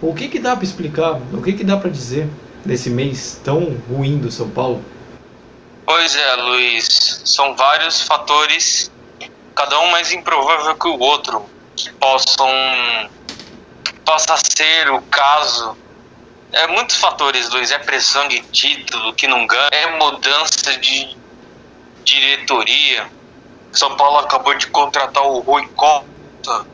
O 0.00 0.12
que, 0.14 0.28
que 0.28 0.38
dá 0.38 0.56
para 0.56 0.64
explicar? 0.64 1.20
O 1.32 1.40
que, 1.40 1.52
que 1.52 1.62
dá 1.62 1.76
para 1.76 1.90
dizer 1.90 2.26
desse 2.64 2.90
mês 2.90 3.40
tão 3.44 3.72
ruim 3.88 4.18
do 4.18 4.30
São 4.30 4.48
Paulo? 4.48 4.80
Pois 5.84 6.16
é, 6.16 6.34
Luiz. 6.36 7.22
São 7.24 7.54
vários 7.56 8.02
fatores, 8.02 8.90
cada 9.54 9.78
um 9.80 9.90
mais 9.90 10.12
improvável 10.12 10.74
que 10.76 10.88
o 10.88 10.98
outro, 10.98 11.48
que 11.76 11.90
possam 11.94 12.50
possa 14.04 14.36
ser 14.36 14.90
o 14.90 15.00
caso 15.02 15.76
é 16.52 16.66
muitos 16.66 16.96
fatores, 16.96 17.48
Luiz. 17.48 17.70
É 17.70 17.78
pressão 17.78 18.28
de 18.28 18.40
título 18.40 19.14
que 19.14 19.26
não 19.26 19.46
ganha, 19.46 19.68
é 19.72 19.86
mudança 19.98 20.76
de 20.78 21.16
diretoria. 22.04 23.10
São 23.72 23.96
Paulo 23.96 24.18
acabou 24.18 24.54
de 24.54 24.66
contratar 24.66 25.24
o 25.24 25.40
Rui 25.40 25.66
Costa. 25.74 26.66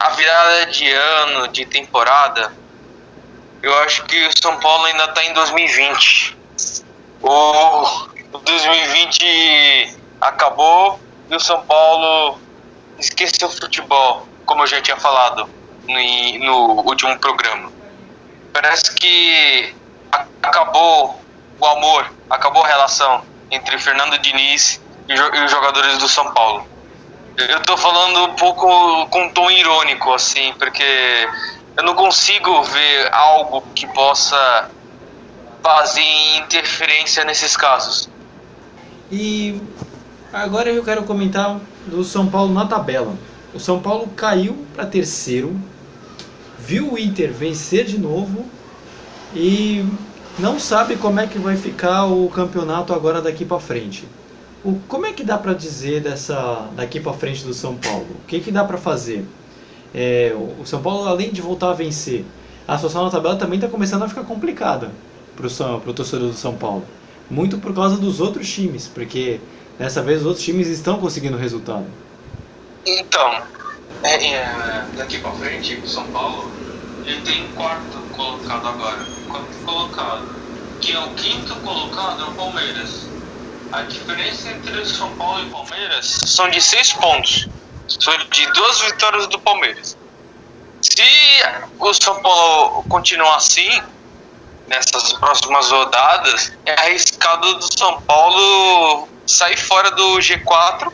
A 0.00 0.10
virada 0.10 0.66
de 0.66 0.90
ano, 0.90 1.48
de 1.48 1.64
temporada, 1.66 2.52
eu 3.62 3.76
acho 3.80 4.04
que 4.04 4.26
o 4.26 4.38
São 4.38 4.58
Paulo 4.60 4.84
ainda 4.84 5.04
está 5.04 5.24
em 5.24 5.32
2020. 5.32 6.35
O 7.28 8.38
2020 8.38 9.96
acabou 10.20 11.00
e 11.28 11.34
o 11.34 11.40
São 11.40 11.60
Paulo 11.62 12.38
esqueceu 13.00 13.48
o 13.48 13.50
futebol, 13.50 14.28
como 14.44 14.62
eu 14.62 14.66
já 14.68 14.80
tinha 14.80 14.96
falado 14.96 15.48
no, 15.88 16.38
no 16.38 16.88
último 16.88 17.18
programa. 17.18 17.72
Parece 18.52 18.94
que 18.94 19.74
acabou 20.40 21.20
o 21.58 21.66
amor, 21.66 22.12
acabou 22.30 22.62
a 22.62 22.68
relação 22.68 23.24
entre 23.50 23.76
Fernando 23.80 24.16
Diniz 24.18 24.80
e 25.08 25.14
os 25.14 25.50
jogadores 25.50 25.98
do 25.98 26.06
São 26.06 26.32
Paulo. 26.32 26.64
Eu 27.36 27.60
tô 27.62 27.76
falando 27.76 28.22
um 28.24 28.34
pouco 28.34 29.06
com 29.08 29.24
um 29.24 29.30
tom 29.30 29.50
irônico, 29.50 30.12
assim, 30.14 30.54
porque 30.60 31.28
eu 31.76 31.82
não 31.82 31.96
consigo 31.96 32.62
ver 32.62 33.12
algo 33.12 33.62
que 33.74 33.84
possa 33.88 34.70
fazer 35.66 36.00
interferência 36.36 37.24
nesses 37.24 37.56
casos. 37.56 38.08
E 39.10 39.60
agora 40.32 40.70
eu 40.70 40.84
quero 40.84 41.02
comentar 41.02 41.60
do 41.88 42.04
São 42.04 42.28
Paulo 42.28 42.54
na 42.54 42.66
tabela. 42.66 43.12
O 43.52 43.58
São 43.58 43.80
Paulo 43.80 44.06
caiu 44.14 44.64
para 44.76 44.86
terceiro, 44.86 45.60
viu 46.56 46.92
o 46.92 46.98
Inter 46.98 47.32
vencer 47.32 47.84
de 47.84 47.98
novo 47.98 48.46
e 49.34 49.84
não 50.38 50.60
sabe 50.60 50.94
como 50.94 51.18
é 51.18 51.26
que 51.26 51.38
vai 51.38 51.56
ficar 51.56 52.04
o 52.04 52.28
campeonato 52.28 52.94
agora 52.94 53.20
daqui 53.20 53.44
para 53.44 53.58
frente. 53.58 54.06
O, 54.64 54.78
como 54.86 55.04
é 55.04 55.12
que 55.12 55.24
dá 55.24 55.36
para 55.36 55.52
dizer 55.52 56.00
dessa 56.00 56.68
daqui 56.76 57.00
para 57.00 57.12
frente 57.12 57.42
do 57.42 57.52
São 57.52 57.74
Paulo? 57.74 58.06
O 58.22 58.26
que, 58.28 58.38
que 58.38 58.52
dá 58.52 58.64
para 58.64 58.78
fazer? 58.78 59.26
É, 59.92 60.32
o 60.60 60.64
São 60.64 60.80
Paulo, 60.80 61.08
além 61.08 61.32
de 61.32 61.42
voltar 61.42 61.70
a 61.70 61.74
vencer, 61.74 62.24
a 62.68 62.76
situação 62.76 63.02
na 63.02 63.10
tabela 63.10 63.34
também 63.34 63.58
está 63.58 63.68
começando 63.68 64.04
a 64.04 64.08
ficar 64.08 64.22
complicada 64.22 64.92
para 65.36 65.90
o 65.90 65.94
torcedor 65.94 66.30
do 66.30 66.36
São 66.36 66.56
Paulo. 66.56 66.84
Muito 67.30 67.58
por 67.58 67.74
causa 67.74 67.96
dos 67.96 68.20
outros 68.20 68.48
times, 68.52 68.88
porque 68.88 69.40
dessa 69.78 70.02
vez 70.02 70.20
os 70.20 70.26
outros 70.26 70.44
times 70.44 70.68
estão 70.68 70.98
conseguindo 70.98 71.36
resultado. 71.36 71.86
Então, 72.86 73.42
é, 74.02 74.34
é, 74.34 74.86
daqui 74.96 75.18
para 75.18 75.32
frente, 75.32 75.74
o 75.74 75.88
São 75.88 76.06
Paulo 76.08 76.50
ele 77.04 77.20
tem 77.22 77.46
quarto 77.54 77.98
colocado 78.14 78.68
agora. 78.68 79.06
Quarto 79.28 79.64
colocado. 79.64 80.36
Que 80.80 80.92
é 80.92 80.98
o 80.98 81.10
quinto 81.10 81.54
colocado 81.56 82.22
é 82.22 82.28
o 82.28 82.32
Palmeiras. 82.32 83.08
A 83.72 83.82
diferença 83.82 84.50
entre 84.50 84.80
o 84.80 84.86
São 84.86 85.10
Paulo 85.16 85.42
e 85.42 85.46
o 85.46 85.50
Palmeiras 85.50 86.06
são 86.06 86.48
de 86.50 86.60
seis 86.60 86.92
pontos. 86.92 87.48
São 87.88 88.16
de 88.30 88.52
duas 88.52 88.80
vitórias 88.80 89.26
do 89.28 89.38
Palmeiras. 89.40 89.96
Se 90.80 91.02
o 91.78 91.94
São 91.94 92.20
Paulo 92.20 92.84
continuar 92.88 93.36
assim, 93.36 93.82
nessas 94.66 95.12
próximas 95.14 95.70
rodadas, 95.70 96.52
é 96.64 96.72
arriscado 96.72 97.54
do 97.54 97.78
São 97.78 98.00
Paulo 98.02 99.08
sair 99.26 99.56
fora 99.56 99.90
do 99.90 100.18
G4 100.18 100.92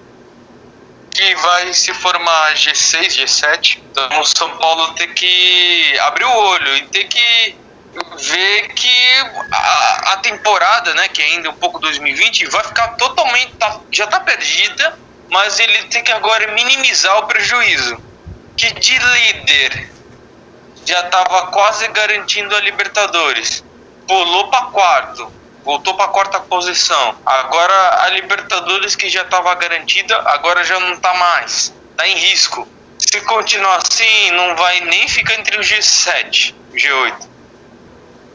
que 1.14 1.34
vai 1.36 1.72
se 1.74 1.92
formar 1.94 2.54
G6, 2.54 3.22
G7. 3.22 3.78
Então 3.90 4.20
o 4.20 4.24
São 4.24 4.50
Paulo 4.56 4.94
tem 4.94 5.12
que 5.12 5.98
abrir 6.00 6.24
o 6.24 6.34
olho 6.34 6.76
e 6.76 6.86
ter 6.88 7.04
que 7.04 7.56
ver 8.18 8.68
que 8.68 9.20
a, 9.52 10.12
a, 10.12 10.16
temporada, 10.18 10.94
né, 10.94 11.08
que 11.08 11.20
é 11.20 11.26
ainda 11.26 11.50
um 11.50 11.54
pouco 11.54 11.78
2020, 11.78 12.46
vai 12.46 12.64
ficar 12.64 12.88
totalmente 12.96 13.52
tá, 13.58 13.80
já 13.90 14.04
está 14.04 14.20
perdida, 14.20 14.98
mas 15.28 15.60
ele 15.60 15.82
tem 15.84 16.02
que 16.02 16.12
agora 16.12 16.52
minimizar 16.52 17.18
o 17.18 17.26
prejuízo. 17.26 17.98
Que 18.56 18.72
de 18.72 18.98
líder 18.98 19.90
já 20.84 21.00
estava 21.00 21.46
quase 21.48 21.86
garantindo 21.88 22.54
a 22.54 22.60
Libertadores, 22.60 23.64
pulou 24.06 24.48
para 24.48 24.66
quarto, 24.66 25.32
voltou 25.64 25.94
para 25.94 26.08
quarta 26.08 26.40
posição. 26.40 27.16
Agora 27.24 28.02
a 28.04 28.10
Libertadores 28.10 28.96
que 28.96 29.08
já 29.08 29.22
estava 29.22 29.54
garantida, 29.54 30.16
agora 30.26 30.64
já 30.64 30.78
não 30.80 30.94
está 30.94 31.14
mais. 31.14 31.72
Está 31.90 32.06
em 32.08 32.16
risco. 32.16 32.68
Se 32.98 33.20
continuar 33.22 33.76
assim, 33.78 34.30
não 34.32 34.56
vai 34.56 34.80
nem 34.80 35.08
ficar 35.08 35.34
entre 35.34 35.56
o 35.58 35.60
G7, 35.60 36.54
G8. 36.74 37.28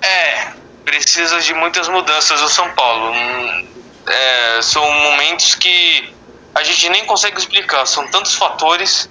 É, 0.02 0.54
precisa 0.86 1.42
de 1.42 1.54
muitas 1.54 1.90
mudanças 1.90 2.42
o 2.42 2.50
São 2.50 2.72
Paulo. 2.72 3.12
Hum, 3.12 3.68
é, 4.08 4.62
são 4.62 4.90
momentos 4.92 5.56
que 5.56 6.14
a 6.54 6.64
gente 6.64 6.90
nem 6.90 7.06
consegue 7.06 7.38
explicar. 7.38 7.86
São 7.86 8.08
tantos 8.08 8.36
fatores. 8.36 9.10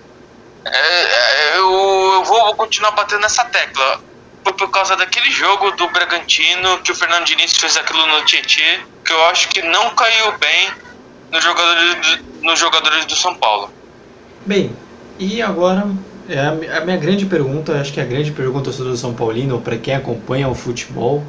É, 0.66 1.02
é 1.02 1.58
eu, 1.58 2.12
eu 2.14 2.24
vou, 2.24 2.54
continuar 2.54 2.90
batendo 2.92 3.20
nessa 3.20 3.44
tecla 3.44 4.00
foi 4.42 4.52
por 4.52 4.70
causa 4.70 4.94
daquele 4.96 5.30
jogo 5.32 5.72
do 5.72 5.88
Bragantino 5.88 6.78
que 6.78 6.92
o 6.92 6.94
Fernando 6.94 7.24
Diniz 7.24 7.56
fez 7.56 7.76
aquilo 7.76 8.06
no 8.06 8.24
Tietê, 8.24 8.78
que 9.04 9.12
eu 9.12 9.24
acho 9.26 9.48
que 9.48 9.60
não 9.62 9.90
caiu 9.90 10.38
bem 10.38 10.70
nos 11.32 11.42
jogadores 11.42 11.94
do, 11.94 12.42
nos 12.42 12.58
jogadores 12.58 13.04
do 13.06 13.16
São 13.16 13.34
Paulo. 13.34 13.70
Bem, 14.44 14.70
e 15.18 15.42
agora 15.42 15.88
é 16.28 16.38
a, 16.38 16.80
minha 16.84 16.96
grande 16.96 17.26
pergunta, 17.26 17.80
acho 17.80 17.92
que 17.92 17.98
é 17.98 18.04
a 18.04 18.06
grande 18.06 18.30
pergunta 18.30 18.70
do 18.70 18.96
São 18.96 19.14
Paulino, 19.14 19.60
para 19.60 19.76
quem 19.76 19.94
acompanha 19.94 20.48
o 20.48 20.54
futebol. 20.54 21.24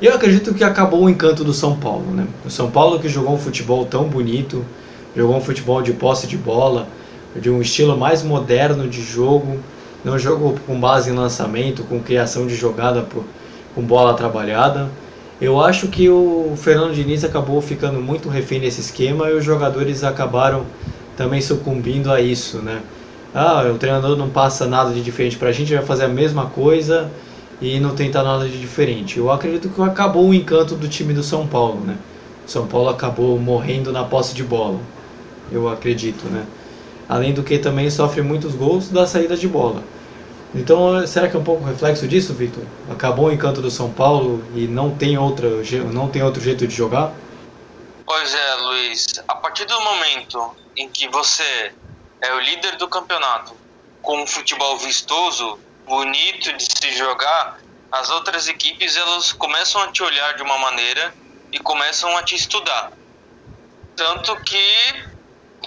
Eu 0.00 0.14
acredito 0.14 0.52
que 0.52 0.64
acabou 0.64 1.04
o 1.04 1.08
encanto 1.08 1.44
do 1.44 1.52
São 1.52 1.78
Paulo, 1.78 2.10
né? 2.12 2.26
O 2.44 2.50
São 2.50 2.70
Paulo 2.70 2.98
que 2.98 3.08
jogou 3.08 3.34
um 3.34 3.38
futebol 3.38 3.86
tão 3.86 4.04
bonito, 4.04 4.66
jogou 5.14 5.36
um 5.36 5.40
futebol 5.40 5.80
de 5.80 5.92
posse 5.92 6.26
de 6.26 6.36
bola, 6.36 6.88
de 7.36 7.50
um 7.50 7.60
estilo 7.60 7.96
mais 7.96 8.22
moderno 8.22 8.88
de 8.88 9.02
jogo, 9.02 9.58
não 10.04 10.18
jogou 10.18 10.56
com 10.66 10.78
base 10.78 11.10
em 11.10 11.14
lançamento, 11.14 11.84
com 11.84 12.00
criação 12.00 12.46
de 12.46 12.54
jogada 12.54 13.02
por, 13.02 13.24
com 13.74 13.82
bola 13.82 14.14
trabalhada. 14.14 14.88
Eu 15.40 15.60
acho 15.60 15.88
que 15.88 16.08
o 16.08 16.54
Fernando 16.56 16.94
Diniz 16.94 17.24
acabou 17.24 17.60
ficando 17.60 18.00
muito 18.00 18.28
refém 18.28 18.60
desse 18.60 18.80
esquema 18.80 19.28
e 19.28 19.34
os 19.34 19.44
jogadores 19.44 20.04
acabaram 20.04 20.64
também 21.16 21.40
sucumbindo 21.40 22.10
a 22.10 22.20
isso, 22.20 22.58
né? 22.58 22.80
Ah, 23.34 23.64
o 23.72 23.78
treinador 23.78 24.16
não 24.16 24.28
passa 24.28 24.66
nada 24.66 24.92
de 24.92 25.02
diferente 25.02 25.36
para 25.36 25.48
a 25.48 25.52
gente, 25.52 25.74
vai 25.74 25.84
fazer 25.84 26.04
a 26.04 26.08
mesma 26.08 26.46
coisa 26.46 27.10
e 27.60 27.80
não 27.80 27.94
tentar 27.94 28.22
nada 28.22 28.46
de 28.46 28.60
diferente. 28.60 29.18
Eu 29.18 29.30
acredito 29.30 29.68
que 29.68 29.82
acabou 29.82 30.28
o 30.28 30.34
encanto 30.34 30.74
do 30.74 30.86
time 30.86 31.14
do 31.14 31.22
São 31.22 31.46
Paulo, 31.46 31.80
né? 31.80 31.96
São 32.46 32.66
Paulo 32.66 32.88
acabou 32.88 33.38
morrendo 33.38 33.92
na 33.92 34.04
posse 34.04 34.34
de 34.34 34.42
bola. 34.42 34.78
Eu 35.50 35.68
acredito, 35.68 36.26
né? 36.28 36.44
Além 37.12 37.34
do 37.34 37.42
que 37.42 37.58
também 37.58 37.90
sofre 37.90 38.22
muitos 38.22 38.54
gols 38.54 38.88
da 38.88 39.06
saída 39.06 39.36
de 39.36 39.46
bola. 39.46 39.84
Então, 40.54 41.06
será 41.06 41.28
que 41.28 41.36
é 41.36 41.38
um 41.38 41.44
pouco 41.44 41.62
reflexo 41.62 42.08
disso, 42.08 42.32
Victor? 42.32 42.64
Acabou 42.90 43.26
o 43.26 43.30
encanto 43.30 43.60
do 43.60 43.70
São 43.70 43.92
Paulo 43.92 44.42
e 44.54 44.66
não 44.66 44.96
tem, 44.96 45.18
outra, 45.18 45.46
não 45.92 46.08
tem 46.08 46.22
outro 46.22 46.40
jeito 46.40 46.66
de 46.66 46.74
jogar? 46.74 47.12
Pois 48.06 48.34
é, 48.34 48.54
Luiz. 48.54 49.22
A 49.28 49.34
partir 49.34 49.66
do 49.66 49.78
momento 49.82 50.56
em 50.74 50.88
que 50.88 51.06
você 51.08 51.74
é 52.22 52.32
o 52.32 52.40
líder 52.40 52.76
do 52.78 52.88
campeonato, 52.88 53.54
com 54.00 54.22
um 54.22 54.26
futebol 54.26 54.78
vistoso, 54.78 55.58
bonito 55.86 56.50
de 56.56 56.64
se 56.64 56.96
jogar, 56.96 57.58
as 57.90 58.08
outras 58.08 58.48
equipes 58.48 58.96
elas 58.96 59.32
começam 59.32 59.82
a 59.82 59.88
te 59.88 60.02
olhar 60.02 60.34
de 60.34 60.42
uma 60.42 60.56
maneira 60.56 61.12
e 61.52 61.58
começam 61.58 62.16
a 62.16 62.22
te 62.22 62.36
estudar. 62.36 62.90
Tanto 63.94 64.34
que 64.36 65.11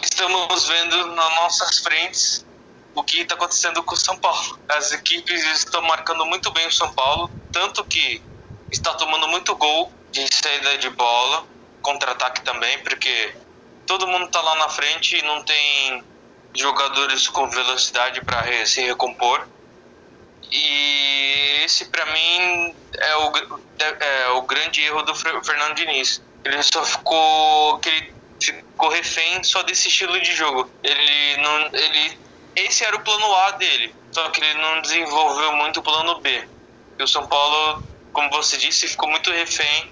estamos 0.05 0.67
vendo 0.67 1.07
nas 1.07 1.35
nossas 1.35 1.79
frentes 1.79 2.45
o 2.93 3.03
que 3.03 3.21
está 3.21 3.35
acontecendo 3.35 3.83
com 3.83 3.93
o 3.93 3.97
São 3.97 4.17
Paulo. 4.17 4.59
As 4.69 4.91
equipes 4.93 5.43
estão 5.57 5.81
marcando 5.81 6.25
muito 6.25 6.51
bem 6.51 6.67
o 6.67 6.71
São 6.71 6.93
Paulo, 6.93 7.29
tanto 7.51 7.83
que 7.83 8.21
está 8.71 8.93
tomando 8.93 9.27
muito 9.27 9.55
gol 9.55 9.91
de 10.11 10.25
saída 10.33 10.77
de 10.77 10.89
bola, 10.91 11.43
contra-ataque 11.81 12.41
também, 12.41 12.79
porque 12.79 13.35
todo 13.85 14.07
mundo 14.07 14.27
tá 14.29 14.41
lá 14.41 14.55
na 14.55 14.69
frente 14.69 15.17
e 15.17 15.21
não 15.23 15.43
tem 15.43 16.03
jogadores 16.55 17.27
com 17.27 17.49
velocidade 17.49 18.21
para 18.21 18.65
se 18.65 18.81
recompor. 18.81 19.45
E 20.51 21.63
esse 21.65 21.85
para 21.85 22.05
mim 22.05 22.75
é 22.93 23.15
o, 23.17 23.33
é 23.79 24.27
o 24.29 24.41
grande 24.43 24.81
erro 24.81 25.01
do 25.01 25.13
Fernando 25.15 25.75
Diniz. 25.75 26.21
Ele 26.45 26.61
só 26.63 26.85
ficou 26.85 27.79
que 27.79 27.89
ele 27.89 28.64
ficou 28.76 28.89
refém 28.89 29.41
só 29.43 29.63
desse 29.63 29.88
estilo 29.88 30.19
de 30.21 30.34
jogo. 30.34 30.69
Ele 30.84 31.41
não 31.41 31.69
ele 31.73 32.17
esse 32.55 32.84
era 32.84 32.95
o 32.95 33.01
plano 33.01 33.34
A 33.34 33.51
dele, 33.51 33.93
só 34.11 34.30
que 34.30 34.41
ele 34.41 34.61
não 34.61 34.82
desenvolveu 34.82 35.53
muito 35.55 35.80
o 35.80 35.84
plano 35.84 36.19
B. 36.19 36.47
E 36.97 37.03
o 37.03 37.07
São 37.07 37.26
Paulo, 37.28 37.84
como 38.13 38.30
você 38.30 38.57
disse, 38.57 38.88
ficou 38.88 39.09
muito 39.09 39.32
refém 39.32 39.91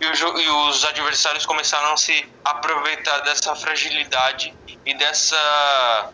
e, 0.00 0.06
o, 0.06 0.40
e 0.40 0.48
os 0.68 0.84
adversários 0.84 1.46
começaram 1.46 1.92
a 1.92 1.96
se 1.96 2.24
aproveitar 2.44 3.20
dessa 3.20 3.54
fragilidade 3.54 4.52
e 4.84 4.94
dessa 4.94 6.10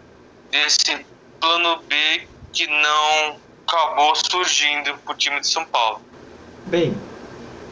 desse 0.51 1.07
plano 1.41 1.83
B 1.89 2.27
que 2.53 2.67
não 2.67 3.37
acabou 3.67 4.15
surgindo 4.15 4.97
para 4.99 5.13
o 5.13 5.17
time 5.17 5.41
de 5.41 5.47
São 5.47 5.65
Paulo. 5.65 6.01
Bem, 6.67 6.97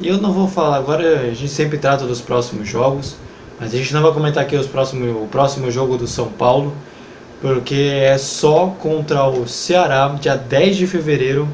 eu 0.00 0.18
não 0.18 0.32
vou 0.32 0.46
falar 0.46 0.76
agora, 0.76 1.20
a 1.20 1.34
gente 1.34 1.48
sempre 1.48 1.78
trata 1.78 2.06
dos 2.06 2.20
próximos 2.20 2.68
jogos, 2.68 3.16
mas 3.58 3.72
a 3.72 3.76
gente 3.76 3.92
não 3.94 4.02
vai 4.02 4.12
comentar 4.12 4.42
aqui 4.42 4.56
os 4.56 4.66
próximos, 4.66 5.08
o 5.10 5.26
próximo 5.26 5.70
jogo 5.70 5.96
do 5.96 6.06
São 6.06 6.28
Paulo, 6.28 6.74
porque 7.40 7.74
é 7.74 8.18
só 8.18 8.74
contra 8.78 9.26
o 9.26 9.46
Ceará, 9.46 10.08
dia 10.20 10.36
10 10.36 10.76
de 10.76 10.86
fevereiro, 10.86 11.48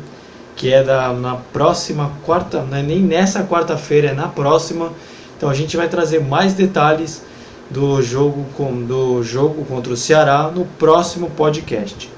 que 0.57 0.73
é 0.73 0.83
da, 0.83 1.13
na 1.13 1.37
próxima 1.37 2.11
quarta, 2.25 2.63
não 2.63 2.77
é 2.77 2.83
nem 2.83 3.01
nessa 3.01 3.45
quarta-feira, 3.45 4.09
é 4.09 4.13
na 4.15 4.29
próxima. 4.29 4.93
Então 5.37 5.49
a 5.49 5.55
gente 5.55 5.77
vai 5.77 5.89
trazer 5.89 6.21
mais 6.21 6.55
detalhes 6.55 7.23
do 7.71 8.03
jogo, 8.03 8.47
com, 8.57 8.83
do 8.85 9.23
jogo 9.23 9.65
contra 9.65 9.93
o 9.93 9.97
Ceará 9.97 10.51
no 10.55 10.65
próximo 10.65 11.31
podcast. 11.31 12.11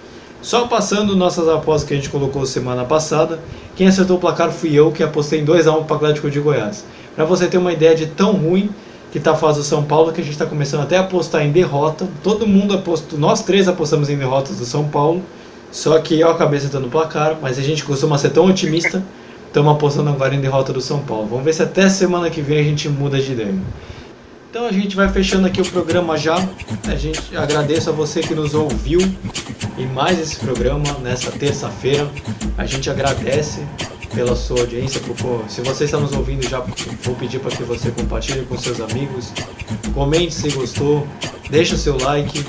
Só 0.43 0.66
passando 0.66 1.16
nossas 1.16 1.49
apostas 1.49 1.89
que 1.89 1.95
a 1.95 1.97
gente 1.97 2.11
colocou 2.11 2.45
semana 2.45 2.85
passada, 2.85 3.39
quem 3.74 3.87
acertou 3.87 4.18
o 4.18 4.20
placar 4.20 4.53
fui 4.53 4.74
eu, 4.74 4.93
que 4.93 5.03
apostei 5.03 5.41
em 5.41 5.47
2x1 5.47 5.85
para 5.85 5.95
o 5.95 5.97
Atlético 5.97 6.30
de 6.30 6.39
Goiás. 6.39 6.85
Para 7.16 7.24
você 7.24 7.47
ter 7.47 7.57
uma 7.57 7.72
ideia 7.72 7.95
de 7.95 8.07
tão 8.07 8.32
ruim 8.32 8.68
que 9.15 9.19
está 9.19 9.31
a 9.31 9.37
fase 9.37 9.61
do 9.61 9.65
São 9.65 9.85
Paulo, 9.85 10.12
que 10.12 10.21
a 10.21 10.25
gente 10.25 10.33
está 10.33 10.45
começando 10.45 10.81
até 10.81 10.97
a 10.97 11.03
apostar 11.03 11.47
em 11.47 11.53
derrota. 11.53 12.09
Todo 12.21 12.49
mundo 12.49 12.75
apostou, 12.75 13.17
nós 13.17 13.45
três 13.45 13.69
apostamos 13.69 14.11
em 14.11 14.17
derrotas 14.17 14.57
do 14.57 14.65
São 14.65 14.89
Paulo. 14.89 15.23
Só 15.71 15.97
que 16.01 16.19
eu 16.19 16.29
acabei 16.29 16.59
acertando 16.59 16.89
o 16.89 16.91
placar, 16.91 17.39
mas 17.41 17.57
a 17.57 17.62
gente 17.62 17.85
costuma 17.85 18.19
ser 18.19 18.31
tão 18.31 18.47
otimista, 18.47 19.05
estamos 19.47 19.73
apostando 19.73 20.11
agora 20.11 20.35
em 20.35 20.41
derrota 20.41 20.73
do 20.73 20.81
São 20.81 20.99
Paulo. 20.99 21.29
Vamos 21.29 21.45
ver 21.45 21.55
se 21.55 21.62
até 21.62 21.89
semana 21.89 22.29
que 22.29 22.43
vem 22.43 22.59
a 22.59 22.65
gente 22.65 22.89
muda 22.89 23.21
de 23.21 23.31
ideia. 23.31 23.55
Então 24.51 24.67
a 24.67 24.73
gente 24.73 24.97
vai 24.97 25.09
fechando 25.09 25.47
aqui 25.47 25.61
o 25.61 25.65
programa 25.65 26.19
já. 26.19 26.35
A 26.89 26.97
gente 26.97 27.37
agradece 27.37 27.89
a 27.89 27.93
você 27.93 28.21
que 28.21 28.35
nos 28.35 28.53
ouviu 28.53 28.99
em 29.79 29.87
mais 29.87 30.19
esse 30.19 30.41
programa 30.41 30.99
nessa 31.05 31.31
terça-feira. 31.31 32.11
A 32.59 32.67
gente 32.67 32.91
agradece 32.91 33.61
pela 34.15 34.37
sua 34.37 34.61
audiência. 34.61 35.01
Se 35.49 35.61
você 35.62 35.85
está 35.85 35.99
nos 35.99 36.12
ouvindo, 36.12 36.49
já 36.49 36.61
vou 37.03 37.15
pedir 37.17 37.41
para 37.41 37.51
que 37.51 37.62
você 37.62 37.91
compartilhe 37.91 38.45
com 38.47 38.57
seus 38.57 38.81
amigos. 38.81 39.33
Comente 39.93 40.35
se 40.35 40.51
gostou, 40.51 41.07
deixa 41.51 41.75
o 41.75 41.79
seu 41.79 41.99
like 41.99 42.45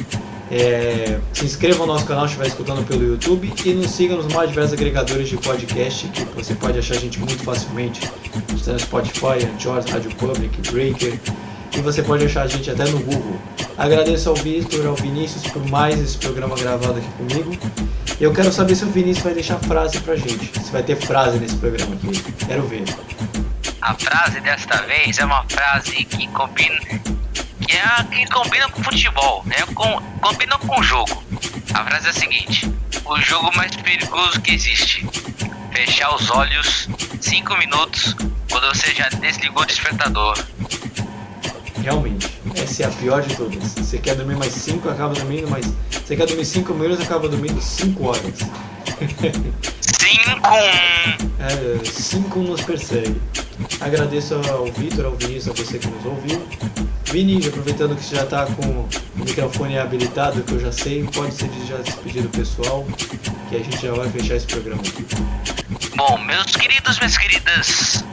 é, 0.51 1.19
se 1.33 1.45
inscreva 1.45 1.79
no 1.79 1.87
nosso 1.87 2.05
canal 2.05 2.27
se 2.27 2.33
estiver 2.33 2.47
escutando 2.47 2.85
pelo 2.85 3.03
YouTube 3.03 3.51
e 3.65 3.73
nos 3.73 3.91
siga 3.91 4.15
nos 4.15 4.31
mais 4.31 4.49
diversos 4.49 4.73
agregadores 4.73 5.27
de 5.27 5.37
podcast 5.37 6.07
que 6.09 6.23
você 6.35 6.53
pode 6.53 6.77
achar 6.77 6.95
a 6.95 6.99
gente 6.99 7.19
muito 7.19 7.43
facilmente. 7.43 8.01
Está 8.55 8.73
no 8.73 8.79
Spotify, 8.79 9.45
Anchor, 9.53 9.83
Rádio 9.89 10.11
Public, 10.15 10.71
Breaker 10.71 11.19
e 11.77 11.81
você 11.81 12.01
pode 12.01 12.25
achar 12.25 12.43
a 12.43 12.47
gente 12.47 12.69
até 12.69 12.85
no 12.85 12.99
Google. 12.99 13.39
Agradeço 13.77 14.29
ao 14.29 14.35
Vitor 14.35 14.85
ao 14.85 14.95
Vinícius 14.95 15.43
por 15.47 15.65
mais 15.69 15.99
esse 15.99 16.17
programa 16.17 16.55
gravado 16.55 16.97
aqui 16.97 17.09
comigo. 17.17 17.57
Eu 18.19 18.33
quero 18.33 18.51
saber 18.51 18.75
se 18.75 18.85
o 18.85 18.89
Vinícius 18.89 19.23
vai 19.23 19.33
deixar 19.33 19.59
frase 19.59 19.99
pra 19.99 20.15
gente. 20.15 20.51
Se 20.59 20.71
vai 20.71 20.83
ter 20.83 20.95
frase 20.95 21.37
nesse 21.37 21.55
programa 21.57 21.95
aqui. 21.95 22.21
Quero 22.45 22.65
ver. 22.67 22.83
A 23.81 23.93
frase 23.93 24.39
desta 24.39 24.81
vez 24.83 25.19
é 25.19 25.25
uma 25.25 25.43
frase 25.49 26.05
que 26.05 26.27
combina 26.29 26.79
que 27.67 27.75
é 27.75 28.03
que 28.11 28.27
combina 28.31 28.69
com 28.69 28.83
futebol, 28.83 29.43
né? 29.45 29.57
Com, 29.73 30.01
combina 30.21 30.57
com 30.59 30.79
o 30.79 30.83
jogo. 30.83 31.23
A 31.73 31.83
frase 31.83 32.07
é 32.07 32.09
a 32.09 32.13
seguinte: 32.13 32.71
o 33.05 33.19
jogo 33.19 33.55
mais 33.55 33.75
perigoso 33.75 34.39
que 34.41 34.53
existe. 34.53 35.05
Fechar 35.73 36.15
os 36.15 36.29
olhos 36.29 36.87
5 37.19 37.57
minutos 37.57 38.15
quando 38.49 38.67
você 38.67 38.93
já 38.93 39.09
desligou 39.09 39.63
o 39.63 39.65
despertador. 39.65 40.37
Realmente, 41.81 42.31
essa 42.55 42.83
é 42.83 42.85
a 42.85 42.89
pior 42.89 43.21
de 43.21 43.35
todas. 43.35 43.57
Você 43.73 43.97
quer 43.97 44.15
dormir 44.15 44.35
mais 44.35 44.53
5, 44.53 44.89
acaba 44.89 45.13
dormindo 45.13 45.49
mais. 45.49 45.65
Você 45.91 46.15
quer 46.15 46.25
dormir 46.25 46.45
5 46.45 46.73
minutos, 46.73 47.05
acaba 47.05 47.27
dormindo 47.27 47.61
5 47.61 48.07
horas. 48.07 48.21
5 49.81 50.47
É, 51.39 51.85
5 51.85 52.39
nos 52.39 52.61
persegue. 52.61 53.21
Agradeço 53.81 54.35
ao 54.49 54.65
Vitor, 54.65 55.05
ao 55.05 55.15
Vinícius, 55.15 55.49
a 55.49 55.53
você 55.63 55.77
que 55.77 55.87
nos 55.87 56.05
ouviu. 56.05 56.41
Vini, 57.11 57.45
aproveitando 57.47 57.95
que 57.95 58.03
você 58.03 58.15
já 58.15 58.23
está 58.23 58.45
com 58.45 58.61
o 58.63 58.89
microfone 59.15 59.77
habilitado, 59.77 60.41
que 60.41 60.53
eu 60.53 60.59
já 60.59 60.71
sei, 60.71 61.03
pode 61.13 61.33
ser 61.33 61.49
já 61.67 61.77
despedir 61.77 62.23
do 62.23 62.29
pessoal, 62.29 62.85
que 63.49 63.55
a 63.55 63.59
gente 63.59 63.81
já 63.81 63.91
vai 63.93 64.09
fechar 64.09 64.35
esse 64.35 64.47
programa 64.47 64.81
aqui. 64.81 65.05
Bom, 65.95 66.17
meus 66.25 66.51
queridos, 66.55 66.97
minhas 66.97 67.17
queridas 67.17 68.03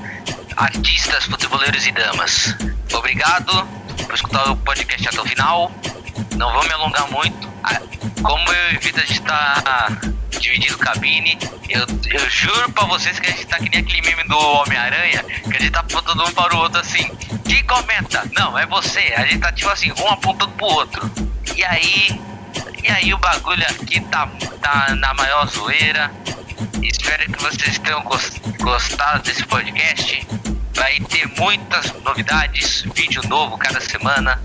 artistas, 0.56 1.24
futeboleiros 1.24 1.86
e 1.86 1.92
damas, 1.92 2.56
obrigado 2.92 3.66
por 4.04 4.14
escutar 4.14 4.50
o 4.50 4.56
podcast 4.56 5.08
até 5.08 5.20
o 5.20 5.24
final. 5.24 5.72
Não 6.36 6.52
vou 6.52 6.64
me 6.64 6.72
alongar 6.72 7.10
muito. 7.10 7.50
Ah, 7.62 7.80
como 8.22 8.52
eu 8.52 8.70
evito 8.76 9.00
a 9.00 9.04
gente 9.04 9.20
estar 9.20 9.62
tá 9.62 9.88
dividindo 10.40 10.76
cabine, 10.78 11.38
eu, 11.68 11.86
eu 12.10 12.30
juro 12.30 12.72
pra 12.72 12.84
vocês 12.84 13.18
que 13.18 13.28
a 13.28 13.30
gente 13.30 13.46
tá 13.46 13.58
que 13.58 13.68
nem 13.68 13.80
aquele 13.80 14.02
meme 14.02 14.24
do 14.24 14.36
Homem-Aranha, 14.36 15.22
que 15.22 15.56
a 15.56 15.60
gente 15.60 15.70
tá 15.70 15.80
apontando 15.80 16.24
um 16.24 16.32
para 16.32 16.54
o 16.54 16.58
outro 16.58 16.80
assim. 16.80 17.10
Quem 17.44 17.64
comenta? 17.64 18.28
Não, 18.32 18.58
é 18.58 18.66
você. 18.66 19.14
A 19.16 19.24
gente 19.24 19.38
tá 19.38 19.52
tipo 19.52 19.70
assim, 19.70 19.92
um 19.92 20.08
apontando 20.08 20.52
pro 20.52 20.66
outro. 20.66 21.10
E 21.56 21.64
aí. 21.64 22.20
E 22.82 22.90
aí 22.90 23.14
o 23.14 23.18
bagulho 23.18 23.64
aqui 23.64 24.00
tá, 24.00 24.28
tá 24.60 24.94
na 24.96 25.14
maior 25.14 25.46
zoeira. 25.46 26.10
Espero 26.82 27.32
que 27.32 27.42
vocês 27.42 27.78
tenham 27.78 28.02
gostado 28.60 29.22
desse 29.22 29.44
podcast. 29.44 30.26
Vai 30.74 30.98
ter 31.00 31.26
muitas 31.38 31.92
novidades, 32.02 32.82
vídeo 32.94 33.22
novo 33.28 33.58
cada 33.58 33.80
semana. 33.80 34.40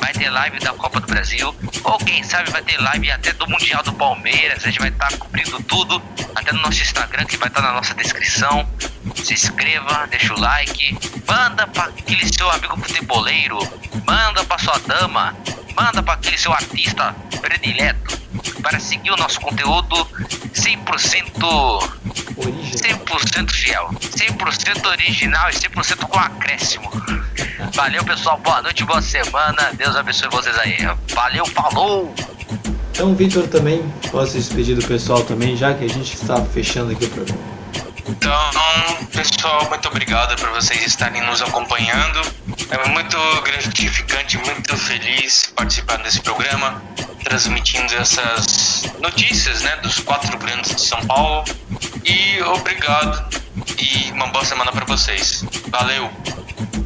Vai 0.00 0.12
ter 0.12 0.28
live 0.30 0.58
da 0.60 0.72
Copa 0.72 1.00
do 1.00 1.06
Brasil. 1.06 1.54
Ou 1.84 1.98
quem 1.98 2.22
sabe 2.22 2.50
vai 2.50 2.62
ter 2.62 2.78
live 2.80 3.10
até 3.10 3.32
do 3.32 3.48
Mundial 3.48 3.82
do 3.82 3.92
Palmeiras. 3.92 4.64
A 4.64 4.66
gente 4.66 4.80
vai 4.80 4.88
estar 4.88 5.08
tá 5.08 5.16
cobrindo 5.16 5.62
tudo. 5.62 6.02
Até 6.34 6.52
no 6.52 6.60
nosso 6.62 6.82
Instagram, 6.82 7.24
que 7.24 7.36
vai 7.36 7.48
estar 7.48 7.62
tá 7.62 7.68
na 7.68 7.74
nossa 7.74 7.94
descrição. 7.94 8.68
Se 9.14 9.34
inscreva, 9.34 10.06
deixa 10.08 10.34
o 10.34 10.40
like. 10.40 10.98
Manda 11.26 11.66
para 11.66 11.84
aquele 11.84 12.32
seu 12.32 12.50
amigo 12.50 12.76
futeboleiro. 12.76 13.58
Manda 14.06 14.44
para 14.44 14.58
sua 14.58 14.78
dama. 14.78 15.36
Manda 15.76 16.02
para 16.02 16.14
aquele 16.14 16.36
seu 16.36 16.52
artista 16.52 17.14
predileto 17.40 18.18
para 18.62 18.80
seguir 18.80 19.10
o 19.12 19.16
nosso 19.16 19.40
conteúdo 19.40 20.04
100% 20.52 21.97
100% 22.08 23.50
fiel, 23.50 23.88
100% 24.00 24.86
original 24.86 25.50
e 25.50 25.52
100% 25.52 26.08
com 26.08 26.18
acréscimo. 26.18 26.90
Valeu, 27.74 28.04
pessoal. 28.04 28.38
Boa 28.38 28.62
noite, 28.62 28.84
boa 28.84 29.02
semana. 29.02 29.70
Deus 29.76 29.96
abençoe 29.96 30.28
vocês 30.30 30.56
aí. 30.58 30.76
Valeu, 31.14 31.46
falou! 31.46 32.14
Então, 32.90 33.14
Vitor 33.14 33.46
também 33.46 33.82
pode 34.10 34.30
se 34.30 34.38
despedir 34.38 34.74
do 34.74 34.84
pessoal 34.84 35.22
também, 35.22 35.56
já 35.56 35.72
que 35.72 35.84
a 35.84 35.88
gente 35.88 36.14
está 36.14 36.44
fechando 36.44 36.92
aqui 36.92 37.04
o 37.04 37.10
programa. 37.10 37.57
Então, 38.08 38.50
pessoal, 39.12 39.68
muito 39.68 39.86
obrigado 39.88 40.34
por 40.40 40.48
vocês 40.50 40.82
estarem 40.86 41.20
nos 41.26 41.42
acompanhando. 41.42 42.20
É 42.70 42.88
muito 42.88 43.18
gratificante, 43.42 44.38
muito 44.38 44.76
feliz 44.76 45.52
participar 45.54 45.98
desse 45.98 46.20
programa, 46.22 46.82
transmitindo 47.22 47.94
essas 47.96 48.90
notícias, 48.98 49.62
né, 49.62 49.76
dos 49.76 49.98
quatro 50.00 50.38
grandes 50.38 50.74
de 50.74 50.80
São 50.80 51.06
Paulo. 51.06 51.44
E 52.04 52.40
obrigado 52.42 53.28
e 53.78 54.10
uma 54.12 54.28
boa 54.28 54.44
semana 54.44 54.72
para 54.72 54.86
vocês. 54.86 55.44
Valeu. 55.68 56.10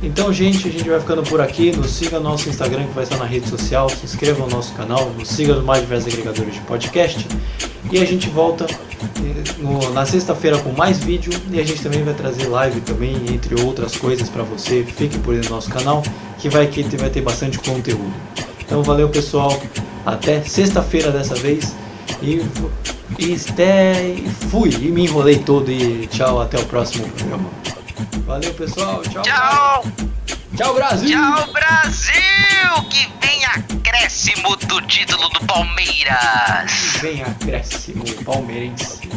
Então, 0.02 0.32
gente, 0.32 0.68
a 0.68 0.70
gente 0.70 0.88
vai 0.88 1.00
ficando 1.00 1.22
por 1.22 1.40
aqui. 1.40 1.70
Nos 1.76 1.90
siga 1.90 2.18
no 2.18 2.30
nosso 2.30 2.48
Instagram, 2.48 2.86
que 2.86 2.94
vai 2.94 3.04
estar 3.04 3.16
na 3.16 3.24
rede 3.24 3.48
social. 3.48 3.88
Se 3.88 4.04
inscreva 4.04 4.44
no 4.44 4.50
nosso 4.50 4.72
canal. 4.74 5.10
Nos 5.18 5.28
siga 5.28 5.54
nos 5.54 5.64
mais 5.64 5.82
diversos 5.82 6.12
agregadores 6.12 6.54
de 6.54 6.60
podcast. 6.60 7.26
E 7.90 7.98
a 7.98 8.04
gente 8.04 8.28
volta 8.30 8.66
eh, 8.66 9.52
no, 9.58 9.90
na 9.90 10.06
sexta-feira 10.06 10.58
com 10.58 10.72
mais 10.72 10.98
vídeo 10.98 11.32
e 11.50 11.60
a 11.60 11.64
gente 11.64 11.82
também 11.82 12.02
vai 12.02 12.14
trazer 12.14 12.46
live 12.46 12.80
também, 12.80 13.14
entre 13.28 13.60
outras 13.62 13.96
coisas 13.96 14.28
para 14.28 14.42
você. 14.42 14.84
Fique 14.84 15.18
por 15.18 15.34
dentro 15.34 15.50
do 15.50 15.54
nosso 15.54 15.70
canal 15.70 16.02
que 16.38 16.48
vai, 16.48 16.66
que 16.66 16.82
vai 16.96 17.10
ter 17.10 17.20
bastante 17.20 17.58
conteúdo. 17.58 18.12
Então 18.64 18.82
valeu 18.82 19.08
pessoal, 19.08 19.60
até 20.06 20.40
sexta-feira 20.42 21.10
dessa 21.10 21.34
vez 21.34 21.74
e, 22.22 22.40
e 23.18 23.36
até 23.50 24.16
fui 24.48 24.70
e 24.70 24.90
me 24.90 25.04
enrolei 25.04 25.38
todo 25.38 25.70
e 25.70 26.06
tchau, 26.06 26.40
até 26.40 26.58
o 26.58 26.64
próximo 26.64 27.06
programa. 27.10 27.50
Valeu 28.26 28.54
pessoal, 28.54 29.02
tchau. 29.02 29.22
Tchau. 29.22 29.84
tchau. 30.56 30.74
Brasil! 30.74 31.08
Tchau, 31.10 31.52
Brasil! 31.52 32.88
Que 32.90 33.08
vem 33.20 33.44
acréscimo 33.44 34.56
do 34.56 34.80
título 34.82 35.28
do 35.30 35.40
Palmeiras! 35.46 36.96
Vem 37.00 37.22
acréscimo 37.22 38.04
palmeirense. 38.24 39.08